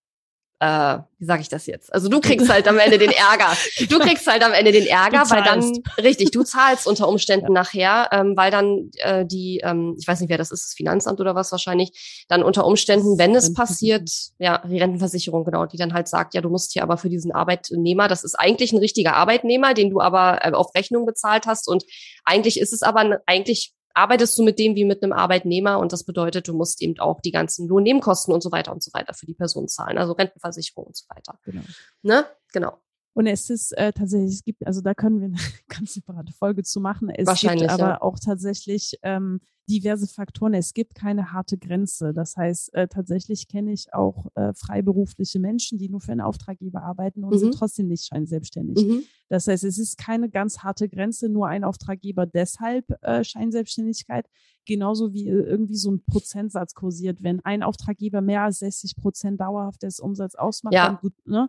äh, 0.63 0.99
wie 1.19 1.25
sage 1.25 1.43
ich 1.43 1.49
das 1.49 1.67
jetzt? 1.67 1.93
Also 1.93 2.09
du 2.09 2.21
kriegst 2.21 2.49
halt 2.49 2.69
am 2.69 2.79
Ende 2.79 2.97
den 2.97 3.11
Ärger. 3.11 3.57
Du 3.89 3.99
kriegst 3.99 4.27
halt 4.29 4.45
am 4.45 4.53
Ende 4.53 4.71
den 4.71 4.87
Ärger, 4.87 5.29
weil 5.29 5.43
dann, 5.43 5.83
richtig, 5.99 6.31
du 6.31 6.45
zahlst 6.45 6.87
unter 6.87 7.09
Umständen 7.09 7.47
ja. 7.47 7.53
nachher, 7.53 8.09
ähm, 8.13 8.37
weil 8.37 8.53
dann 8.53 8.91
äh, 8.99 9.27
die, 9.27 9.61
ähm, 9.65 9.97
ich 9.99 10.07
weiß 10.07 10.21
nicht, 10.21 10.31
wer 10.31 10.39
das 10.39 10.53
ist, 10.53 10.65
das 10.65 10.75
Finanzamt 10.75 11.21
oder 11.21 11.35
was 11.35 11.51
wahrscheinlich, 11.51 12.25
dann 12.29 12.45
unter 12.45 12.65
Umständen, 12.65 13.19
wenn 13.19 13.35
es 13.35 13.53
passiert, 13.55 14.09
ja, 14.39 14.63
die 14.65 14.79
Rentenversicherung, 14.79 15.45
genau, 15.45 15.67
die 15.67 15.77
dann 15.77 15.95
halt 15.95 16.07
sagt, 16.07 16.35
ja, 16.35 16.41
du 16.41 16.49
musst 16.49 16.73
hier 16.73 16.85
aber 16.85 16.97
für 16.97 17.09
diesen 17.09 17.33
Arbeitnehmer, 17.33 18.07
das 18.07 18.23
ist 18.23 18.37
eigentlich 18.39 18.73
ein 18.73 18.79
richtiger 18.79 19.17
Arbeitnehmer, 19.17 19.75
den 19.75 19.91
du 19.91 20.01
aber 20.01 20.45
äh, 20.45 20.53
auf 20.53 20.75
Rechnung 20.77 21.07
bezahlt 21.07 21.47
hast 21.47 21.69
und 21.69 21.83
eigentlich 22.25 22.61
ist 22.61 22.73
es 22.73 22.83
aber, 22.83 23.21
eigentlich 23.27 23.75
arbeitest 23.95 24.39
du 24.39 24.43
mit 24.43 24.59
dem 24.59 24.75
wie 24.75 24.85
mit 24.85 25.03
einem 25.03 25.13
Arbeitnehmer 25.13 25.79
und 25.79 25.93
das 25.93 26.05
bedeutet, 26.05 26.49
du 26.49 26.55
musst 26.55 26.83
eben 26.83 26.99
auch 26.99 27.21
die 27.21 27.33
ganzen 27.33 27.69
Lohnnebenkosten 27.69 28.33
und 28.33 28.43
so 28.43 28.53
weiter 28.53 28.73
und 28.73 28.83
so 28.83 28.93
weiter 28.93 29.15
für 29.15 29.27
die 29.27 29.35
Person 29.35 29.69
zahlen, 29.69 29.99
also 29.99 30.13
Rentenversicherung 30.13 30.87
und 30.87 30.97
so 30.97 31.05
weiter. 31.09 31.39
Genau. 31.45 31.63
Ne? 32.03 32.27
Genau. 32.53 32.79
Und 33.15 33.27
es 33.27 33.51
ist 33.51 33.73
äh, 33.73 33.93
tatsächlich, 33.93 34.33
es 34.33 34.45
gibt, 34.45 34.67
also 34.67 34.81
da 34.81 34.95
können 34.95 35.21
wir 35.21 35.27
eine 35.27 35.37
ganz 35.69 35.95
separate 35.95 36.33
Folge 36.33 36.63
zu 36.63 36.81
machen. 36.81 37.11
Es 37.11 37.41
gibt 37.41 37.69
aber 37.69 37.89
ja. 37.89 38.01
auch 38.01 38.19
tatsächlich 38.19 38.99
ähm, 39.03 39.41
diverse 39.73 40.07
Faktoren. 40.07 40.55
Es 40.55 40.75
gibt 40.75 40.95
keine 40.95 41.33
harte 41.33 41.57
Grenze. 41.57 42.13
Das 42.13 42.37
heißt, 42.37 42.75
äh, 42.75 42.89
tatsächlich 42.89 43.49
kenne 43.49 43.73
ich 43.73 43.95
auch 43.95 44.27
äh, 44.35 44.53
freiberufliche 44.55 45.39
Menschen, 45.39 45.79
die 45.79 45.89
nur 45.89 46.01
für 46.01 46.13
einen 46.13 46.21
Auftraggeber 46.21 46.83
arbeiten 46.83 47.25
und 47.25 47.33
mhm. 47.33 47.39
sind 47.39 47.55
trotzdem 47.55 47.89
nicht 47.89 48.05
scheinselbstständig. 48.05 48.87
Mhm. 48.87 49.05
Das 49.29 49.47
heißt, 49.49 49.65
es 49.65 49.79
ist 49.79 49.97
keine 49.97 50.29
ganz 50.29 50.59
harte 50.59 50.89
Grenze, 50.89 51.31
nur 51.31 51.49
ein 51.49 51.65
Auftraggeber 51.65 52.27
deshalb 52.27 52.85
äh, 53.03 53.25
Scheinselbstständigkeit. 53.25 54.27
Genauso 54.67 55.13
wie 55.13 55.27
äh, 55.27 55.33
irgendwie 55.33 55.75
so 55.75 55.91
ein 55.91 56.05
Prozentsatz 56.05 56.75
kursiert. 56.75 57.23
Wenn 57.23 57.41
ein 57.45 57.63
Auftraggeber 57.63 58.21
mehr 58.21 58.43
als 58.43 58.59
60 58.59 58.97
Prozent 58.97 59.41
dauerhaftes 59.41 60.01
Umsatz 60.01 60.35
ausmacht, 60.35 60.75
ja. 60.75 60.87
dann 60.87 60.99
gut, 60.99 61.15
ne? 61.25 61.49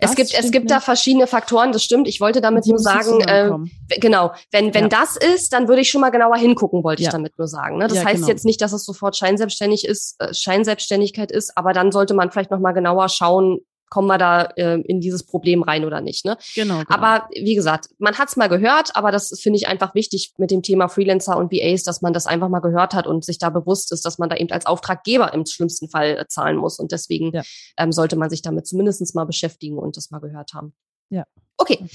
Es 0.00 0.16
gibt, 0.16 0.34
es 0.34 0.50
gibt 0.50 0.64
nicht. 0.64 0.70
da 0.70 0.80
verschiedene 0.80 1.28
Faktoren, 1.28 1.70
das 1.70 1.84
stimmt. 1.84 2.08
Ich 2.08 2.20
wollte 2.20 2.40
damit 2.40 2.66
nur 2.66 2.80
sagen, 2.80 3.20
äh, 3.20 3.52
genau, 4.00 4.32
wenn, 4.50 4.74
wenn 4.74 4.84
ja. 4.84 4.88
das 4.88 5.16
ist, 5.16 5.52
dann 5.52 5.68
würde 5.68 5.82
ich 5.82 5.88
schon 5.88 6.00
mal 6.00 6.10
genauer 6.10 6.36
hingucken, 6.36 6.82
wollte 6.82 7.02
ja. 7.02 7.08
ich 7.08 7.12
damit 7.12 7.38
nur 7.38 7.46
sagen. 7.46 7.57
Ne? 7.58 7.88
Das 7.88 7.98
ja, 7.98 8.04
heißt 8.04 8.16
genau. 8.16 8.28
jetzt 8.28 8.44
nicht, 8.44 8.60
dass 8.60 8.72
es 8.72 8.84
sofort 8.84 9.16
Scheinselbstständig 9.16 9.84
ist, 9.84 10.16
äh, 10.20 10.32
Scheinselbstständigkeit 10.32 11.32
ist, 11.32 11.56
aber 11.56 11.72
dann 11.72 11.92
sollte 11.92 12.14
man 12.14 12.30
vielleicht 12.30 12.50
noch 12.50 12.60
mal 12.60 12.72
genauer 12.72 13.08
schauen, 13.08 13.60
kommen 13.90 14.08
wir 14.08 14.18
da 14.18 14.42
äh, 14.56 14.80
in 14.80 15.00
dieses 15.00 15.24
Problem 15.24 15.62
rein 15.62 15.84
oder 15.84 16.00
nicht. 16.00 16.24
Ne? 16.24 16.36
Genau, 16.54 16.78
genau. 16.78 16.90
Aber 16.90 17.28
wie 17.34 17.54
gesagt, 17.54 17.88
man 17.98 18.18
hat 18.18 18.28
es 18.28 18.36
mal 18.36 18.48
gehört, 18.48 18.96
aber 18.96 19.10
das 19.10 19.38
finde 19.40 19.58
ich 19.58 19.68
einfach 19.68 19.94
wichtig 19.94 20.32
mit 20.36 20.50
dem 20.50 20.62
Thema 20.62 20.88
Freelancer 20.88 21.36
und 21.36 21.52
VAs, 21.52 21.82
dass 21.82 22.02
man 22.02 22.12
das 22.12 22.26
einfach 22.26 22.48
mal 22.48 22.60
gehört 22.60 22.94
hat 22.94 23.06
und 23.06 23.24
sich 23.24 23.38
da 23.38 23.50
bewusst 23.50 23.92
ist, 23.92 24.04
dass 24.04 24.18
man 24.18 24.28
da 24.28 24.36
eben 24.36 24.50
als 24.50 24.66
Auftraggeber 24.66 25.32
im 25.32 25.46
schlimmsten 25.46 25.88
Fall 25.88 26.18
äh, 26.18 26.26
zahlen 26.28 26.56
muss. 26.56 26.78
Und 26.78 26.92
deswegen 26.92 27.32
ja. 27.32 27.42
ähm, 27.76 27.92
sollte 27.92 28.16
man 28.16 28.30
sich 28.30 28.42
damit 28.42 28.66
zumindest 28.66 29.14
mal 29.14 29.24
beschäftigen 29.24 29.78
und 29.78 29.96
das 29.96 30.10
mal 30.10 30.20
gehört 30.20 30.52
haben. 30.54 30.74
Ja. 31.10 31.24
Okay, 31.56 31.88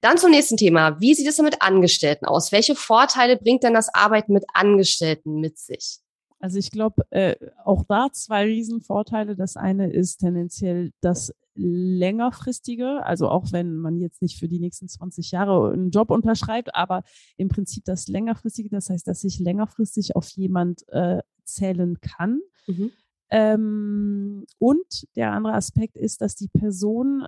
dann 0.00 0.18
zum 0.18 0.30
nächsten 0.30 0.56
Thema. 0.56 1.00
Wie 1.00 1.14
sieht 1.14 1.28
es 1.28 1.36
denn 1.36 1.44
mit 1.44 1.62
Angestellten 1.62 2.26
aus? 2.26 2.52
Welche 2.52 2.74
Vorteile 2.74 3.36
bringt 3.36 3.62
denn 3.62 3.74
das 3.74 3.92
Arbeiten 3.92 4.32
mit 4.32 4.44
Angestellten 4.52 5.40
mit 5.40 5.58
sich? 5.58 5.98
Also 6.38 6.58
ich 6.58 6.70
glaube, 6.70 7.04
äh, 7.10 7.36
auch 7.64 7.84
da 7.86 8.08
zwei 8.12 8.44
Riesenvorteile. 8.44 9.36
Das 9.36 9.56
eine 9.56 9.92
ist 9.92 10.18
tendenziell 10.18 10.92
das 11.02 11.34
längerfristige, 11.54 13.04
also 13.04 13.28
auch 13.28 13.52
wenn 13.52 13.76
man 13.76 13.98
jetzt 13.98 14.22
nicht 14.22 14.38
für 14.38 14.48
die 14.48 14.58
nächsten 14.58 14.88
20 14.88 15.32
Jahre 15.32 15.72
einen 15.72 15.90
Job 15.90 16.10
unterschreibt, 16.10 16.74
aber 16.74 17.02
im 17.36 17.48
Prinzip 17.48 17.84
das 17.84 18.08
längerfristige, 18.08 18.70
das 18.70 18.88
heißt, 18.88 19.06
dass 19.06 19.24
ich 19.24 19.38
längerfristig 19.38 20.16
auf 20.16 20.28
jemand 20.30 20.88
äh, 20.88 21.18
zählen 21.44 22.00
kann. 22.00 22.40
Mhm. 22.66 22.92
Ähm, 23.30 24.46
und 24.58 25.06
der 25.16 25.32
andere 25.32 25.54
Aspekt 25.54 25.96
ist, 25.96 26.22
dass 26.22 26.34
die 26.34 26.48
Person 26.48 27.26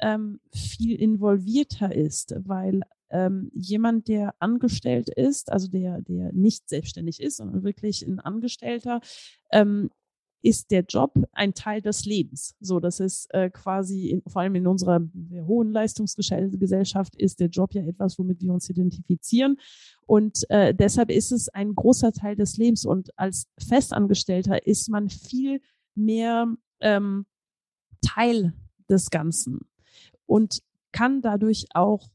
ähm, 0.00 0.40
viel 0.52 0.96
involvierter 0.96 1.94
ist, 1.94 2.34
weil 2.44 2.82
ähm, 3.10 3.50
jemand, 3.54 4.08
der 4.08 4.34
angestellt 4.38 5.08
ist, 5.08 5.50
also 5.50 5.68
der, 5.68 6.00
der 6.02 6.32
nicht 6.32 6.68
selbstständig 6.68 7.20
ist, 7.20 7.38
sondern 7.38 7.64
wirklich 7.64 8.06
ein 8.06 8.20
Angestellter, 8.20 9.00
ähm, 9.50 9.90
ist 10.42 10.70
der 10.70 10.84
Job 10.88 11.14
ein 11.32 11.54
Teil 11.54 11.82
des 11.82 12.06
Lebens. 12.06 12.56
So, 12.60 12.80
das 12.80 13.00
ist 13.00 13.26
äh, 13.34 13.50
quasi, 13.50 14.08
in, 14.08 14.22
vor 14.26 14.42
allem 14.42 14.54
in 14.54 14.66
unserer 14.66 15.00
hohen 15.46 15.70
Leistungsgesellschaft, 15.70 17.14
ist 17.16 17.40
der 17.40 17.48
Job 17.48 17.74
ja 17.74 17.82
etwas, 17.82 18.18
womit 18.18 18.40
wir 18.40 18.52
uns 18.52 18.70
identifizieren. 18.70 19.58
Und 20.06 20.48
äh, 20.48 20.74
deshalb 20.74 21.10
ist 21.10 21.32
es 21.32 21.48
ein 21.50 21.74
großer 21.74 22.12
Teil 22.12 22.36
des 22.36 22.56
Lebens. 22.56 22.86
Und 22.86 23.10
als 23.18 23.48
Festangestellter 23.58 24.66
ist 24.66 24.88
man 24.88 25.10
viel 25.10 25.60
mehr 25.94 26.46
ähm, 26.80 27.26
Teil 28.00 28.54
des 28.88 29.10
Ganzen 29.10 29.60
und 30.30 30.62
kann 30.92 31.22
dadurch 31.22 31.66
auch 31.74 32.08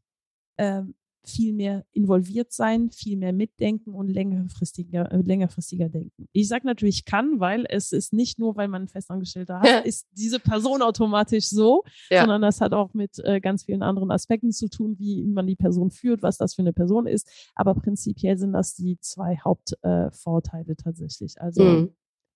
äh, 0.55 0.83
viel 1.23 1.53
mehr 1.53 1.85
involviert 1.91 2.53
sein, 2.53 2.91
viel 2.91 3.17
mehr 3.17 3.33
mitdenken 3.33 3.93
und 3.93 4.07
längerfristiger, 4.07 5.11
äh, 5.11 5.17
längerfristiger 5.17 5.89
denken. 5.89 6.29
Ich 6.31 6.47
sage 6.47 6.65
natürlich 6.65 7.03
kann, 7.03 7.39
weil 7.39 7.65
es 7.67 7.91
ist 7.91 8.13
nicht 8.13 8.39
nur, 8.39 8.55
weil 8.55 8.67
man 8.69 8.83
einen 8.83 8.87
Festangestellter 8.87 9.59
hat, 9.59 9.85
ist 9.85 10.07
diese 10.11 10.39
Person 10.39 10.81
automatisch 10.81 11.49
so, 11.49 11.83
ja. 12.09 12.21
sondern 12.21 12.41
das 12.41 12.61
hat 12.61 12.73
auch 12.73 12.93
mit 12.93 13.19
äh, 13.25 13.41
ganz 13.41 13.63
vielen 13.65 13.81
anderen 13.81 14.11
Aspekten 14.11 14.51
zu 14.51 14.69
tun, 14.69 14.97
wie 14.97 15.25
man 15.25 15.47
die 15.47 15.57
Person 15.57 15.91
führt, 15.91 16.21
was 16.21 16.37
das 16.37 16.53
für 16.53 16.61
eine 16.61 16.73
Person 16.73 17.07
ist. 17.07 17.27
Aber 17.53 17.73
prinzipiell 17.73 18.37
sind 18.37 18.53
das 18.53 18.75
die 18.75 18.97
zwei 19.01 19.37
Hauptvorteile 19.43 20.71
äh, 20.71 20.75
tatsächlich. 20.75 21.41
Also 21.41 21.63
mhm. 21.63 21.95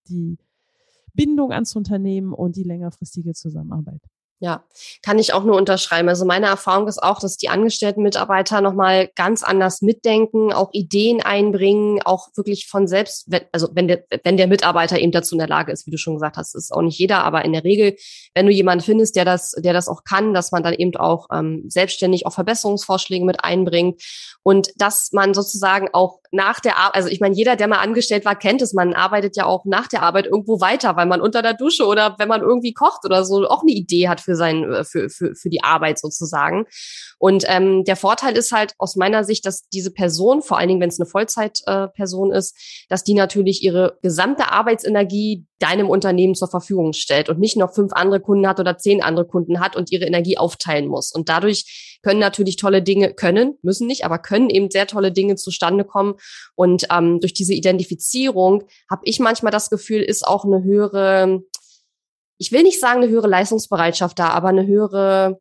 die 0.10 0.38
Bindung 1.14 1.54
ans 1.54 1.76
Unternehmen 1.76 2.34
und 2.34 2.56
die 2.56 2.64
längerfristige 2.64 3.34
Zusammenarbeit. 3.34 4.02
Ja, 4.42 4.64
kann 5.04 5.20
ich 5.20 5.34
auch 5.34 5.44
nur 5.44 5.58
unterschreiben. 5.58 6.08
Also 6.08 6.24
meine 6.24 6.46
Erfahrung 6.46 6.88
ist 6.88 7.04
auch, 7.04 7.20
dass 7.20 7.36
die 7.36 7.50
angestellten 7.50 8.04
Mitarbeiter 8.04 8.62
nochmal 8.62 9.10
ganz 9.14 9.44
anders 9.44 9.82
mitdenken, 9.82 10.54
auch 10.54 10.70
Ideen 10.72 11.22
einbringen, 11.22 12.02
auch 12.06 12.30
wirklich 12.36 12.68
von 12.68 12.88
selbst, 12.88 13.28
also 13.52 13.68
wenn 13.74 13.90
der, 13.90 14.06
wenn 14.24 14.38
der 14.38 14.48
Mitarbeiter 14.48 14.98
eben 14.98 15.12
dazu 15.12 15.36
in 15.36 15.40
der 15.40 15.50
Lage 15.50 15.74
ist, 15.74 15.88
wie 15.88 15.92
du 15.92 15.98
schon 15.98 16.14
gesagt 16.14 16.38
hast, 16.38 16.56
ist 16.56 16.72
auch 16.72 16.82
nicht 16.82 16.98
jeder, 16.98 17.26
aber 17.26 17.44
in 17.44 17.52
der 17.52 17.66
Regel, 17.66 17.98
wenn 18.34 18.46
du 18.46 18.54
jemanden 18.54 18.86
findest, 18.86 19.18
der 19.18 19.26
das, 19.26 19.52
der 19.58 19.74
das 19.74 19.90
auch 19.90 20.06
kann, 20.06 20.34
dass 20.34 20.54
man 20.54 20.64
dann 20.64 20.74
eben 20.74 20.96
auch 20.96 21.28
ähm, 21.34 21.66
selbstständig 21.68 22.26
auch 22.26 22.32
Verbesserungsvorschläge 22.32 23.26
mit 23.26 23.44
einbringt 23.44 24.02
und 24.42 24.70
dass 24.78 25.12
man 25.12 25.34
sozusagen 25.34 25.90
auch 25.92 26.20
nach 26.32 26.60
der 26.60 26.78
Arbeit, 26.78 26.96
also 26.96 27.10
ich 27.10 27.20
meine, 27.20 27.36
jeder, 27.36 27.56
der 27.56 27.68
mal 27.68 27.80
angestellt 27.80 28.24
war, 28.24 28.36
kennt 28.36 28.62
es, 28.62 28.74
man 28.74 28.94
arbeitet 28.94 29.36
ja 29.36 29.46
auch 29.46 29.66
nach 29.66 29.88
der 29.88 30.04
Arbeit 30.04 30.28
irgendwo 30.28 30.62
weiter, 30.62 30.96
weil 30.96 31.08
man 31.08 31.22
unter 31.22 31.42
der 31.42 31.56
Dusche 31.56 31.86
oder 31.86 32.16
wenn 32.20 32.30
man 32.30 32.42
irgendwie 32.42 32.74
kocht 32.74 33.04
oder 33.04 33.26
so 33.26 33.48
auch 33.50 33.64
eine 33.64 33.72
Idee 33.72 34.08
hat 34.08 34.22
für 34.30 34.36
sein, 34.36 34.72
äh, 34.72 34.84
für, 34.84 35.10
für, 35.10 35.34
für 35.34 35.50
die 35.50 35.64
Arbeit 35.64 35.98
sozusagen. 35.98 36.66
Und 37.18 37.46
ähm, 37.48 37.84
der 37.84 37.96
Vorteil 37.96 38.38
ist 38.38 38.52
halt 38.52 38.76
aus 38.78 38.96
meiner 38.96 39.24
Sicht, 39.24 39.46
dass 39.46 39.68
diese 39.70 39.92
Person, 39.92 40.44
vor 40.44 40.60
allen 40.60 40.68
Dingen, 40.68 40.82
wenn 40.82 40.90
es 40.90 41.00
eine 41.00 41.10
Vollzeitperson 41.10 42.32
äh, 42.32 42.38
ist, 42.38 42.86
dass 42.90 43.04
die 43.04 43.16
natürlich 43.16 43.64
ihre 43.64 43.98
gesamte 44.04 44.52
Arbeitsenergie 44.52 45.46
deinem 45.58 45.90
Unternehmen 45.90 46.36
zur 46.36 46.48
Verfügung 46.48 46.94
stellt 46.94 47.28
und 47.28 47.40
nicht 47.40 47.58
noch 47.58 47.74
fünf 47.74 47.92
andere 47.94 48.20
Kunden 48.20 48.48
hat 48.48 48.60
oder 48.60 48.78
zehn 48.78 49.02
andere 49.02 49.26
Kunden 49.26 49.60
hat 49.60 49.76
und 49.76 49.92
ihre 49.92 50.06
Energie 50.06 50.38
aufteilen 50.38 50.88
muss. 50.88 51.12
Und 51.12 51.28
dadurch 51.28 51.98
können 52.02 52.20
natürlich 52.20 52.56
tolle 52.56 52.82
Dinge, 52.82 53.14
können, 53.14 53.58
müssen 53.62 53.88
nicht, 53.88 54.06
aber 54.06 54.20
können 54.20 54.50
eben 54.50 54.72
sehr 54.72 54.88
tolle 54.88 55.12
Dinge 55.12 55.36
zustande 55.36 55.84
kommen. 55.84 56.14
Und 56.56 56.86
ähm, 56.92 57.20
durch 57.20 57.34
diese 57.34 57.54
Identifizierung 57.54 58.64
habe 58.90 59.02
ich 59.04 59.20
manchmal 59.20 59.52
das 59.52 59.70
Gefühl, 59.70 60.02
ist 60.02 60.26
auch 60.26 60.46
eine 60.46 60.64
höhere 60.64 61.42
ich 62.40 62.52
will 62.52 62.64
nicht 62.64 62.80
sagen 62.80 63.04
eine 63.04 63.12
höhere 63.12 63.28
Leistungsbereitschaft 63.28 64.18
da, 64.18 64.30
aber 64.30 64.48
eine 64.48 64.66
höhere 64.66 65.40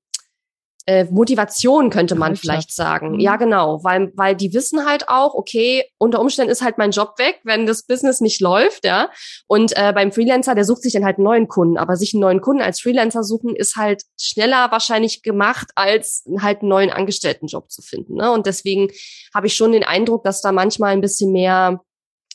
äh, 0.89 1.05
Motivation 1.11 1.91
könnte 1.91 2.15
man 2.15 2.35
vielleicht 2.35 2.73
sagen. 2.73 3.13
Mhm. 3.13 3.21
Ja, 3.21 3.37
genau, 3.37 3.85
weil 3.85 4.11
weil 4.17 4.35
die 4.35 4.55
wissen 4.55 4.87
halt 4.87 5.09
auch, 5.09 5.35
okay, 5.35 5.85
unter 5.99 6.19
Umständen 6.19 6.51
ist 6.51 6.63
halt 6.63 6.79
mein 6.79 6.93
Job 6.93 7.19
weg, 7.19 7.41
wenn 7.45 7.67
das 7.67 7.85
Business 7.85 8.23
nicht 8.23 8.41
läuft, 8.41 8.87
ja. 8.87 9.11
Und 9.47 9.77
äh, 9.77 9.93
beim 9.93 10.13
Freelancer, 10.13 10.55
der 10.55 10.65
sucht 10.65 10.83
sich 10.83 10.95
dann 10.95 11.05
halt 11.05 11.19
einen 11.19 11.25
neuen 11.25 11.47
Kunden, 11.47 11.77
aber 11.77 11.97
sich 11.97 12.15
einen 12.15 12.23
neuen 12.23 12.41
Kunden 12.41 12.63
als 12.63 12.81
Freelancer 12.81 13.23
suchen 13.23 13.55
ist 13.55 13.77
halt 13.77 14.03
schneller 14.19 14.71
wahrscheinlich 14.71 15.23
gemacht, 15.23 15.69
als 15.75 16.25
halt 16.41 16.63
einen 16.63 16.71
neuen 16.71 16.91
Angestelltenjob 16.91 17.71
zu 17.71 17.83
finden. 17.83 18.15
Ne? 18.15 18.33
Und 18.33 18.47
deswegen 18.47 18.89
habe 19.35 19.47
ich 19.47 19.55
schon 19.55 19.73
den 19.73 19.85
Eindruck, 19.85 20.25
dass 20.25 20.41
da 20.41 20.53
manchmal 20.53 20.93
ein 20.93 21.03
bisschen 21.03 21.33
mehr 21.33 21.81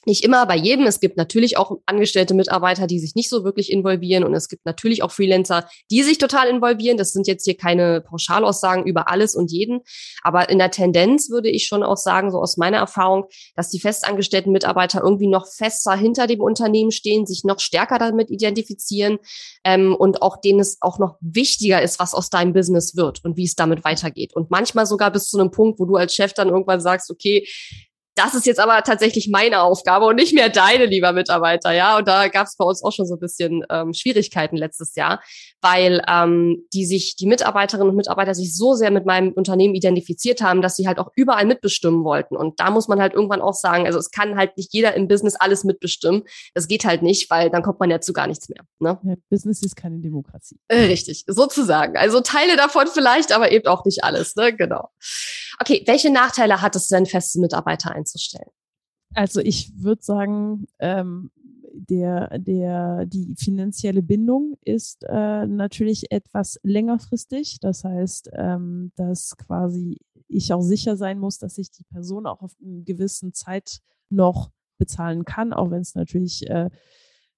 nicht 0.07 0.23
immer 0.23 0.45
bei 0.45 0.55
jedem. 0.55 0.85
Es 0.85 0.99
gibt 0.99 1.17
natürlich 1.17 1.57
auch 1.57 1.77
angestellte 1.85 2.33
Mitarbeiter, 2.33 2.87
die 2.87 2.99
sich 2.99 3.15
nicht 3.15 3.29
so 3.29 3.43
wirklich 3.43 3.71
involvieren. 3.71 4.23
Und 4.23 4.33
es 4.33 4.49
gibt 4.49 4.65
natürlich 4.65 5.03
auch 5.03 5.11
Freelancer, 5.11 5.67
die 5.91 6.03
sich 6.03 6.17
total 6.17 6.47
involvieren. 6.47 6.97
Das 6.97 7.11
sind 7.11 7.27
jetzt 7.27 7.45
hier 7.45 7.57
keine 7.57 8.01
Pauschalaussagen 8.01 8.85
über 8.85 9.09
alles 9.09 9.35
und 9.35 9.51
jeden. 9.51 9.81
Aber 10.21 10.49
in 10.49 10.59
der 10.59 10.71
Tendenz 10.71 11.29
würde 11.29 11.49
ich 11.49 11.67
schon 11.67 11.83
auch 11.83 11.97
sagen, 11.97 12.31
so 12.31 12.39
aus 12.39 12.57
meiner 12.57 12.77
Erfahrung, 12.77 13.25
dass 13.55 13.69
die 13.69 13.79
festangestellten 13.79 14.51
Mitarbeiter 14.51 15.01
irgendwie 15.01 15.27
noch 15.27 15.47
fester 15.47 15.95
hinter 15.95 16.27
dem 16.27 16.41
Unternehmen 16.41 16.91
stehen, 16.91 17.25
sich 17.25 17.43
noch 17.43 17.59
stärker 17.59 17.99
damit 17.99 18.29
identifizieren 18.29 19.19
ähm, 19.63 19.95
und 19.95 20.21
auch 20.21 20.37
denen 20.41 20.59
es 20.59 20.77
auch 20.81 20.99
noch 20.99 21.17
wichtiger 21.21 21.81
ist, 21.81 21.99
was 21.99 22.13
aus 22.13 22.29
deinem 22.29 22.53
Business 22.53 22.95
wird 22.95 23.23
und 23.23 23.37
wie 23.37 23.45
es 23.45 23.55
damit 23.55 23.83
weitergeht. 23.83 24.35
Und 24.35 24.51
manchmal 24.51 24.85
sogar 24.85 25.11
bis 25.11 25.29
zu 25.29 25.39
einem 25.39 25.51
Punkt, 25.51 25.79
wo 25.79 25.85
du 25.85 25.95
als 25.95 26.13
Chef 26.13 26.33
dann 26.33 26.49
irgendwann 26.49 26.81
sagst, 26.81 27.09
okay, 27.09 27.47
das 28.15 28.35
ist 28.35 28.45
jetzt 28.45 28.59
aber 28.59 28.83
tatsächlich 28.83 29.29
meine 29.29 29.61
Aufgabe 29.61 30.05
und 30.05 30.15
nicht 30.15 30.33
mehr 30.33 30.49
deine, 30.49 30.85
lieber 30.85 31.13
Mitarbeiter, 31.13 31.71
ja. 31.71 31.97
Und 31.97 32.07
da 32.07 32.27
gab 32.27 32.47
es 32.47 32.55
bei 32.57 32.65
uns 32.65 32.83
auch 32.83 32.91
schon 32.91 33.07
so 33.07 33.15
ein 33.15 33.19
bisschen 33.19 33.65
ähm, 33.69 33.93
Schwierigkeiten 33.93 34.55
letztes 34.55 34.95
Jahr, 34.95 35.21
weil 35.61 36.01
ähm, 36.07 36.65
die 36.73 36.85
sich, 36.85 37.15
die 37.15 37.25
Mitarbeiterinnen 37.25 37.89
und 37.89 37.95
Mitarbeiter 37.95 38.35
sich 38.35 38.55
so 38.55 38.75
sehr 38.75 38.91
mit 38.91 39.05
meinem 39.05 39.31
Unternehmen 39.33 39.73
identifiziert 39.73 40.41
haben, 40.41 40.61
dass 40.61 40.75
sie 40.75 40.87
halt 40.87 40.99
auch 40.99 41.11
überall 41.15 41.45
mitbestimmen 41.45 42.03
wollten. 42.03 42.35
Und 42.35 42.59
da 42.59 42.69
muss 42.69 42.87
man 42.87 43.01
halt 43.01 43.13
irgendwann 43.13 43.41
auch 43.41 43.53
sagen, 43.53 43.85
also 43.85 43.97
es 43.97 44.11
kann 44.11 44.37
halt 44.37 44.57
nicht 44.57 44.73
jeder 44.73 44.93
im 44.93 45.07
Business 45.07 45.35
alles 45.35 45.63
mitbestimmen. 45.63 46.23
Das 46.53 46.67
geht 46.67 46.85
halt 46.85 47.01
nicht, 47.01 47.29
weil 47.31 47.49
dann 47.49 47.63
kommt 47.63 47.79
man 47.79 47.89
ja 47.89 47.99
zu 47.99 48.13
gar 48.13 48.27
nichts 48.27 48.47
mehr. 48.49 48.63
Ne? 48.79 48.99
Ja, 49.03 49.15
Business 49.29 49.63
ist 49.63 49.75
keine 49.75 49.99
Demokratie. 49.99 50.59
Äh, 50.67 50.83
richtig, 50.85 51.23
sozusagen. 51.27 51.97
Also 51.97 52.21
Teile 52.21 52.57
davon 52.57 52.87
vielleicht, 52.87 53.31
aber 53.31 53.51
eben 53.51 53.67
auch 53.67 53.85
nicht 53.85 54.03
alles, 54.03 54.35
ne? 54.35 54.53
Genau. 54.55 54.89
Okay, 55.59 55.83
welche 55.85 56.11
Nachteile 56.11 56.61
hat 56.61 56.75
es 56.75 56.87
denn, 56.87 57.05
feste 57.05 57.39
Mitarbeiter 57.39 57.95
einzustellen? 58.03 58.51
Also 59.15 59.39
ich 59.39 59.71
würde 59.81 60.03
sagen, 60.03 60.65
ähm, 60.79 61.31
der, 61.73 62.37
der, 62.39 63.05
die 63.05 63.35
finanzielle 63.37 64.03
Bindung 64.03 64.57
ist 64.61 65.03
äh, 65.07 65.47
natürlich 65.47 66.11
etwas 66.11 66.59
längerfristig. 66.63 67.59
Das 67.59 67.83
heißt, 67.83 68.29
ähm, 68.33 68.91
dass 68.95 69.35
quasi 69.37 69.97
ich 70.27 70.53
auch 70.53 70.61
sicher 70.61 70.97
sein 70.97 71.19
muss, 71.19 71.39
dass 71.39 71.57
ich 71.57 71.71
die 71.71 71.83
Person 71.83 72.25
auch 72.25 72.41
auf 72.41 72.53
eine 72.63 72.83
gewissen 72.83 73.33
Zeit 73.33 73.79
noch 74.09 74.51
bezahlen 74.77 75.25
kann, 75.25 75.53
auch 75.53 75.71
wenn 75.71 75.81
es 75.81 75.95
natürlich 75.95 76.47
äh, 76.49 76.69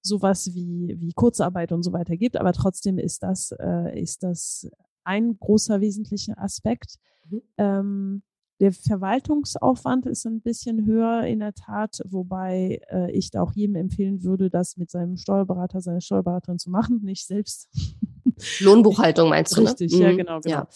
sowas 0.02 0.54
wie, 0.54 0.94
wie 0.98 1.12
Kurzarbeit 1.12 1.72
und 1.72 1.82
so 1.82 1.92
weiter 1.92 2.16
gibt. 2.16 2.36
Aber 2.36 2.52
trotzdem 2.52 2.98
ist 2.98 3.22
das, 3.22 3.52
äh, 3.58 4.00
ist 4.00 4.22
das 4.22 4.68
ein 5.04 5.38
großer 5.38 5.80
wesentlicher 5.80 6.38
Aspekt. 6.38 6.96
Mhm. 7.28 7.42
Ähm, 7.58 8.22
der 8.60 8.72
Verwaltungsaufwand 8.72 10.06
ist 10.06 10.26
ein 10.26 10.40
bisschen 10.40 10.86
höher 10.86 11.24
in 11.24 11.40
der 11.40 11.52
Tat, 11.52 12.00
wobei 12.06 12.80
äh, 12.90 13.10
ich 13.12 13.30
da 13.30 13.42
auch 13.42 13.52
jedem 13.52 13.76
empfehlen 13.76 14.22
würde, 14.22 14.48
das 14.48 14.76
mit 14.76 14.90
seinem 14.90 15.16
Steuerberater, 15.16 15.80
seiner 15.80 16.00
Steuerberaterin 16.00 16.58
zu 16.58 16.70
machen, 16.70 17.00
nicht 17.02 17.26
selbst. 17.26 17.68
Lohnbuchhaltung 18.60 19.28
meinst 19.28 19.56
du? 19.56 19.62
Ne? 19.62 19.68
Richtig, 19.68 19.92
ne? 19.92 19.98
ja, 19.98 20.10
genau, 20.16 20.40
genau. 20.40 20.56
Ja. 20.56 20.68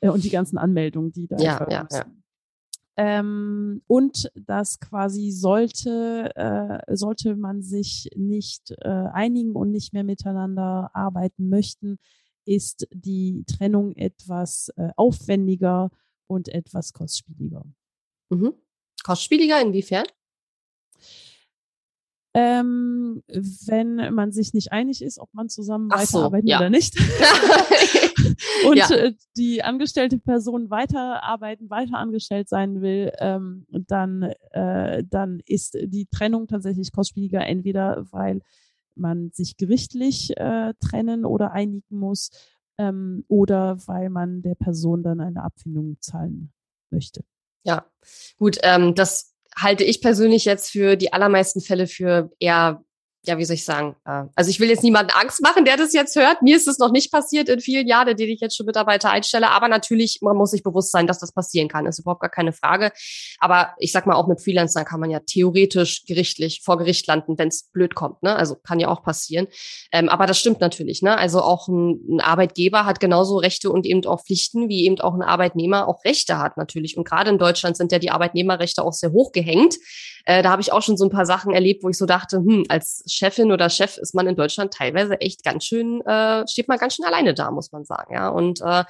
Äh, 0.00 0.10
und 0.10 0.22
die 0.22 0.30
ganzen 0.30 0.58
Anmeldungen, 0.58 1.12
die 1.12 1.26
da 1.26 1.36
ja, 1.38 1.66
ja, 1.68 1.88
ja. 1.90 2.04
Ähm, 2.96 3.82
und 3.88 4.30
das 4.36 4.78
quasi 4.78 5.32
sollte, 5.32 6.30
äh, 6.36 6.94
sollte 6.94 7.34
man 7.34 7.62
sich 7.62 8.08
nicht 8.14 8.70
äh, 8.82 8.88
einigen 8.88 9.56
und 9.56 9.72
nicht 9.72 9.92
mehr 9.92 10.04
miteinander 10.04 10.90
arbeiten 10.94 11.48
möchten, 11.48 11.98
ist 12.44 12.86
die 12.92 13.44
Trennung 13.46 13.96
etwas 13.96 14.68
äh, 14.76 14.90
aufwendiger 14.96 15.90
und 16.26 16.48
etwas 16.48 16.92
kostspieliger. 16.92 17.64
Mhm. 18.30 18.54
Kostspieliger 19.02 19.60
inwiefern? 19.60 20.06
Ähm, 22.36 23.22
wenn 23.28 24.12
man 24.12 24.32
sich 24.32 24.54
nicht 24.54 24.72
einig 24.72 25.02
ist, 25.02 25.20
ob 25.20 25.32
man 25.34 25.48
zusammen 25.48 25.88
Ach 25.92 26.00
weiterarbeiten 26.00 26.48
so, 26.48 26.50
ja. 26.50 26.58
oder 26.58 26.70
nicht. 26.70 26.98
und 28.68 28.76
ja. 28.76 28.90
Äh, 28.90 29.14
die 29.36 29.62
angestellte 29.62 30.18
Person 30.18 30.70
weiterarbeiten, 30.70 31.70
weiter 31.70 31.98
angestellt 31.98 32.48
sein 32.48 32.80
will, 32.80 33.12
ähm, 33.18 33.66
dann, 33.70 34.32
äh, 34.50 35.04
dann 35.08 35.40
ist 35.46 35.78
die 35.80 36.06
Trennung 36.06 36.48
tatsächlich 36.48 36.92
kostspieliger, 36.92 37.46
entweder 37.46 38.04
weil 38.10 38.40
man 38.96 39.30
sich 39.32 39.56
gerichtlich 39.56 40.36
äh, 40.36 40.74
trennen 40.80 41.24
oder 41.24 41.52
einigen 41.52 41.98
muss 41.98 42.30
ähm, 42.78 43.24
oder 43.28 43.78
weil 43.86 44.10
man 44.10 44.42
der 44.42 44.54
Person 44.54 45.02
dann 45.02 45.20
eine 45.20 45.42
Abfindung 45.42 45.96
zahlen 46.00 46.52
möchte. 46.90 47.24
Ja, 47.64 47.86
gut, 48.36 48.58
ähm, 48.62 48.94
das 48.94 49.34
halte 49.56 49.84
ich 49.84 50.00
persönlich 50.00 50.44
jetzt 50.44 50.70
für 50.70 50.96
die 50.96 51.12
allermeisten 51.12 51.60
Fälle 51.60 51.86
für 51.86 52.30
eher 52.38 52.84
ja, 53.26 53.38
wie 53.38 53.44
soll 53.44 53.54
ich 53.54 53.64
sagen, 53.64 53.96
äh, 54.04 54.24
also 54.34 54.50
ich 54.50 54.60
will 54.60 54.68
jetzt 54.68 54.82
niemanden 54.82 55.12
Angst 55.12 55.42
machen, 55.42 55.64
der 55.64 55.76
das 55.76 55.92
jetzt 55.92 56.16
hört. 56.16 56.42
Mir 56.42 56.56
ist 56.56 56.68
es 56.68 56.78
noch 56.78 56.92
nicht 56.92 57.12
passiert 57.12 57.48
in 57.48 57.60
vielen 57.60 57.86
Jahren, 57.86 58.08
in 58.08 58.16
denen 58.16 58.32
ich 58.32 58.40
jetzt 58.40 58.56
schon 58.56 58.66
Mitarbeiter 58.66 59.10
einstelle. 59.10 59.50
Aber 59.50 59.68
natürlich, 59.68 60.18
man 60.22 60.36
muss 60.36 60.50
sich 60.50 60.62
bewusst 60.62 60.92
sein, 60.92 61.06
dass 61.06 61.18
das 61.18 61.32
passieren 61.32 61.68
kann. 61.68 61.86
ist 61.86 61.98
überhaupt 61.98 62.20
gar 62.20 62.30
keine 62.30 62.52
Frage. 62.52 62.92
Aber 63.38 63.74
ich 63.78 63.92
sag 63.92 64.06
mal, 64.06 64.14
auch 64.14 64.26
mit 64.26 64.42
Freelancern 64.42 64.84
kann 64.84 65.00
man 65.00 65.10
ja 65.10 65.20
theoretisch 65.20 66.04
gerichtlich 66.06 66.62
vor 66.64 66.78
Gericht 66.78 67.06
landen, 67.06 67.38
wenn 67.38 67.48
es 67.48 67.70
blöd 67.72 67.94
kommt. 67.94 68.22
Ne? 68.22 68.34
Also 68.34 68.56
kann 68.56 68.80
ja 68.80 68.88
auch 68.88 69.02
passieren. 69.02 69.46
Ähm, 69.92 70.08
aber 70.08 70.26
das 70.26 70.38
stimmt 70.38 70.60
natürlich. 70.60 71.02
Ne? 71.02 71.16
Also 71.16 71.40
auch 71.40 71.68
ein, 71.68 72.00
ein 72.08 72.20
Arbeitgeber 72.20 72.84
hat 72.84 73.00
genauso 73.00 73.36
Rechte 73.36 73.70
und 73.70 73.86
eben 73.86 74.04
auch 74.06 74.24
Pflichten, 74.24 74.68
wie 74.68 74.84
eben 74.84 75.00
auch 75.00 75.14
ein 75.14 75.22
Arbeitnehmer 75.22 75.88
auch 75.88 76.04
Rechte 76.04 76.38
hat 76.38 76.56
natürlich. 76.56 76.96
Und 76.96 77.04
gerade 77.04 77.30
in 77.30 77.38
Deutschland 77.38 77.76
sind 77.76 77.92
ja 77.92 77.98
die 77.98 78.10
Arbeitnehmerrechte 78.10 78.82
auch 78.82 78.92
sehr 78.92 79.12
hoch 79.12 79.32
gehängt. 79.32 79.76
Äh, 80.26 80.42
da 80.42 80.50
habe 80.50 80.62
ich 80.62 80.72
auch 80.72 80.82
schon 80.82 80.96
so 80.96 81.04
ein 81.04 81.10
paar 81.10 81.26
Sachen 81.26 81.52
erlebt, 81.52 81.82
wo 81.82 81.88
ich 81.88 81.98
so 81.98 82.06
dachte, 82.06 82.38
hm, 82.38 82.64
als 82.68 83.04
Chefin 83.06 83.52
oder 83.52 83.68
Chef 83.68 83.98
ist 83.98 84.14
man 84.14 84.26
in 84.26 84.36
Deutschland 84.36 84.72
teilweise 84.72 85.20
echt 85.20 85.44
ganz 85.44 85.64
schön, 85.64 86.00
äh, 86.02 86.46
steht 86.48 86.68
man 86.68 86.78
ganz 86.78 86.94
schön 86.94 87.04
alleine 87.04 87.34
da, 87.34 87.50
muss 87.50 87.72
man 87.72 87.84
sagen. 87.84 88.14
Ja, 88.14 88.28
und 88.28 88.60
äh, 88.62 88.84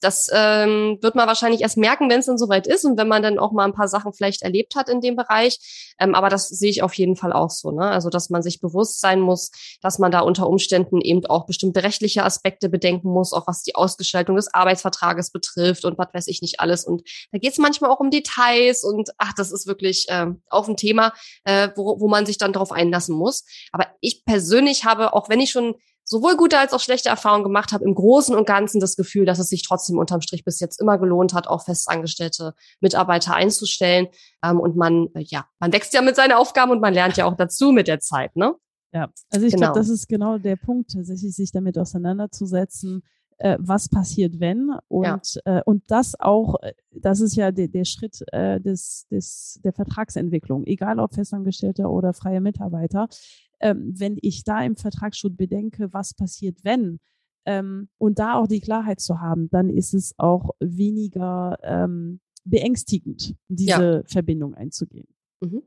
das 0.00 0.28
ähm, 0.32 0.98
wird 1.00 1.14
man 1.14 1.26
wahrscheinlich 1.26 1.62
erst 1.62 1.76
merken, 1.76 2.10
wenn 2.10 2.20
es 2.20 2.26
dann 2.26 2.38
soweit 2.38 2.66
ist 2.66 2.84
und 2.84 2.98
wenn 2.98 3.08
man 3.08 3.22
dann 3.22 3.38
auch 3.38 3.52
mal 3.52 3.64
ein 3.64 3.72
paar 3.72 3.88
Sachen 3.88 4.12
vielleicht 4.12 4.42
erlebt 4.42 4.76
hat 4.76 4.88
in 4.88 5.00
dem 5.00 5.16
Bereich. 5.16 5.94
Ähm, 5.98 6.14
aber 6.14 6.28
das 6.28 6.48
sehe 6.48 6.70
ich 6.70 6.82
auf 6.82 6.94
jeden 6.94 7.16
Fall 7.16 7.32
auch 7.32 7.50
so. 7.50 7.70
Ne? 7.70 7.82
Also, 7.82 8.10
dass 8.10 8.28
man 8.30 8.42
sich 8.42 8.60
bewusst 8.60 9.00
sein 9.00 9.20
muss, 9.20 9.50
dass 9.80 9.98
man 9.98 10.12
da 10.12 10.20
unter 10.20 10.48
Umständen 10.48 11.00
eben 11.00 11.24
auch 11.26 11.46
bestimmte 11.46 11.82
rechtliche 11.82 12.24
Aspekte 12.24 12.68
bedenken 12.68 13.08
muss, 13.08 13.32
auch 13.32 13.46
was 13.46 13.62
die 13.62 13.74
Ausgestaltung 13.74 14.36
des 14.36 14.52
Arbeitsvertrages 14.52 15.30
betrifft 15.30 15.84
und 15.84 15.98
was 15.98 16.08
weiß 16.12 16.26
ich 16.26 16.42
nicht 16.42 16.60
alles. 16.60 16.84
Und 16.84 17.02
da 17.32 17.38
geht 17.38 17.52
es 17.52 17.58
manchmal 17.58 17.90
auch 17.90 18.00
um 18.00 18.10
Details 18.10 18.84
und 18.84 19.10
ach, 19.18 19.32
das 19.34 19.50
ist 19.50 19.66
wirklich 19.66 20.06
äh, 20.08 20.26
auf 20.50 20.68
ein 20.68 20.76
Thema, 20.76 21.12
äh, 21.44 21.70
wo, 21.74 22.00
wo 22.00 22.08
man 22.08 22.26
sich 22.26 22.38
dann 22.38 22.52
darauf 22.52 22.72
einlassen 22.72 23.16
muss. 23.16 23.44
Aber 23.72 23.86
ich 24.00 24.24
persönlich 24.24 24.84
habe, 24.84 25.14
auch 25.14 25.28
wenn 25.28 25.40
ich 25.40 25.50
schon 25.50 25.74
sowohl 26.06 26.36
gute 26.36 26.58
als 26.58 26.72
auch 26.72 26.80
schlechte 26.80 27.08
Erfahrungen 27.08 27.44
gemacht 27.44 27.72
habe, 27.72 27.84
im 27.84 27.94
Großen 27.94 28.34
und 28.34 28.46
Ganzen 28.46 28.80
das 28.80 28.96
Gefühl, 28.96 29.26
dass 29.26 29.38
es 29.38 29.48
sich 29.48 29.62
trotzdem 29.62 29.98
unterm 29.98 30.20
Strich 30.20 30.44
bis 30.44 30.60
jetzt 30.60 30.80
immer 30.80 30.98
gelohnt 30.98 31.34
hat, 31.34 31.48
auch 31.48 31.64
festangestellte 31.64 32.54
Mitarbeiter 32.80 33.34
einzustellen. 33.34 34.06
Ähm, 34.42 34.60
und 34.60 34.76
man, 34.76 35.08
äh, 35.14 35.24
ja, 35.26 35.46
man 35.58 35.72
wächst 35.72 35.92
ja 35.92 36.02
mit 36.02 36.16
seinen 36.16 36.32
Aufgaben 36.32 36.70
und 36.70 36.80
man 36.80 36.94
lernt 36.94 37.16
ja 37.16 37.26
auch 37.26 37.36
dazu 37.36 37.72
mit 37.72 37.88
der 37.88 37.98
Zeit, 37.98 38.36
ne? 38.36 38.54
Ja, 38.92 39.08
also 39.30 39.44
ich 39.44 39.52
genau. 39.52 39.66
glaube, 39.66 39.80
das 39.80 39.88
ist 39.88 40.08
genau 40.08 40.38
der 40.38 40.56
Punkt, 40.56 40.92
tatsächlich 40.92 41.34
sich 41.34 41.50
damit 41.52 41.76
auseinanderzusetzen, 41.76 43.02
äh, 43.38 43.58
was 43.60 43.88
passiert, 43.88 44.40
wenn 44.40 44.70
und 44.88 45.40
ja. 45.44 45.58
äh, 45.58 45.62
und 45.66 45.82
das 45.88 46.18
auch, 46.18 46.62
äh, 46.62 46.72
das 46.92 47.20
ist 47.20 47.36
ja 47.36 47.50
der, 47.50 47.68
der 47.68 47.84
Schritt 47.84 48.24
äh, 48.32 48.60
des, 48.60 49.06
des 49.10 49.60
der 49.62 49.74
Vertragsentwicklung, 49.74 50.64
egal 50.64 50.98
ob 50.98 51.14
Festangestellter 51.14 51.90
oder 51.90 52.14
freie 52.14 52.40
Mitarbeiter 52.40 53.08
ähm, 53.60 53.94
wenn 53.96 54.18
ich 54.20 54.44
da 54.44 54.62
im 54.62 54.76
Vertrag 54.76 55.14
schon 55.14 55.36
bedenke, 55.36 55.92
was 55.92 56.14
passiert, 56.14 56.58
wenn, 56.62 57.00
ähm, 57.46 57.88
und 57.98 58.18
da 58.18 58.34
auch 58.34 58.48
die 58.48 58.60
Klarheit 58.60 59.00
zu 59.00 59.20
haben, 59.20 59.48
dann 59.50 59.70
ist 59.70 59.94
es 59.94 60.14
auch 60.18 60.50
weniger 60.60 61.58
ähm, 61.62 62.20
beängstigend, 62.44 63.34
diese 63.48 63.70
ja. 63.70 64.02
Verbindung 64.06 64.54
einzugehen. 64.54 65.08
Mhm. 65.40 65.62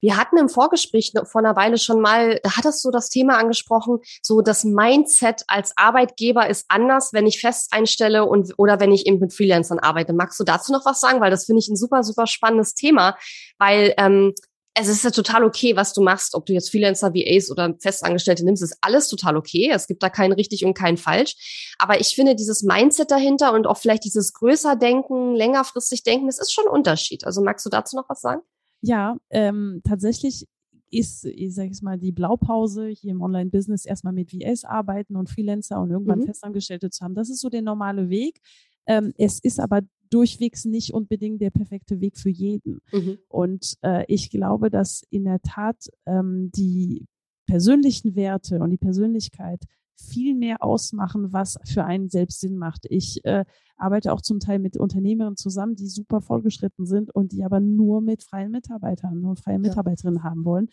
Wir 0.00 0.16
hatten 0.16 0.38
im 0.38 0.48
Vorgespräch 0.48 1.12
vor 1.24 1.40
einer 1.40 1.56
Weile 1.56 1.76
schon 1.76 2.00
mal, 2.00 2.38
da 2.44 2.56
hattest 2.56 2.84
du 2.84 2.90
das 2.90 3.08
Thema 3.08 3.36
angesprochen, 3.36 3.98
so 4.22 4.40
das 4.40 4.62
Mindset 4.64 5.42
als 5.48 5.72
Arbeitgeber 5.76 6.48
ist 6.48 6.66
anders, 6.68 7.12
wenn 7.12 7.26
ich 7.26 7.40
fest 7.40 7.72
einstelle 7.72 8.24
und 8.24 8.54
oder 8.58 8.78
wenn 8.78 8.92
ich 8.92 9.06
eben 9.06 9.18
mit 9.18 9.34
Freelancern 9.34 9.80
arbeite. 9.80 10.12
Magst 10.12 10.38
du 10.38 10.44
dazu 10.44 10.72
noch 10.72 10.86
was 10.86 11.00
sagen? 11.00 11.20
Weil 11.20 11.32
das 11.32 11.46
finde 11.46 11.60
ich 11.60 11.68
ein 11.68 11.76
super, 11.76 12.04
super 12.04 12.28
spannendes 12.28 12.74
Thema, 12.74 13.16
weil 13.58 13.94
ähm, 13.98 14.34
es 14.80 14.88
ist 14.88 15.04
ja 15.04 15.10
total 15.10 15.44
okay, 15.44 15.76
was 15.76 15.92
du 15.92 16.02
machst, 16.02 16.34
ob 16.34 16.46
du 16.46 16.52
jetzt 16.52 16.70
Freelancer, 16.70 17.14
VAs 17.14 17.50
oder 17.50 17.74
Festangestellte 17.80 18.44
nimmst, 18.44 18.62
ist 18.62 18.76
alles 18.80 19.08
total 19.08 19.36
okay. 19.36 19.70
Es 19.72 19.86
gibt 19.86 20.02
da 20.02 20.10
kein 20.10 20.32
richtig 20.32 20.64
und 20.64 20.74
kein 20.74 20.96
falsch. 20.96 21.74
Aber 21.78 22.00
ich 22.00 22.14
finde 22.14 22.34
dieses 22.34 22.62
Mindset 22.62 23.10
dahinter 23.10 23.54
und 23.54 23.66
auch 23.66 23.78
vielleicht 23.78 24.04
dieses 24.04 24.32
größer 24.32 24.76
Denken, 24.76 25.34
längerfristig 25.34 26.02
Denken, 26.02 26.26
das 26.26 26.38
ist 26.38 26.52
schon 26.52 26.66
ein 26.66 26.72
Unterschied. 26.72 27.24
Also 27.24 27.42
magst 27.42 27.64
du 27.66 27.70
dazu 27.70 27.96
noch 27.96 28.08
was 28.08 28.20
sagen? 28.20 28.42
Ja, 28.80 29.16
ähm, 29.30 29.80
tatsächlich 29.86 30.46
ist, 30.90 31.24
ich 31.24 31.54
sage 31.54 31.70
es 31.70 31.82
mal, 31.82 31.98
die 31.98 32.12
Blaupause 32.12 32.88
hier 32.88 33.10
im 33.10 33.20
Online-Business 33.20 33.84
erstmal 33.84 34.12
mit 34.12 34.32
VAs 34.32 34.64
arbeiten 34.64 35.16
und 35.16 35.28
Freelancer 35.28 35.80
und 35.80 35.90
irgendwann 35.90 36.20
mhm. 36.20 36.26
Festangestellte 36.26 36.90
zu 36.90 37.04
haben. 37.04 37.14
Das 37.14 37.30
ist 37.30 37.40
so 37.40 37.48
der 37.48 37.62
normale 37.62 38.08
Weg. 38.08 38.40
Ähm, 38.86 39.12
es 39.18 39.38
ist 39.40 39.60
aber 39.60 39.82
durchwegs 40.10 40.64
nicht 40.64 40.92
unbedingt 40.92 41.40
der 41.40 41.50
perfekte 41.50 42.00
Weg 42.00 42.18
für 42.18 42.30
jeden. 42.30 42.80
Mhm. 42.92 43.18
Und 43.28 43.74
äh, 43.82 44.04
ich 44.08 44.30
glaube, 44.30 44.70
dass 44.70 45.02
in 45.10 45.24
der 45.24 45.40
Tat 45.40 45.88
ähm, 46.06 46.50
die 46.54 47.06
persönlichen 47.46 48.14
Werte 48.14 48.60
und 48.60 48.70
die 48.70 48.78
Persönlichkeit 48.78 49.64
viel 49.96 50.34
mehr 50.34 50.62
ausmachen, 50.62 51.32
was 51.32 51.58
für 51.64 51.84
einen 51.84 52.08
selbst 52.08 52.40
Sinn 52.40 52.56
macht. 52.56 52.86
Ich 52.88 53.24
äh, 53.24 53.44
arbeite 53.76 54.12
auch 54.12 54.20
zum 54.20 54.38
Teil 54.38 54.58
mit 54.60 54.76
Unternehmerinnen 54.76 55.36
zusammen, 55.36 55.74
die 55.74 55.88
super 55.88 56.20
vorgeschritten 56.20 56.86
sind 56.86 57.14
und 57.14 57.32
die 57.32 57.44
aber 57.44 57.60
nur 57.60 58.00
mit 58.00 58.22
freien 58.22 58.52
Mitarbeitern 58.52 59.24
und 59.24 59.40
freien 59.40 59.64
ja. 59.64 59.70
Mitarbeiterinnen 59.70 60.22
haben 60.22 60.44
wollen, 60.44 60.68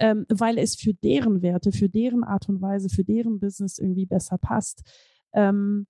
ähm, 0.00 0.26
weil 0.28 0.58
es 0.58 0.74
für 0.74 0.92
deren 0.92 1.40
Werte, 1.42 1.70
für 1.70 1.88
deren 1.88 2.24
Art 2.24 2.48
und 2.48 2.60
Weise, 2.60 2.88
für 2.88 3.04
deren 3.04 3.38
Business 3.38 3.78
irgendwie 3.78 4.06
besser 4.06 4.38
passt. 4.38 4.82
Ähm, 5.32 5.86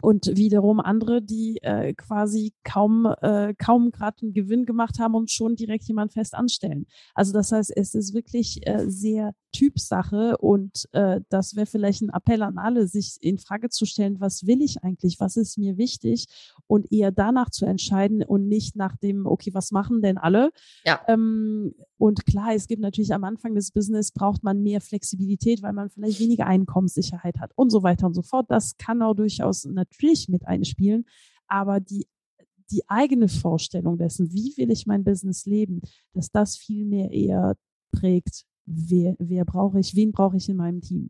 und 0.00 0.36
wiederum 0.36 0.80
andere, 0.80 1.22
die 1.22 1.58
äh, 1.62 1.92
quasi 1.94 2.52
kaum 2.64 3.06
äh, 3.20 3.54
kaum 3.54 3.90
gerade 3.90 4.22
einen 4.22 4.32
Gewinn 4.32 4.64
gemacht 4.64 4.98
haben 4.98 5.14
und 5.14 5.30
schon 5.30 5.56
direkt 5.56 5.84
jemand 5.84 6.12
fest 6.12 6.34
anstellen. 6.34 6.86
Also 7.14 7.32
das 7.32 7.52
heißt, 7.52 7.72
es 7.76 7.94
ist 7.94 8.14
wirklich 8.14 8.66
äh, 8.66 8.88
sehr 8.88 9.32
Typsache 9.52 10.36
und 10.38 10.88
äh, 10.92 11.20
das 11.30 11.56
wäre 11.56 11.66
vielleicht 11.66 12.02
ein 12.02 12.10
Appell 12.10 12.42
an 12.42 12.58
alle, 12.58 12.86
sich 12.86 13.16
in 13.20 13.38
Frage 13.38 13.70
zu 13.70 13.86
stellen, 13.86 14.20
was 14.20 14.46
will 14.46 14.62
ich 14.62 14.84
eigentlich, 14.84 15.18
was 15.18 15.36
ist 15.36 15.58
mir 15.58 15.78
wichtig 15.78 16.26
und 16.66 16.92
eher 16.92 17.10
danach 17.10 17.50
zu 17.50 17.64
entscheiden 17.64 18.22
und 18.22 18.46
nicht 18.46 18.76
nach 18.76 18.96
dem, 18.96 19.26
okay, 19.26 19.52
was 19.54 19.70
machen 19.70 20.02
denn 20.02 20.18
alle? 20.18 20.50
Ja. 20.84 21.00
Ähm, 21.08 21.74
und 21.98 22.24
klar, 22.26 22.54
es 22.54 22.68
gibt 22.68 22.80
natürlich 22.80 23.12
am 23.12 23.24
Anfang 23.24 23.54
des 23.54 23.72
Business 23.72 24.12
braucht 24.12 24.44
man 24.44 24.62
mehr 24.62 24.80
Flexibilität, 24.80 25.62
weil 25.62 25.72
man 25.72 25.90
vielleicht 25.90 26.20
weniger 26.20 26.46
Einkommenssicherheit 26.46 27.38
hat 27.40 27.52
und 27.56 27.70
so 27.70 27.82
weiter 27.82 28.06
und 28.06 28.14
so 28.14 28.22
fort. 28.22 28.46
Das 28.48 28.76
kann 28.78 29.02
auch 29.02 29.14
durchaus 29.14 29.64
natürlich 29.64 30.28
mit 30.28 30.46
einspielen, 30.46 31.04
aber 31.48 31.80
die 31.80 32.06
die 32.70 32.88
eigene 32.88 33.28
Vorstellung 33.28 33.96
dessen, 33.96 34.32
wie 34.32 34.54
will 34.56 34.70
ich 34.70 34.86
mein 34.86 35.04
Business 35.04 35.46
leben, 35.46 35.80
dass 36.12 36.30
das 36.30 36.56
viel 36.56 36.84
mehr 36.84 37.10
eher 37.10 37.56
prägt, 37.92 38.44
wer, 38.66 39.16
wer 39.18 39.44
brauche 39.44 39.80
ich, 39.80 39.94
wen 39.94 40.12
brauche 40.12 40.36
ich 40.36 40.48
in 40.48 40.56
meinem 40.56 40.80
Team. 40.80 41.08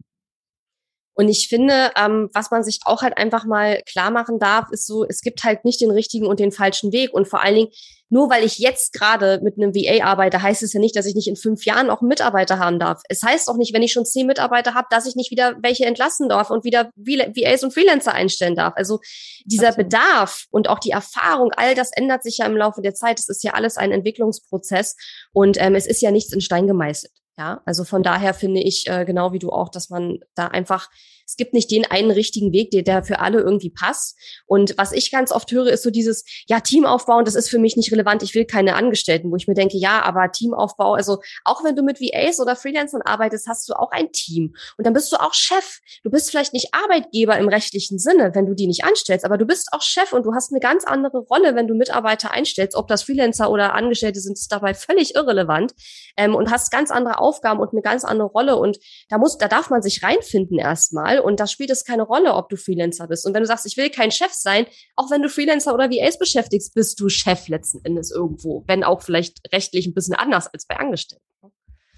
Und 1.18 1.28
ich 1.28 1.48
finde, 1.48 1.90
ähm, 1.96 2.30
was 2.32 2.52
man 2.52 2.62
sich 2.62 2.78
auch 2.84 3.02
halt 3.02 3.18
einfach 3.18 3.44
mal 3.44 3.82
klar 3.90 4.12
machen 4.12 4.38
darf, 4.38 4.70
ist 4.70 4.86
so, 4.86 5.04
es 5.04 5.20
gibt 5.20 5.42
halt 5.42 5.64
nicht 5.64 5.80
den 5.80 5.90
richtigen 5.90 6.26
und 6.26 6.38
den 6.38 6.52
falschen 6.52 6.92
Weg. 6.92 7.12
Und 7.12 7.26
vor 7.26 7.42
allen 7.42 7.56
Dingen, 7.56 7.70
nur 8.08 8.30
weil 8.30 8.44
ich 8.44 8.58
jetzt 8.58 8.92
gerade 8.92 9.40
mit 9.42 9.56
einem 9.56 9.74
VA 9.74 10.04
arbeite, 10.04 10.40
heißt 10.40 10.62
es 10.62 10.72
ja 10.72 10.78
nicht, 10.78 10.94
dass 10.94 11.06
ich 11.06 11.16
nicht 11.16 11.26
in 11.26 11.34
fünf 11.34 11.64
Jahren 11.64 11.90
auch 11.90 12.02
einen 12.02 12.08
Mitarbeiter 12.08 12.60
haben 12.60 12.78
darf. 12.78 13.02
Es 13.08 13.20
heißt 13.20 13.48
auch 13.48 13.56
nicht, 13.56 13.74
wenn 13.74 13.82
ich 13.82 13.92
schon 13.92 14.06
zehn 14.06 14.28
Mitarbeiter 14.28 14.74
habe, 14.74 14.86
dass 14.90 15.06
ich 15.06 15.16
nicht 15.16 15.32
wieder 15.32 15.56
welche 15.60 15.86
entlassen 15.86 16.28
darf 16.28 16.50
und 16.50 16.62
wieder 16.62 16.92
VAs 16.94 17.64
und 17.64 17.74
Freelancer 17.74 18.14
einstellen 18.14 18.54
darf. 18.54 18.74
Also 18.76 19.00
dieser 19.44 19.70
Absolut. 19.70 19.90
Bedarf 19.90 20.44
und 20.50 20.68
auch 20.68 20.78
die 20.78 20.92
Erfahrung, 20.92 21.50
all 21.56 21.74
das 21.74 21.90
ändert 21.90 22.22
sich 22.22 22.38
ja 22.38 22.46
im 22.46 22.56
Laufe 22.56 22.80
der 22.80 22.94
Zeit. 22.94 23.18
Es 23.18 23.28
ist 23.28 23.42
ja 23.42 23.54
alles 23.54 23.76
ein 23.76 23.90
Entwicklungsprozess 23.90 24.94
und 25.32 25.60
ähm, 25.60 25.74
es 25.74 25.88
ist 25.88 26.00
ja 26.00 26.12
nichts 26.12 26.32
in 26.32 26.40
Stein 26.40 26.68
gemeißelt. 26.68 27.12
Ja, 27.38 27.62
also 27.64 27.84
von 27.84 28.02
daher 28.02 28.34
finde 28.34 28.60
ich, 28.60 28.88
äh, 28.88 29.04
genau 29.04 29.32
wie 29.32 29.38
du 29.38 29.50
auch, 29.50 29.68
dass 29.68 29.90
man 29.90 30.18
da 30.34 30.48
einfach 30.48 30.90
es 31.28 31.36
gibt 31.36 31.52
nicht 31.52 31.70
den 31.70 31.84
einen 31.84 32.10
richtigen 32.10 32.52
Weg, 32.52 32.70
der, 32.70 32.82
der 32.82 33.04
für 33.04 33.18
alle 33.18 33.40
irgendwie 33.40 33.68
passt. 33.68 34.16
Und 34.46 34.78
was 34.78 34.92
ich 34.92 35.10
ganz 35.10 35.30
oft 35.30 35.52
höre, 35.52 35.66
ist 35.66 35.82
so 35.82 35.90
dieses, 35.90 36.24
ja, 36.46 36.60
Teamaufbau, 36.60 37.18
und 37.18 37.28
das 37.28 37.34
ist 37.34 37.50
für 37.50 37.58
mich 37.58 37.76
nicht 37.76 37.92
relevant, 37.92 38.22
ich 38.22 38.34
will 38.34 38.46
keine 38.46 38.74
Angestellten, 38.76 39.30
wo 39.30 39.36
ich 39.36 39.46
mir 39.46 39.52
denke, 39.52 39.76
ja, 39.76 40.02
aber 40.02 40.32
Teamaufbau, 40.32 40.94
also 40.94 41.18
auch 41.44 41.62
wenn 41.64 41.76
du 41.76 41.82
mit 41.82 42.00
VAs 42.00 42.40
oder 42.40 42.56
Freelancern 42.56 43.02
arbeitest, 43.02 43.46
hast 43.46 43.68
du 43.68 43.74
auch 43.74 43.90
ein 43.90 44.10
Team. 44.10 44.54
Und 44.78 44.86
dann 44.86 44.94
bist 44.94 45.12
du 45.12 45.16
auch 45.16 45.34
Chef. 45.34 45.80
Du 46.02 46.10
bist 46.10 46.30
vielleicht 46.30 46.54
nicht 46.54 46.68
Arbeitgeber 46.72 47.36
im 47.36 47.48
rechtlichen 47.48 47.98
Sinne, 47.98 48.34
wenn 48.34 48.46
du 48.46 48.54
die 48.54 48.66
nicht 48.66 48.84
anstellst, 48.84 49.26
aber 49.26 49.36
du 49.36 49.44
bist 49.44 49.68
auch 49.72 49.82
Chef 49.82 50.14
und 50.14 50.24
du 50.24 50.32
hast 50.32 50.50
eine 50.50 50.60
ganz 50.60 50.84
andere 50.86 51.18
Rolle, 51.18 51.54
wenn 51.54 51.68
du 51.68 51.74
Mitarbeiter 51.74 52.30
einstellst. 52.30 52.74
Ob 52.74 52.88
das 52.88 53.02
Freelancer 53.02 53.50
oder 53.50 53.74
Angestellte 53.74 54.20
sind, 54.20 54.38
ist 54.38 54.50
dabei 54.50 54.72
völlig 54.72 55.14
irrelevant. 55.14 55.74
Ähm, 56.16 56.34
und 56.34 56.50
hast 56.50 56.70
ganz 56.70 56.90
andere 56.90 57.18
Aufgaben 57.18 57.60
und 57.60 57.72
eine 57.72 57.82
ganz 57.82 58.04
andere 58.04 58.28
Rolle. 58.28 58.56
Und 58.56 58.78
da 59.10 59.18
muss, 59.18 59.36
da 59.36 59.46
darf 59.46 59.68
man 59.68 59.82
sich 59.82 60.02
reinfinden 60.02 60.58
erstmal 60.58 61.17
und 61.22 61.40
da 61.40 61.46
spielt 61.46 61.70
es 61.70 61.84
keine 61.84 62.02
Rolle, 62.02 62.34
ob 62.34 62.48
du 62.48 62.56
Freelancer 62.56 63.06
bist. 63.06 63.26
Und 63.26 63.34
wenn 63.34 63.42
du 63.42 63.46
sagst, 63.46 63.66
ich 63.66 63.76
will 63.76 63.90
kein 63.90 64.10
Chef 64.10 64.32
sein, 64.32 64.66
auch 64.96 65.10
wenn 65.10 65.22
du 65.22 65.28
Freelancer 65.28 65.74
oder 65.74 65.90
VAs 65.90 66.18
beschäftigst, 66.18 66.74
bist 66.74 67.00
du 67.00 67.08
Chef 67.08 67.48
letzten 67.48 67.84
Endes 67.84 68.10
irgendwo, 68.10 68.64
wenn 68.66 68.84
auch 68.84 69.02
vielleicht 69.02 69.40
rechtlich 69.52 69.86
ein 69.86 69.94
bisschen 69.94 70.14
anders 70.14 70.46
als 70.48 70.66
bei 70.66 70.76
Angestellten. 70.76 71.24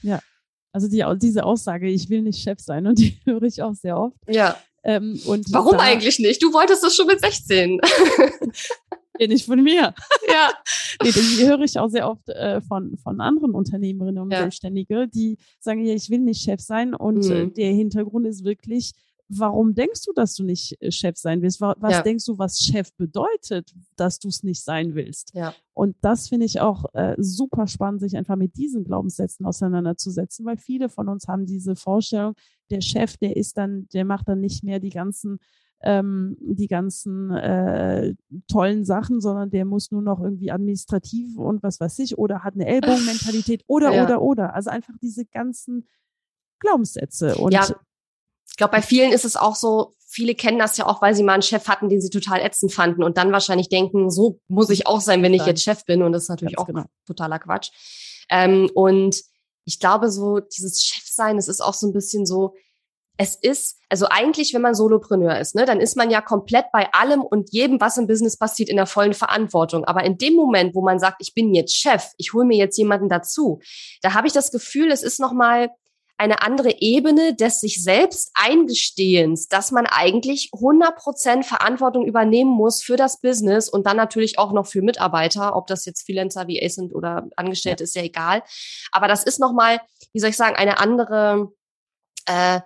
Ja, 0.02 0.20
also 0.72 0.88
die, 0.88 1.04
diese 1.18 1.44
Aussage, 1.44 1.88
ich 1.88 2.08
will 2.10 2.22
nicht 2.22 2.42
Chef 2.42 2.60
sein, 2.60 2.86
und 2.86 2.98
die 2.98 3.18
höre 3.24 3.42
ich 3.42 3.62
auch 3.62 3.74
sehr 3.74 3.98
oft. 3.98 4.16
Ja. 4.28 4.56
Ähm, 4.82 5.20
und 5.26 5.52
Warum 5.52 5.76
da, 5.76 5.80
eigentlich 5.80 6.18
nicht? 6.18 6.42
Du 6.42 6.52
wolltest 6.52 6.82
das 6.82 6.94
schon 6.94 7.06
mit 7.06 7.20
16. 7.20 7.80
ja, 9.18 9.26
nicht 9.26 9.44
von 9.44 9.62
mir. 9.62 9.94
Ja. 10.28 10.52
nee, 11.02 11.10
die 11.10 11.46
höre 11.46 11.60
ich 11.60 11.78
auch 11.78 11.88
sehr 11.88 12.08
oft 12.08 12.28
äh, 12.28 12.60
von, 12.62 12.96
von 12.98 13.20
anderen 13.20 13.52
Unternehmerinnen 13.52 14.22
und 14.22 14.30
ja. 14.30 14.38
Selbstständige, 14.38 15.08
die 15.08 15.38
sagen, 15.58 15.84
ja, 15.84 15.92
ich 15.92 16.08
will 16.08 16.20
nicht 16.20 16.42
Chef 16.42 16.60
sein. 16.60 16.94
Und 16.94 17.26
äh, 17.26 17.44
mhm. 17.44 17.50
äh, 17.50 17.52
der 17.52 17.72
Hintergrund 17.72 18.26
ist 18.26 18.44
wirklich, 18.44 18.92
warum 19.30 19.74
denkst 19.74 20.02
du, 20.04 20.12
dass 20.12 20.34
du 20.34 20.44
nicht 20.44 20.76
äh, 20.82 20.90
Chef 20.90 21.16
sein 21.16 21.40
willst? 21.40 21.60
Was 21.60 21.76
ja. 21.92 22.02
denkst 22.02 22.24
du, 22.26 22.38
was 22.38 22.58
Chef 22.58 22.92
bedeutet, 22.94 23.72
dass 23.96 24.18
du 24.18 24.28
es 24.28 24.42
nicht 24.42 24.62
sein 24.62 24.94
willst? 24.94 25.32
Ja. 25.34 25.54
Und 25.72 25.96
das 26.00 26.28
finde 26.28 26.46
ich 26.46 26.60
auch 26.60 26.84
äh, 26.92 27.14
super 27.18 27.66
spannend, 27.66 28.00
sich 28.00 28.16
einfach 28.16 28.36
mit 28.36 28.56
diesen 28.56 28.84
Glaubenssätzen 28.84 29.46
auseinanderzusetzen, 29.46 30.44
weil 30.44 30.56
viele 30.56 30.88
von 30.88 31.08
uns 31.08 31.28
haben 31.28 31.46
diese 31.46 31.76
Vorstellung, 31.76 32.34
der 32.70 32.80
Chef, 32.80 33.16
der 33.16 33.36
ist 33.36 33.56
dann, 33.56 33.88
der 33.92 34.04
macht 34.04 34.28
dann 34.28 34.40
nicht 34.40 34.64
mehr 34.64 34.80
die 34.80 34.90
ganzen 34.90 35.38
ähm, 35.82 36.36
die 36.40 36.66
ganzen 36.66 37.30
äh, 37.30 38.14
tollen 38.48 38.84
Sachen, 38.84 39.22
sondern 39.22 39.48
der 39.48 39.64
muss 39.64 39.90
nur 39.90 40.02
noch 40.02 40.20
irgendwie 40.20 40.50
administrativ 40.50 41.38
und 41.38 41.62
was 41.62 41.80
weiß 41.80 41.98
ich 42.00 42.18
oder 42.18 42.44
hat 42.44 42.52
eine 42.52 42.66
Ellbogenmentalität 42.66 43.64
oder 43.66 43.94
ja. 43.94 44.04
oder 44.04 44.20
oder. 44.20 44.54
Also 44.54 44.68
einfach 44.68 44.92
diese 45.00 45.24
ganzen 45.24 45.86
Glaubenssätze. 46.58 47.36
Und 47.36 47.54
ja, 47.54 47.66
glaube, 48.60 48.72
bei 48.72 48.82
vielen 48.82 49.10
ist 49.10 49.24
es 49.24 49.36
auch 49.36 49.56
so, 49.56 49.94
viele 50.06 50.34
kennen 50.34 50.58
das 50.58 50.76
ja 50.76 50.86
auch, 50.86 51.00
weil 51.00 51.14
sie 51.14 51.22
mal 51.22 51.32
einen 51.32 51.42
Chef 51.42 51.66
hatten, 51.66 51.88
den 51.88 52.02
sie 52.02 52.10
total 52.10 52.40
ätzend 52.40 52.72
fanden 52.72 53.02
und 53.02 53.16
dann 53.16 53.32
wahrscheinlich 53.32 53.70
denken, 53.70 54.10
so 54.10 54.38
muss 54.48 54.68
ich 54.68 54.86
auch 54.86 55.00
sein, 55.00 55.22
wenn 55.22 55.32
ich 55.32 55.46
jetzt 55.46 55.62
Chef 55.62 55.84
bin. 55.86 56.02
Und 56.02 56.12
das 56.12 56.24
ist 56.24 56.28
natürlich 56.28 56.56
Ganz 56.56 56.62
auch 56.62 56.66
genau. 56.66 56.84
totaler 57.06 57.38
Quatsch. 57.38 57.70
Ähm, 58.28 58.70
und 58.74 59.22
ich 59.64 59.80
glaube, 59.80 60.10
so 60.10 60.40
dieses 60.40 60.82
Chefsein, 60.82 61.38
es 61.38 61.48
ist 61.48 61.62
auch 61.62 61.72
so 61.72 61.86
ein 61.86 61.94
bisschen 61.94 62.26
so, 62.26 62.54
es 63.16 63.34
ist, 63.34 63.78
also 63.88 64.06
eigentlich, 64.08 64.52
wenn 64.52 64.62
man 64.62 64.74
Solopreneur 64.74 65.38
ist, 65.38 65.54
ne, 65.54 65.64
dann 65.64 65.80
ist 65.80 65.96
man 65.96 66.10
ja 66.10 66.20
komplett 66.20 66.66
bei 66.72 66.92
allem 66.92 67.22
und 67.22 67.50
jedem, 67.52 67.80
was 67.80 67.96
im 67.96 68.06
Business 68.06 68.36
passiert, 68.36 68.68
in 68.68 68.76
der 68.76 68.86
vollen 68.86 69.14
Verantwortung. 69.14 69.84
Aber 69.84 70.04
in 70.04 70.18
dem 70.18 70.34
Moment, 70.34 70.74
wo 70.74 70.82
man 70.82 70.98
sagt, 70.98 71.16
ich 71.20 71.34
bin 71.34 71.54
jetzt 71.54 71.76
Chef, 71.76 72.12
ich 72.18 72.32
hole 72.34 72.46
mir 72.46 72.56
jetzt 72.56 72.76
jemanden 72.76 73.08
dazu, 73.08 73.60
da 74.02 74.14
habe 74.14 74.26
ich 74.26 74.32
das 74.32 74.50
Gefühl, 74.50 74.90
es 74.90 75.02
ist 75.02 75.18
nochmal 75.18 75.70
eine 76.20 76.42
andere 76.42 76.82
Ebene 76.82 77.34
des 77.34 77.60
sich 77.60 77.82
selbst 77.82 78.30
Eingestehens, 78.34 79.48
dass 79.48 79.70
man 79.70 79.86
eigentlich 79.86 80.50
100 80.52 80.94
Prozent 80.96 81.46
Verantwortung 81.46 82.04
übernehmen 82.04 82.50
muss 82.50 82.82
für 82.82 82.96
das 82.96 83.22
Business 83.22 83.70
und 83.70 83.86
dann 83.86 83.96
natürlich 83.96 84.38
auch 84.38 84.52
noch 84.52 84.66
für 84.66 84.82
Mitarbeiter, 84.82 85.56
ob 85.56 85.66
das 85.66 85.86
jetzt 85.86 86.04
Freelancer 86.04 86.46
wie 86.46 86.62
Ace 86.62 86.74
sind 86.74 86.94
oder 86.94 87.26
Angestellte, 87.36 87.84
ist 87.84 87.96
ja 87.96 88.02
egal. 88.02 88.42
Aber 88.92 89.08
das 89.08 89.24
ist 89.24 89.40
nochmal, 89.40 89.80
wie 90.12 90.20
soll 90.20 90.28
ich 90.28 90.36
sagen, 90.36 90.56
eine 90.56 90.78
andere 90.78 91.52
äh, 92.26 92.60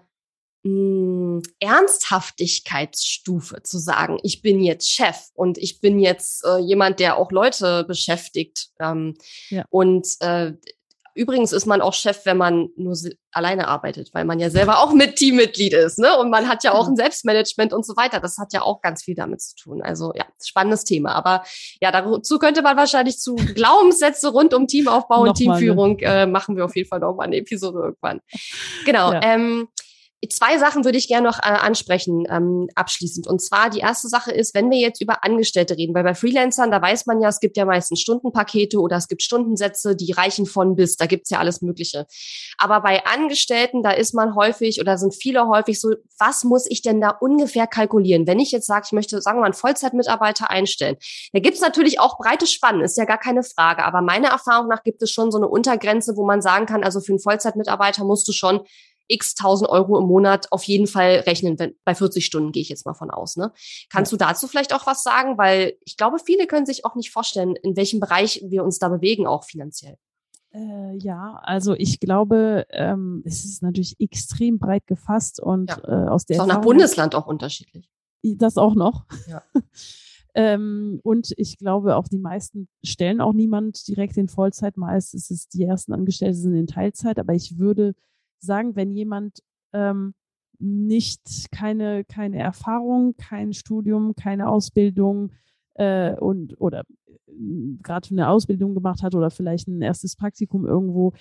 mh, 0.65 1.43
Ernsthaftigkeitsstufe 1.61 3.63
zu 3.63 3.79
sagen, 3.79 4.19
ich 4.25 4.43
bin 4.43 4.65
jetzt 4.65 4.91
Chef 4.91 5.29
und 5.33 5.59
ich 5.59 5.81
bin 5.81 6.01
jetzt 6.01 6.45
äh, 6.45 6.59
jemand, 6.59 6.99
der 6.99 7.19
auch 7.19 7.31
Leute 7.31 7.85
beschäftigt. 7.85 8.71
Ähm, 8.81 9.17
ja. 9.49 9.65
Und 9.71 10.09
äh, 10.19 10.55
Übrigens 11.15 11.53
ist 11.53 11.67
man 11.67 11.81
auch 11.81 11.95
Chef, 11.95 12.25
wenn 12.25 12.37
man 12.37 12.69
nur 12.77 12.97
alleine 13.33 13.69
arbeitet, 13.69 14.11
weil 14.15 14.25
man 14.25 14.39
ja 14.39 14.51
selber 14.51 14.79
auch 14.79 14.93
mit 14.93 15.17
Teammitglied 15.17 15.73
ist, 15.73 15.99
ne? 15.99 16.17
Und 16.19 16.31
man 16.31 16.49
hat 16.49 16.65
ja 16.65 16.73
auch 16.73 16.89
ein 16.89 16.97
Selbstmanagement 16.97 17.73
und 17.73 17.87
so 17.87 17.97
weiter. 17.97 18.21
Das 18.21 18.39
hat 18.39 18.53
ja 18.53 18.63
auch 18.63 18.81
ganz 18.81 19.03
viel 19.03 19.15
damit 19.15 19.41
zu 19.41 19.55
tun. 19.57 19.83
Also 19.83 20.13
ja, 20.15 20.25
spannendes 20.43 20.85
Thema. 20.85 21.15
Aber 21.15 21.45
ja, 21.81 21.91
dazu 21.91 22.39
könnte 22.39 22.63
man 22.63 22.77
wahrscheinlich 22.77 23.19
zu 23.19 23.35
Glaubenssätze 23.35 24.29
rund 24.29 24.55
um 24.55 24.67
Teamaufbau 24.67 25.23
und 25.23 25.35
Teamführung 25.35 25.99
äh, 26.01 26.27
machen 26.27 26.57
wir 26.57 26.65
auf 26.65 26.77
jeden 26.77 26.89
Fall 26.89 27.01
noch 27.01 27.15
mal 27.15 27.25
eine 27.25 27.37
Episode 27.37 27.79
irgendwann. 27.79 28.21
Genau. 28.85 29.13
Ja. 29.13 29.21
Ähm, 29.23 29.69
Zwei 30.29 30.59
Sachen 30.59 30.85
würde 30.85 30.99
ich 30.99 31.09
gerne 31.09 31.27
noch 31.27 31.39
äh, 31.39 31.47
ansprechen 31.47 32.25
ähm, 32.29 32.69
abschließend. 32.75 33.27
Und 33.27 33.41
zwar 33.41 33.71
die 33.71 33.81
erste 33.81 34.09
Sache 34.09 34.33
ist, 34.33 34.55
wenn 34.55 34.71
wir 34.71 34.79
jetzt 34.79 35.01
über 35.01 35.25
Angestellte 35.25 35.77
reden, 35.77 35.95
weil 35.95 36.05
bei 36.05 36.15
Freelancern, 36.15 36.71
da 36.71 36.81
weiß 36.81 37.07
man 37.07 37.21
ja, 37.21 37.29
es 37.29 37.41
gibt 37.41 37.57
ja 37.57 37.65
meistens 37.65 38.01
Stundenpakete 38.01 38.81
oder 38.81 38.97
es 38.97 39.09
gibt 39.09 39.23
Stundensätze, 39.23 39.97
die 39.97 40.13
reichen 40.13 40.47
von 40.47 40.77
bis, 40.77 40.97
da 40.97 41.07
gibt's 41.07 41.31
ja 41.31 41.39
alles 41.39 41.63
Mögliche. 41.63 42.07
Aber 42.59 42.81
bei 42.81 43.05
Angestellten, 43.07 43.83
da 43.83 43.91
ist 43.91 44.15
man 44.15 44.35
häufig 44.35 44.81
oder 44.81 44.99
sind 44.99 45.15
viele 45.15 45.49
häufig 45.49 45.81
so, 45.81 45.95
was 46.19 46.45
muss 46.45 46.67
ich 46.69 46.83
denn 46.83 47.01
da 47.01 47.11
ungefähr 47.11 47.67
kalkulieren? 47.67 48.27
Wenn 48.27 48.39
ich 48.39 48.53
jetzt 48.53 48.67
sage, 48.67 48.85
ich 48.87 48.93
möchte, 48.93 49.21
sagen 49.21 49.39
wir 49.39 49.41
mal, 49.41 49.47
einen 49.47 49.55
Vollzeitmitarbeiter 49.55 50.51
einstellen, 50.51 50.97
da 51.33 51.41
gibt's 51.41 51.61
natürlich 51.61 52.01
auch 52.01 52.19
breite 52.19 52.47
Spannen, 52.47 52.83
ist 52.83 52.97
ja 52.97 53.05
gar 53.05 53.19
keine 53.19 53.43
Frage. 53.43 53.85
Aber 53.85 54.01
meiner 54.01 54.29
Erfahrung 54.29 54.69
nach 54.69 54.83
gibt 54.83 55.03
es 55.03 55.11
schon 55.11 55.31
so 55.31 55.39
eine 55.39 55.49
Untergrenze, 55.49 56.17
wo 56.17 56.25
man 56.25 56.41
sagen 56.43 56.67
kann, 56.67 56.85
also 56.85 57.01
für 57.01 57.13
einen 57.13 57.21
Vollzeitmitarbeiter 57.21 58.05
musst 58.05 58.29
du 58.29 58.33
schon 58.33 58.61
x 59.09 59.35
tausend 59.35 59.71
Euro 59.71 59.99
im 59.99 60.07
Monat 60.07 60.51
auf 60.53 60.65
jeden 60.65 60.87
Fall 60.87 61.21
rechnen, 61.27 61.59
wenn, 61.59 61.75
bei 61.85 61.95
40 61.95 62.25
Stunden 62.25 62.53
gehe 62.53 62.63
ich 62.63 62.69
jetzt 62.69 62.87
mal 62.87 62.95
von 62.95 63.11
aus. 63.11 63.37
Ne? 63.37 63.53
Kannst 63.91 64.13
ja. 64.13 64.19
du 64.19 64.25
dazu 64.25 64.49
vielleicht 64.49 64.75
auch 64.75 64.87
was 64.87 65.03
sagen? 65.03 65.39
Weil 65.39 65.75
ich 65.85 65.97
glaube, 65.97 66.19
viele 66.19 66.47
können 66.47 66.67
sich 66.67 66.85
auch 66.85 66.95
nicht 66.95 67.11
vorstellen, 67.11 67.57
in 67.57 67.77
welchem 67.77 68.01
Bereich 68.01 68.43
wir 68.47 68.65
uns 68.65 68.79
da 68.79 68.89
bewegen, 68.89 69.27
auch 69.27 69.45
finanziell. 69.45 69.97
Äh, 70.53 70.97
ja, 70.99 71.41
also 71.43 71.75
ich 71.75 71.99
glaube, 71.99 72.67
ähm, 72.71 73.23
es 73.27 73.45
ist 73.45 73.63
natürlich 73.63 73.97
extrem 73.99 74.59
breit 74.59 74.87
gefasst 74.87 75.41
und 75.41 75.71
ja. 75.71 75.79
äh, 75.85 76.09
aus 76.09 76.27
der. 76.27 76.37
Ist 76.37 76.43
auch 76.43 76.47
nach 76.47 76.61
Bundesland 76.61 77.15
auch 77.15 77.27
unterschiedlich. 77.27 77.91
Das 78.23 78.57
auch 78.57 78.75
noch. 78.75 79.05
Ja. 79.29 79.43
Ähm, 80.37 81.01
und 81.05 81.33
ich 81.37 81.59
glaube, 81.59 81.95
auch 81.95 82.09
die 82.09 82.19
meisten 82.19 82.69
stellen 82.85 83.21
auch 83.21 83.33
niemand 83.33 83.87
direkt 83.87 84.17
in 84.17 84.29
Vollzeit. 84.29 84.77
Meist 84.77 85.15
ist 85.15 85.31
es 85.31 85.49
die 85.49 85.63
ersten 85.63 85.93
Angestellten 85.93 86.37
sind 86.37 86.57
in 86.57 86.67
Teilzeit, 86.67 87.21
aber 87.21 87.35
ich 87.35 87.59
würde 87.59 87.95
sagen, 88.45 88.77
wenn 88.77 88.93
jemand 88.93 89.43
ähm, 89.73 90.15
nicht 90.59 91.51
keine, 91.51 92.05
keine 92.05 92.39
Erfahrung, 92.39 93.17
kein 93.17 93.53
Studium, 93.53 94.15
keine 94.15 94.49
Ausbildung 94.49 95.33
äh, 95.75 96.15
und 96.15 96.61
oder 96.61 96.85
äh, 97.27 97.33
gerade 97.83 98.11
eine 98.11 98.29
Ausbildung 98.29 98.75
gemacht 98.75 99.03
hat 99.03 99.15
oder 99.15 99.31
vielleicht 99.31 99.69
ein 99.69 99.83
erstes 99.83 100.17
Praktikum 100.17 100.67
irgendwo, 100.67 101.13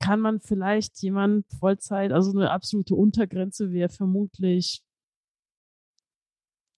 kann 0.00 0.20
man 0.20 0.40
vielleicht 0.40 1.00
jemand 1.02 1.46
Vollzeit, 1.58 2.12
also 2.12 2.30
eine 2.30 2.50
absolute 2.50 2.94
Untergrenze 2.94 3.70
wäre 3.70 3.90
vermutlich 3.90 4.82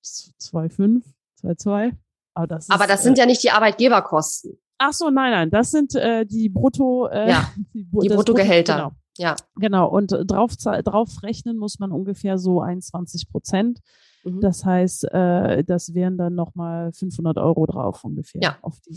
2,5, 0.04 1.02
2,2. 1.42 1.92
Aber 2.34 2.46
das, 2.46 2.64
ist, 2.64 2.70
Aber 2.70 2.86
das 2.86 3.02
sind 3.02 3.18
äh, 3.18 3.20
ja 3.20 3.26
nicht 3.26 3.42
die 3.42 3.50
Arbeitgeberkosten. 3.50 4.58
Ach 4.78 4.92
so, 4.92 5.10
nein, 5.10 5.30
nein, 5.30 5.50
das 5.50 5.70
sind 5.70 5.94
äh, 5.94 6.26
die 6.26 6.48
Brutto, 6.48 7.06
äh, 7.06 7.28
ja, 7.28 7.52
die, 7.74 7.84
die 7.84 8.08
Bruttogehälter. 8.08 8.74
Brutto, 8.74 8.88
genau. 8.88 9.01
Ja. 9.18 9.36
Genau. 9.56 9.88
Und 9.88 10.12
äh, 10.12 10.24
drauf, 10.24 10.56
drauf 10.56 11.22
rechnen 11.22 11.58
muss 11.58 11.78
man 11.78 11.92
ungefähr 11.92 12.38
so 12.38 12.60
21 12.60 13.28
Prozent. 13.30 13.80
Mhm. 14.24 14.40
Das 14.40 14.64
heißt, 14.64 15.04
äh, 15.12 15.64
das 15.64 15.94
wären 15.94 16.16
dann 16.16 16.34
nochmal 16.34 16.92
500 16.92 17.38
Euro 17.38 17.66
drauf 17.66 18.04
ungefähr. 18.04 18.40
Ja. 18.42 18.58
Auf 18.62 18.80
die. 18.80 18.96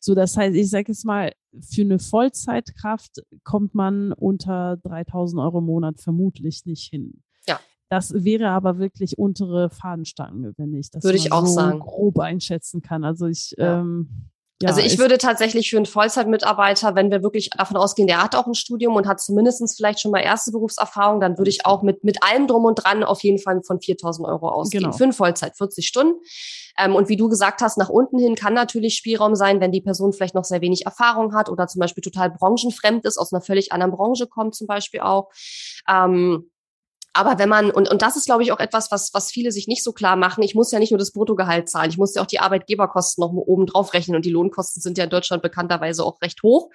So, 0.00 0.14
das 0.14 0.36
heißt, 0.36 0.54
ich 0.54 0.70
sage 0.70 0.92
jetzt 0.92 1.04
mal, 1.04 1.32
für 1.60 1.80
eine 1.82 1.98
Vollzeitkraft 1.98 3.22
kommt 3.42 3.74
man 3.74 4.12
unter 4.12 4.76
3000 4.78 5.40
Euro 5.40 5.58
im 5.58 5.64
Monat 5.64 6.00
vermutlich 6.00 6.66
nicht 6.66 6.90
hin. 6.90 7.22
Ja. 7.48 7.58
Das 7.88 8.12
wäre 8.12 8.48
aber 8.50 8.78
wirklich 8.78 9.16
untere 9.18 9.70
Fahnenstange, 9.70 10.52
wenn 10.56 10.74
ich 10.74 10.90
das 10.90 11.04
Würde 11.04 11.18
ich 11.18 11.32
auch 11.32 11.46
so 11.46 11.54
sagen. 11.54 11.80
grob 11.80 12.18
einschätzen 12.18 12.82
kann. 12.82 13.04
Also 13.04 13.26
ich 13.26 13.54
Ja. 13.56 13.80
ähm, 13.80 14.28
ja, 14.62 14.70
also 14.70 14.80
ich 14.80 14.98
würde 14.98 15.18
tatsächlich 15.18 15.68
für 15.68 15.76
einen 15.76 15.84
Vollzeitmitarbeiter, 15.84 16.94
wenn 16.94 17.10
wir 17.10 17.22
wirklich 17.22 17.50
davon 17.50 17.76
ausgehen, 17.76 18.08
der 18.08 18.22
hat 18.22 18.34
auch 18.34 18.46
ein 18.46 18.54
Studium 18.54 18.96
und 18.96 19.06
hat 19.06 19.20
zumindestens 19.20 19.76
vielleicht 19.76 20.00
schon 20.00 20.10
mal 20.10 20.20
erste 20.20 20.50
Berufserfahrung, 20.50 21.20
dann 21.20 21.36
würde 21.36 21.50
ich 21.50 21.66
auch 21.66 21.82
mit, 21.82 22.04
mit 22.04 22.22
allem 22.22 22.46
drum 22.46 22.64
und 22.64 22.76
dran 22.76 23.04
auf 23.04 23.22
jeden 23.22 23.38
Fall 23.38 23.62
von 23.62 23.78
4.000 23.78 24.26
Euro 24.26 24.48
ausgehen. 24.48 24.84
Genau. 24.84 24.96
Für 24.96 25.04
eine 25.04 25.12
Vollzeit, 25.12 25.56
40 25.58 25.86
Stunden. 25.86 26.18
Ähm, 26.78 26.94
und 26.94 27.10
wie 27.10 27.16
du 27.16 27.28
gesagt 27.28 27.60
hast, 27.60 27.76
nach 27.76 27.90
unten 27.90 28.18
hin 28.18 28.34
kann 28.34 28.54
natürlich 28.54 28.94
Spielraum 28.94 29.34
sein, 29.34 29.60
wenn 29.60 29.72
die 29.72 29.82
Person 29.82 30.14
vielleicht 30.14 30.34
noch 30.34 30.44
sehr 30.44 30.62
wenig 30.62 30.86
Erfahrung 30.86 31.34
hat 31.34 31.50
oder 31.50 31.66
zum 31.66 31.80
Beispiel 31.80 32.02
total 32.02 32.30
branchenfremd 32.30 33.04
ist, 33.04 33.18
aus 33.18 33.32
einer 33.32 33.42
völlig 33.42 33.72
anderen 33.72 33.92
Branche 33.92 34.26
kommt 34.26 34.54
zum 34.54 34.66
Beispiel 34.66 35.00
auch. 35.00 35.30
Ähm, 35.86 36.50
aber 37.16 37.38
wenn 37.38 37.48
man, 37.48 37.70
und, 37.70 37.88
und 37.90 38.02
das 38.02 38.16
ist, 38.16 38.26
glaube 38.26 38.42
ich, 38.42 38.52
auch 38.52 38.60
etwas, 38.60 38.90
was, 38.90 39.12
was 39.14 39.30
viele 39.30 39.52
sich 39.52 39.66
nicht 39.68 39.82
so 39.82 39.92
klar 39.92 40.16
machen, 40.16 40.42
ich 40.42 40.54
muss 40.54 40.70
ja 40.70 40.78
nicht 40.78 40.90
nur 40.90 40.98
das 40.98 41.12
Bruttogehalt 41.12 41.68
zahlen, 41.68 41.90
ich 41.90 41.98
muss 41.98 42.14
ja 42.14 42.22
auch 42.22 42.26
die 42.26 42.40
Arbeitgeberkosten 42.40 43.22
noch 43.22 43.32
oben 43.32 43.66
drauf 43.66 43.94
rechnen 43.94 44.16
und 44.16 44.24
die 44.24 44.30
Lohnkosten 44.30 44.82
sind 44.82 44.98
ja 44.98 45.04
in 45.04 45.10
Deutschland 45.10 45.42
bekannterweise 45.42 46.04
auch 46.04 46.20
recht 46.22 46.42
hoch. 46.42 46.70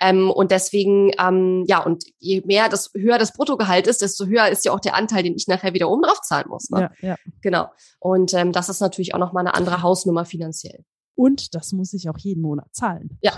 Ähm, 0.00 0.30
und 0.30 0.50
deswegen, 0.50 1.12
ähm, 1.18 1.64
ja, 1.66 1.82
und 1.82 2.04
je 2.18 2.42
mehr 2.44 2.68
das 2.68 2.90
höher 2.94 3.18
das 3.18 3.32
Bruttogehalt 3.32 3.86
ist, 3.86 4.02
desto 4.02 4.26
höher 4.26 4.48
ist 4.48 4.64
ja 4.64 4.72
auch 4.72 4.80
der 4.80 4.94
Anteil, 4.94 5.22
den 5.22 5.34
ich 5.34 5.48
nachher 5.48 5.74
wieder 5.74 5.88
oben 5.90 6.02
drauf 6.02 6.20
zahlen 6.20 6.46
muss. 6.48 6.70
Ne? 6.70 6.90
ja, 7.00 7.08
ja. 7.08 7.16
Genau. 7.42 7.68
Und 7.98 8.32
ähm, 8.34 8.52
das 8.52 8.68
ist 8.68 8.80
natürlich 8.80 9.14
auch 9.14 9.18
nochmal 9.18 9.46
eine 9.46 9.54
andere 9.54 9.82
Hausnummer 9.82 10.24
finanziell. 10.24 10.84
Und 11.18 11.56
das 11.56 11.72
muss 11.72 11.92
ich 11.94 12.08
auch 12.08 12.18
jeden 12.18 12.42
Monat 12.42 12.68
zahlen. 12.72 13.18
Ja. 13.22 13.32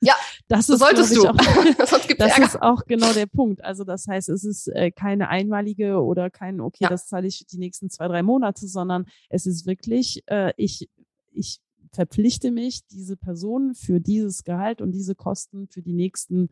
Ja. 0.00 0.14
das 0.48 0.70
ist 0.70 0.78
solltest 0.78 1.14
du. 1.14 1.26
Auch, 1.28 1.34
das 2.18 2.38
ist 2.38 2.62
auch 2.62 2.86
genau 2.86 3.12
der 3.12 3.26
Punkt. 3.26 3.62
Also 3.62 3.84
das 3.84 4.06
heißt, 4.08 4.30
es 4.30 4.44
ist 4.44 4.68
äh, 4.68 4.90
keine 4.90 5.28
einmalige 5.28 6.02
oder 6.02 6.30
kein, 6.30 6.60
okay, 6.62 6.84
Ja. 6.84 6.88
das 6.88 7.06
zahle 7.06 7.26
ich 7.26 7.46
die 7.46 7.58
nächsten 7.58 7.90
zwei, 7.90 8.08
drei 8.08 8.22
Monate, 8.22 8.66
sondern 8.66 9.04
es 9.28 9.44
ist 9.44 9.66
wirklich, 9.66 10.22
äh, 10.26 10.54
ich, 10.56 10.88
ich 11.32 11.60
verpflichte 11.92 12.50
mich, 12.50 12.86
diese 12.86 13.18
Person 13.18 13.74
für 13.74 14.00
dieses 14.00 14.42
Gehalt 14.44 14.80
und 14.80 14.92
diese 14.92 15.14
Kosten 15.14 15.68
für 15.68 15.82
die 15.82 15.92
nächsten 15.92 16.48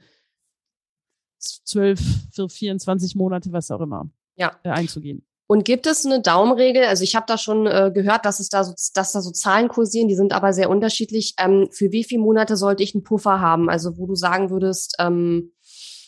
zwölf, 1.38 2.00
für 2.32 2.50
24 2.50 3.14
Monate, 3.14 3.50
was 3.52 3.70
auch 3.70 3.80
immer, 3.80 4.10
Ja. 4.36 4.58
äh, 4.62 4.68
einzugehen. 4.70 5.24
Und 5.48 5.64
gibt 5.64 5.86
es 5.86 6.04
eine 6.04 6.20
Daumenregel? 6.20 6.84
Also 6.84 7.04
ich 7.04 7.14
habe 7.14 7.26
da 7.28 7.38
schon 7.38 7.66
äh, 7.66 7.92
gehört, 7.94 8.24
dass 8.24 8.40
es 8.40 8.48
da 8.48 8.64
so, 8.64 8.74
dass 8.94 9.12
da 9.12 9.20
so 9.20 9.30
Zahlen 9.30 9.68
kursieren, 9.68 10.08
die 10.08 10.16
sind 10.16 10.32
aber 10.32 10.52
sehr 10.52 10.68
unterschiedlich. 10.68 11.34
Ähm, 11.38 11.68
für 11.70 11.92
wie 11.92 12.02
viele 12.02 12.22
Monate 12.22 12.56
sollte 12.56 12.82
ich 12.82 12.94
einen 12.94 13.04
Puffer 13.04 13.40
haben? 13.40 13.70
Also 13.70 13.96
wo 13.96 14.06
du 14.06 14.16
sagen 14.16 14.50
würdest, 14.50 14.96
ähm, 14.98 15.52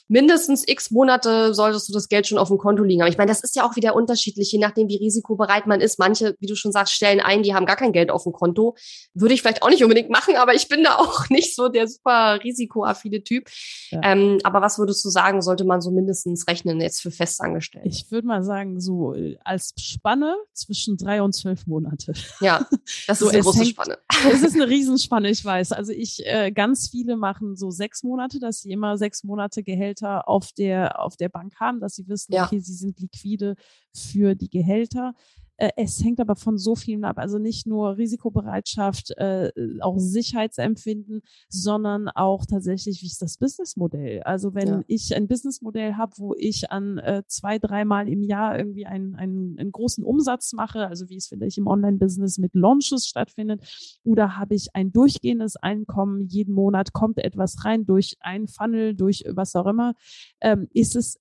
mindestens 0.08 0.66
x 0.66 0.90
Monate 0.90 1.54
solltest 1.54 1.88
du 1.88 1.92
das 1.92 2.08
Geld 2.08 2.26
schon 2.26 2.38
auf 2.38 2.48
dem 2.48 2.58
Konto 2.58 2.82
liegen. 2.82 3.02
Aber 3.02 3.10
ich 3.10 3.18
meine, 3.18 3.30
das 3.30 3.42
ist 3.42 3.54
ja 3.56 3.64
auch 3.68 3.76
wieder 3.76 3.94
unterschiedlich, 3.94 4.50
je 4.50 4.58
nachdem, 4.58 4.88
wie 4.88 4.96
risikobereit 4.96 5.66
man 5.66 5.80
ist. 5.80 5.98
Manche, 5.98 6.34
wie 6.40 6.46
du 6.46 6.56
schon 6.56 6.72
sagst, 6.72 6.94
stellen 6.94 7.20
ein, 7.20 7.42
die 7.42 7.54
haben 7.54 7.66
gar 7.66 7.76
kein 7.76 7.92
Geld 7.92 8.10
auf 8.10 8.24
dem 8.24 8.32
Konto. 8.32 8.74
Würde 9.14 9.34
ich 9.34 9.42
vielleicht 9.42 9.62
auch 9.62 9.68
nicht 9.70 9.82
unbedingt 9.82 10.10
machen, 10.10 10.36
aber 10.36 10.54
ich 10.54 10.68
bin 10.68 10.82
da 10.82 10.96
auch 10.96 11.28
nicht 11.30 11.54
so 11.54 11.68
der 11.68 11.86
super 11.88 12.40
risikoaffine 12.42 13.22
Typ. 13.22 13.48
Ja. 13.90 14.00
Ähm, 14.02 14.38
aber 14.44 14.62
was 14.62 14.78
würdest 14.78 15.04
du 15.04 15.10
sagen, 15.10 15.42
sollte 15.42 15.64
man 15.64 15.80
so 15.80 15.90
mindestens 15.90 16.48
rechnen 16.48 16.80
jetzt 16.80 17.02
für 17.02 17.10
Festangestellte? 17.10 17.88
Ich 17.88 18.10
würde 18.10 18.26
mal 18.26 18.42
sagen, 18.42 18.80
so 18.80 19.14
äh, 19.14 19.36
als 19.44 19.74
Spanne 19.78 20.36
zwischen 20.54 20.96
drei 20.96 21.22
und 21.22 21.34
zwölf 21.34 21.66
Monate. 21.66 22.12
Ja, 22.40 22.66
das 23.06 23.18
So, 23.18 23.26
ist 23.26 23.34
eine 23.34 23.42
große 23.42 23.58
hängt- 23.58 23.68
Spanne. 23.70 23.98
Es 24.32 24.42
ist 24.42 24.54
eine 24.54 24.68
Riesenspanne, 24.68 25.30
ich 25.30 25.44
weiß. 25.44 25.72
Also 25.72 25.92
ich, 25.92 26.26
äh, 26.26 26.50
ganz 26.50 26.88
viele 26.90 27.16
machen 27.16 27.54
so 27.56 27.70
sechs 27.70 28.02
Monate, 28.02 28.40
dass 28.40 28.60
sie 28.62 28.72
immer 28.72 28.96
sechs 28.98 29.22
Monate 29.22 29.62
Gehälter 29.62 29.97
auf 30.06 30.52
der, 30.52 31.00
auf 31.00 31.16
der 31.16 31.28
Bank 31.28 31.54
haben, 31.60 31.80
dass 31.80 31.94
sie 31.94 32.08
wissen, 32.08 32.32
Ja. 32.34 32.44
okay, 32.44 32.60
sie 32.60 32.74
sind 32.74 33.00
liquide 33.00 33.54
für 33.94 34.34
die 34.34 34.50
Gehälter. 34.50 35.14
Äh, 35.58 35.70
es 35.76 36.02
hängt 36.02 36.20
aber 36.20 36.36
von 36.36 36.56
so 36.56 36.74
vielen 36.76 37.04
ab. 37.04 37.18
Also 37.18 37.38
nicht 37.38 37.66
nur 37.66 37.96
Risikobereitschaft, 37.98 39.10
äh, 39.18 39.50
auch 39.80 39.98
Sicherheitsempfinden, 39.98 41.20
sondern 41.48 42.08
auch 42.08 42.46
tatsächlich, 42.46 43.02
wie 43.02 43.06
ist 43.06 43.20
das 43.20 43.36
Businessmodell? 43.38 44.22
Also 44.22 44.54
wenn 44.54 44.68
Ja. 44.68 44.82
ich 44.86 45.14
ein 45.14 45.26
Businessmodell 45.28 45.94
habe, 45.94 46.12
wo 46.16 46.34
ich 46.34 46.70
an 46.70 46.98
äh, 46.98 47.22
zwei, 47.26 47.58
dreimal 47.58 48.08
im 48.08 48.22
Jahr 48.22 48.56
irgendwie 48.58 48.86
einen, 48.86 49.16
einen, 49.16 49.58
einen 49.58 49.72
großen 49.72 50.04
Umsatz 50.04 50.52
mache, 50.52 50.86
also 50.86 51.08
wie 51.08 51.16
es 51.16 51.26
vielleicht 51.26 51.58
im 51.58 51.66
Online-Business 51.66 52.38
mit 52.38 52.54
Launches 52.54 53.06
stattfindet, 53.06 53.60
oder 54.04 54.36
habe 54.38 54.54
ich 54.54 54.68
ein 54.74 54.92
durchgehendes 54.92 55.56
Einkommen, 55.56 56.26
jeden 56.28 56.54
Monat 56.54 56.92
kommt 56.92 57.18
etwas 57.18 57.64
rein 57.64 57.84
durch 57.84 58.16
ein 58.20 58.46
Funnel, 58.46 58.94
durch 58.94 59.24
was 59.28 59.56
auch 59.56 59.66
immer, 59.66 59.94
ähm, 60.40 60.68
ist 60.72 60.94
es 60.94 61.18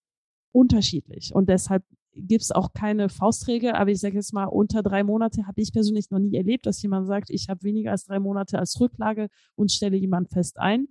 unterschiedlich. 0.51 1.33
Und 1.33 1.49
deshalb 1.49 1.83
gibt 2.17 2.43
es 2.43 2.51
auch 2.51 2.73
keine 2.73 3.09
Faustregel, 3.09 3.71
aber 3.71 3.91
ich 3.91 3.99
sage 3.99 4.15
jetzt 4.15 4.33
mal, 4.33 4.45
unter 4.45 4.83
drei 4.83 5.03
Monate 5.03 5.47
habe 5.47 5.61
ich 5.61 5.71
persönlich 5.71 6.09
noch 6.09 6.19
nie 6.19 6.35
erlebt, 6.35 6.65
dass 6.65 6.81
jemand 6.81 7.07
sagt, 7.07 7.29
ich 7.29 7.49
habe 7.49 7.63
weniger 7.63 7.91
als 7.91 8.05
drei 8.05 8.19
Monate 8.19 8.59
als 8.59 8.79
Rücklage 8.79 9.29
und 9.55 9.71
stelle 9.71 9.97
jemand 9.97 10.29
fest 10.29 10.59
ein. 10.59 10.87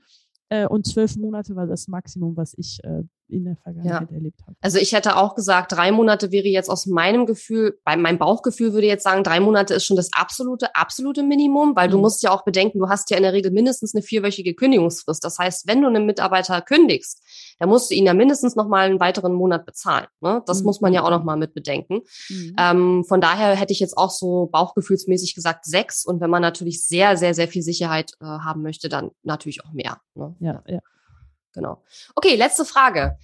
Äh, 0.49 0.67
und 0.67 0.87
zwölf 0.87 1.17
Monate 1.17 1.57
war 1.57 1.67
das 1.67 1.89
Maximum, 1.89 2.37
was 2.37 2.55
ich 2.57 2.83
äh, 2.85 3.03
in 3.29 3.45
der 3.45 3.57
Vergangenheit 3.57 4.11
erlebt 4.11 4.41
habe. 4.47 4.57
Also 4.61 4.79
ich 4.79 4.93
hätte 4.93 5.17
auch 5.17 5.35
gesagt, 5.35 5.73
drei 5.73 5.91
Monate 5.93 6.31
wäre 6.33 6.47
jetzt 6.47 6.69
aus 6.71 6.87
meinem 6.87 7.27
Gefühl, 7.27 7.79
bei 7.85 7.97
meinem 7.97 8.19
Bauchgefühl 8.19 8.73
würde 8.73 8.87
jetzt 8.87 9.03
sagen, 9.03 9.25
drei 9.25 9.41
Monate 9.41 9.75
ist 9.75 9.85
schon 9.85 9.97
das 9.97 10.11
absolute, 10.13 10.75
absolute 10.77 11.23
Minimum, 11.23 11.75
weil 11.75 11.89
du 11.89 11.97
Mhm. 11.97 12.03
musst 12.03 12.23
ja 12.23 12.31
auch 12.31 12.45
bedenken, 12.45 12.79
du 12.79 12.89
hast 12.89 13.11
ja 13.11 13.17
in 13.17 13.23
der 13.25 13.33
Regel 13.33 13.51
mindestens 13.51 13.95
eine 13.95 14.03
vierwöchige 14.03 14.55
Kündigungsfrist. 14.55 15.25
Das 15.25 15.39
heißt, 15.39 15.67
wenn 15.67 15.81
du 15.83 15.89
einen 15.89 16.07
Mitarbeiter 16.07 16.61
kündigst, 16.63 17.23
dann 17.59 17.69
musst 17.69 17.91
du 17.91 17.95
ihn 17.95 18.07
ja 18.07 18.15
mindestens 18.15 18.55
noch 18.55 18.69
mal 18.69 18.87
einen 18.87 19.01
weiteren 19.01 19.33
Monat 19.33 19.65
bezahlen. 19.67 20.07
Ne? 20.21 20.43
Das 20.47 20.61
Mhm. 20.61 20.67
muss 20.67 20.81
man 20.81 20.93
ja 20.93 21.03
auch 21.03 21.11
noch 21.11 21.25
mal 21.25 21.37
mit 21.37 21.55
bedenken. 21.55 22.03
Mhm. 22.29 22.57
Ähm, 22.59 23.05
von 23.05 23.21
daher 23.21 23.55
hätte 23.57 23.73
ich 23.73 23.81
jetzt 23.81 23.97
auch 23.97 24.11
so 24.11 24.47
bauchgefühlsmäßig 24.53 25.35
gesagt 25.35 25.65
sechs. 25.65 26.05
Und 26.05 26.21
wenn 26.21 26.31
man 26.31 26.43
natürlich 26.43 26.85
sehr, 26.87 27.17
sehr, 27.17 27.35
sehr 27.35 27.49
viel 27.49 27.63
Sicherheit 27.63 28.13
äh, 28.21 28.25
haben 28.25 28.63
möchte, 28.63 28.89
dann 28.89 29.11
natürlich 29.23 29.65
auch 29.65 29.73
mehr. 29.73 30.01
Ne? 30.15 30.35
ja, 30.41 30.63
ja. 30.69 30.79
Genau. 31.57 31.83
Okay, 32.15 32.37
letzte 32.37 32.65
Frage. 32.65 33.19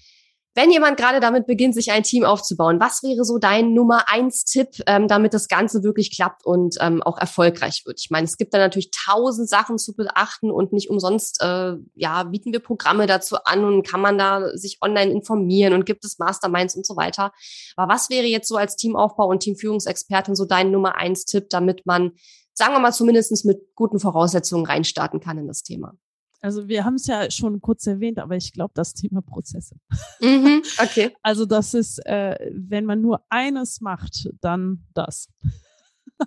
Wenn 0.54 0.70
jemand 0.70 0.98
gerade 0.98 1.20
damit 1.20 1.46
beginnt, 1.46 1.74
sich 1.74 1.92
ein 1.92 2.02
Team 2.02 2.24
aufzubauen, 2.24 2.78
was 2.78 3.02
wäre 3.02 3.24
so 3.24 3.38
dein 3.38 3.72
Nummer 3.72 4.10
eins 4.10 4.44
Tipp, 4.44 4.68
ähm, 4.86 5.08
damit 5.08 5.32
das 5.32 5.48
Ganze 5.48 5.82
wirklich 5.82 6.14
klappt 6.14 6.44
und 6.44 6.76
ähm, 6.80 7.02
auch 7.02 7.16
erfolgreich 7.16 7.84
wird? 7.86 7.98
Ich 8.00 8.10
meine, 8.10 8.26
es 8.26 8.36
gibt 8.36 8.52
da 8.52 8.58
natürlich 8.58 8.90
tausend 8.90 9.48
Sachen 9.48 9.78
zu 9.78 9.94
beachten 9.94 10.50
und 10.50 10.74
nicht 10.74 10.90
umsonst, 10.90 11.40
äh, 11.40 11.76
ja, 11.94 12.24
bieten 12.24 12.52
wir 12.52 12.60
Programme 12.60 13.06
dazu 13.06 13.36
an 13.44 13.64
und 13.64 13.86
kann 13.86 14.02
man 14.02 14.18
da 14.18 14.54
sich 14.54 14.78
online 14.82 15.10
informieren 15.10 15.72
und 15.72 15.86
gibt 15.86 16.04
es 16.04 16.18
Masterminds 16.18 16.76
und 16.76 16.86
so 16.86 16.96
weiter. 16.96 17.32
Aber 17.76 17.92
was 17.92 18.10
wäre 18.10 18.26
jetzt 18.26 18.48
so 18.48 18.56
als 18.56 18.76
Teamaufbau 18.76 19.28
und 19.28 19.40
Teamführungsexpertin 19.40 20.34
so 20.34 20.44
dein 20.44 20.70
Nummer 20.70 20.96
eins 20.96 21.24
Tipp, 21.24 21.48
damit 21.48 21.86
man, 21.86 22.12
sagen 22.52 22.74
wir 22.74 22.80
mal, 22.80 22.92
zumindest 22.92 23.46
mit 23.46 23.74
guten 23.74 24.00
Voraussetzungen 24.00 24.66
reinstarten 24.66 25.20
kann 25.20 25.38
in 25.38 25.46
das 25.46 25.62
Thema? 25.62 25.94
Also 26.42 26.66
wir 26.68 26.84
haben 26.84 26.96
es 26.96 27.06
ja 27.06 27.30
schon 27.30 27.60
kurz 27.60 27.86
erwähnt, 27.86 28.18
aber 28.18 28.36
ich 28.36 28.52
glaube, 28.52 28.72
das 28.74 28.94
Thema 28.94 29.22
Prozesse. 29.22 29.76
Mhm, 30.20 30.62
okay. 30.82 31.10
Also 31.22 31.46
das 31.46 31.72
ist, 31.72 32.04
äh, 32.04 32.50
wenn 32.52 32.84
man 32.84 33.00
nur 33.00 33.24
eines 33.28 33.80
macht, 33.80 34.28
dann 34.40 34.84
das. 34.92 35.28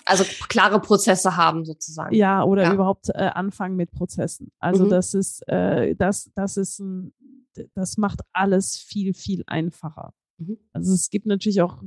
Also 0.06 0.24
klare 0.50 0.80
Prozesse 0.82 1.36
haben 1.38 1.66
sozusagen. 1.66 2.16
Ja, 2.16 2.44
oder 2.44 2.64
Ja. 2.64 2.74
überhaupt 2.74 3.10
äh, 3.10 3.14
anfangen 3.34 3.76
mit 3.76 3.92
Prozessen. 3.92 4.52
Also 4.60 4.86
Mhm. 4.86 4.90
das 4.90 5.14
ist, 5.14 5.48
äh, 5.48 5.96
das, 5.96 6.32
das 6.36 6.58
ist 6.58 6.80
ein, 6.80 7.14
das 7.74 7.98
macht 7.98 8.22
alles 8.34 8.78
viel, 8.78 9.14
viel 9.14 9.44
einfacher. 9.48 10.14
Mhm. 10.38 10.58
Also 10.74 10.94
es 10.94 11.10
gibt 11.10 11.26
natürlich 11.26 11.62
auch 11.62 11.82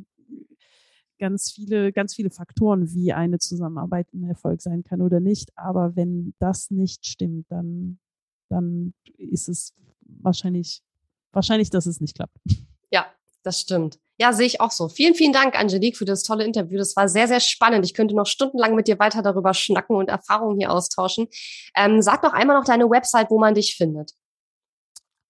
ganz 1.18 1.50
viele, 1.50 1.92
ganz 1.92 2.14
viele 2.14 2.30
Faktoren, 2.30 2.92
wie 2.92 3.12
eine 3.12 3.38
Zusammenarbeit 3.38 4.12
ein 4.14 4.24
Erfolg 4.24 4.62
sein 4.62 4.84
kann 4.84 5.02
oder 5.02 5.20
nicht. 5.20 5.50
Aber 5.56 5.96
wenn 5.96 6.34
das 6.38 6.70
nicht 6.70 7.06
stimmt, 7.06 7.46
dann, 7.50 7.98
dann 8.48 8.94
ist 9.16 9.48
es 9.48 9.74
wahrscheinlich, 10.00 10.82
wahrscheinlich, 11.32 11.70
dass 11.70 11.86
es 11.86 12.00
nicht 12.00 12.14
klappt. 12.14 12.36
Ja, 12.90 13.06
das 13.42 13.60
stimmt. 13.60 13.98
Ja, 14.20 14.32
sehe 14.32 14.46
ich 14.46 14.60
auch 14.60 14.72
so. 14.72 14.88
Vielen, 14.88 15.14
vielen 15.14 15.32
Dank, 15.32 15.54
Angelique, 15.54 15.96
für 15.96 16.04
das 16.04 16.24
tolle 16.24 16.44
Interview. 16.44 16.76
Das 16.76 16.96
war 16.96 17.08
sehr, 17.08 17.28
sehr 17.28 17.38
spannend. 17.38 17.84
Ich 17.84 17.94
könnte 17.94 18.16
noch 18.16 18.26
stundenlang 18.26 18.74
mit 18.74 18.88
dir 18.88 18.98
weiter 18.98 19.22
darüber 19.22 19.54
schnacken 19.54 19.94
und 19.94 20.08
Erfahrungen 20.08 20.58
hier 20.58 20.72
austauschen. 20.72 21.28
Ähm, 21.76 22.02
sag 22.02 22.22
doch 22.22 22.32
einmal 22.32 22.58
noch 22.58 22.64
deine 22.64 22.90
Website, 22.90 23.30
wo 23.30 23.38
man 23.38 23.54
dich 23.54 23.76
findet. 23.76 24.14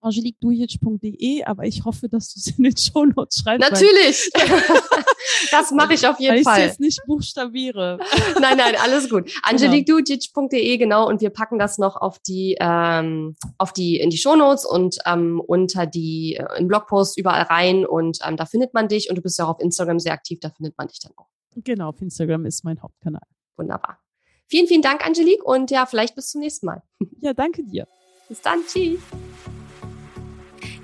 angeliquedujic.de, 0.01 1.45
aber 1.45 1.65
ich 1.65 1.85
hoffe, 1.85 2.09
dass 2.09 2.33
du 2.33 2.41
es 2.41 2.57
in 2.57 2.65
den 2.65 2.77
Shownotes 2.77 3.39
schreibst. 3.39 3.71
Natürlich. 3.71 4.31
das 5.51 5.71
mache 5.71 5.95
ich 5.95 6.07
auf 6.07 6.17
weil 6.17 6.23
jeden 6.23 6.35
ich 6.37 6.41
es 6.41 6.47
Fall. 6.47 6.61
jetzt 6.61 6.81
nicht 6.81 7.01
buchstabiere. 7.07 7.99
Nein, 8.41 8.57
nein, 8.57 8.75
alles 8.83 9.09
gut. 9.11 9.31
angeliquedujic.de, 9.43 10.77
genau. 10.77 11.09
Und 11.09 11.21
wir 11.21 11.31
packen 11.31 11.59
das 11.59 11.79
noch 11.79 11.97
auf 11.97 12.19
die, 12.21 12.57
ähm, 12.61 13.37
auf 13.59 13.73
die, 13.73 13.97
in 13.97 14.11
die 14.11 14.19
Shownotes 14.19 14.65
und 14.65 14.99
ähm, 15.07 15.41
unter 15.45 15.87
die, 15.87 16.37
äh, 16.37 16.59
in 16.59 16.69
Blogpost 16.69 17.19
überall 17.19 17.43
rein. 17.43 17.85
Und 17.85 18.19
ähm, 18.25 18.37
da 18.37 18.47
findet 18.47 18.75
man 18.75 18.89
dich. 18.89 19.11
Und 19.11 19.17
du 19.17 19.23
bist 19.23 19.39
ja 19.39 19.47
auch 19.47 19.57
auf 19.57 19.61
Instagram 19.61 19.99
sehr 19.99 20.13
aktiv. 20.13 20.39
Da 20.41 20.51
findet 20.51 20.77
man 20.79 20.89
dich 20.89 21.01
dann 21.01 21.13
auch. 21.17 21.29
Genau, 21.57 21.89
auf 21.89 22.01
Instagram 22.01 22.47
ist 22.47 22.65
mein 22.65 22.81
Hauptkanal. 22.81 23.23
Wunderbar. 23.57 23.99
Vielen, 24.47 24.67
vielen 24.67 24.83
Dank, 24.83 25.05
Angelique. 25.05 25.45
Und 25.45 25.71
ja, 25.71 25.87
vielleicht 25.87 26.15
bis 26.15 26.31
zum 26.31 26.41
nächsten 26.41 26.67
Mal. 26.67 26.83
Ja, 27.21 27.35
danke 27.35 27.65
dir. 27.65 27.87
Bis 28.29 28.41
dann. 28.41 28.61
Tschüss. 28.67 29.01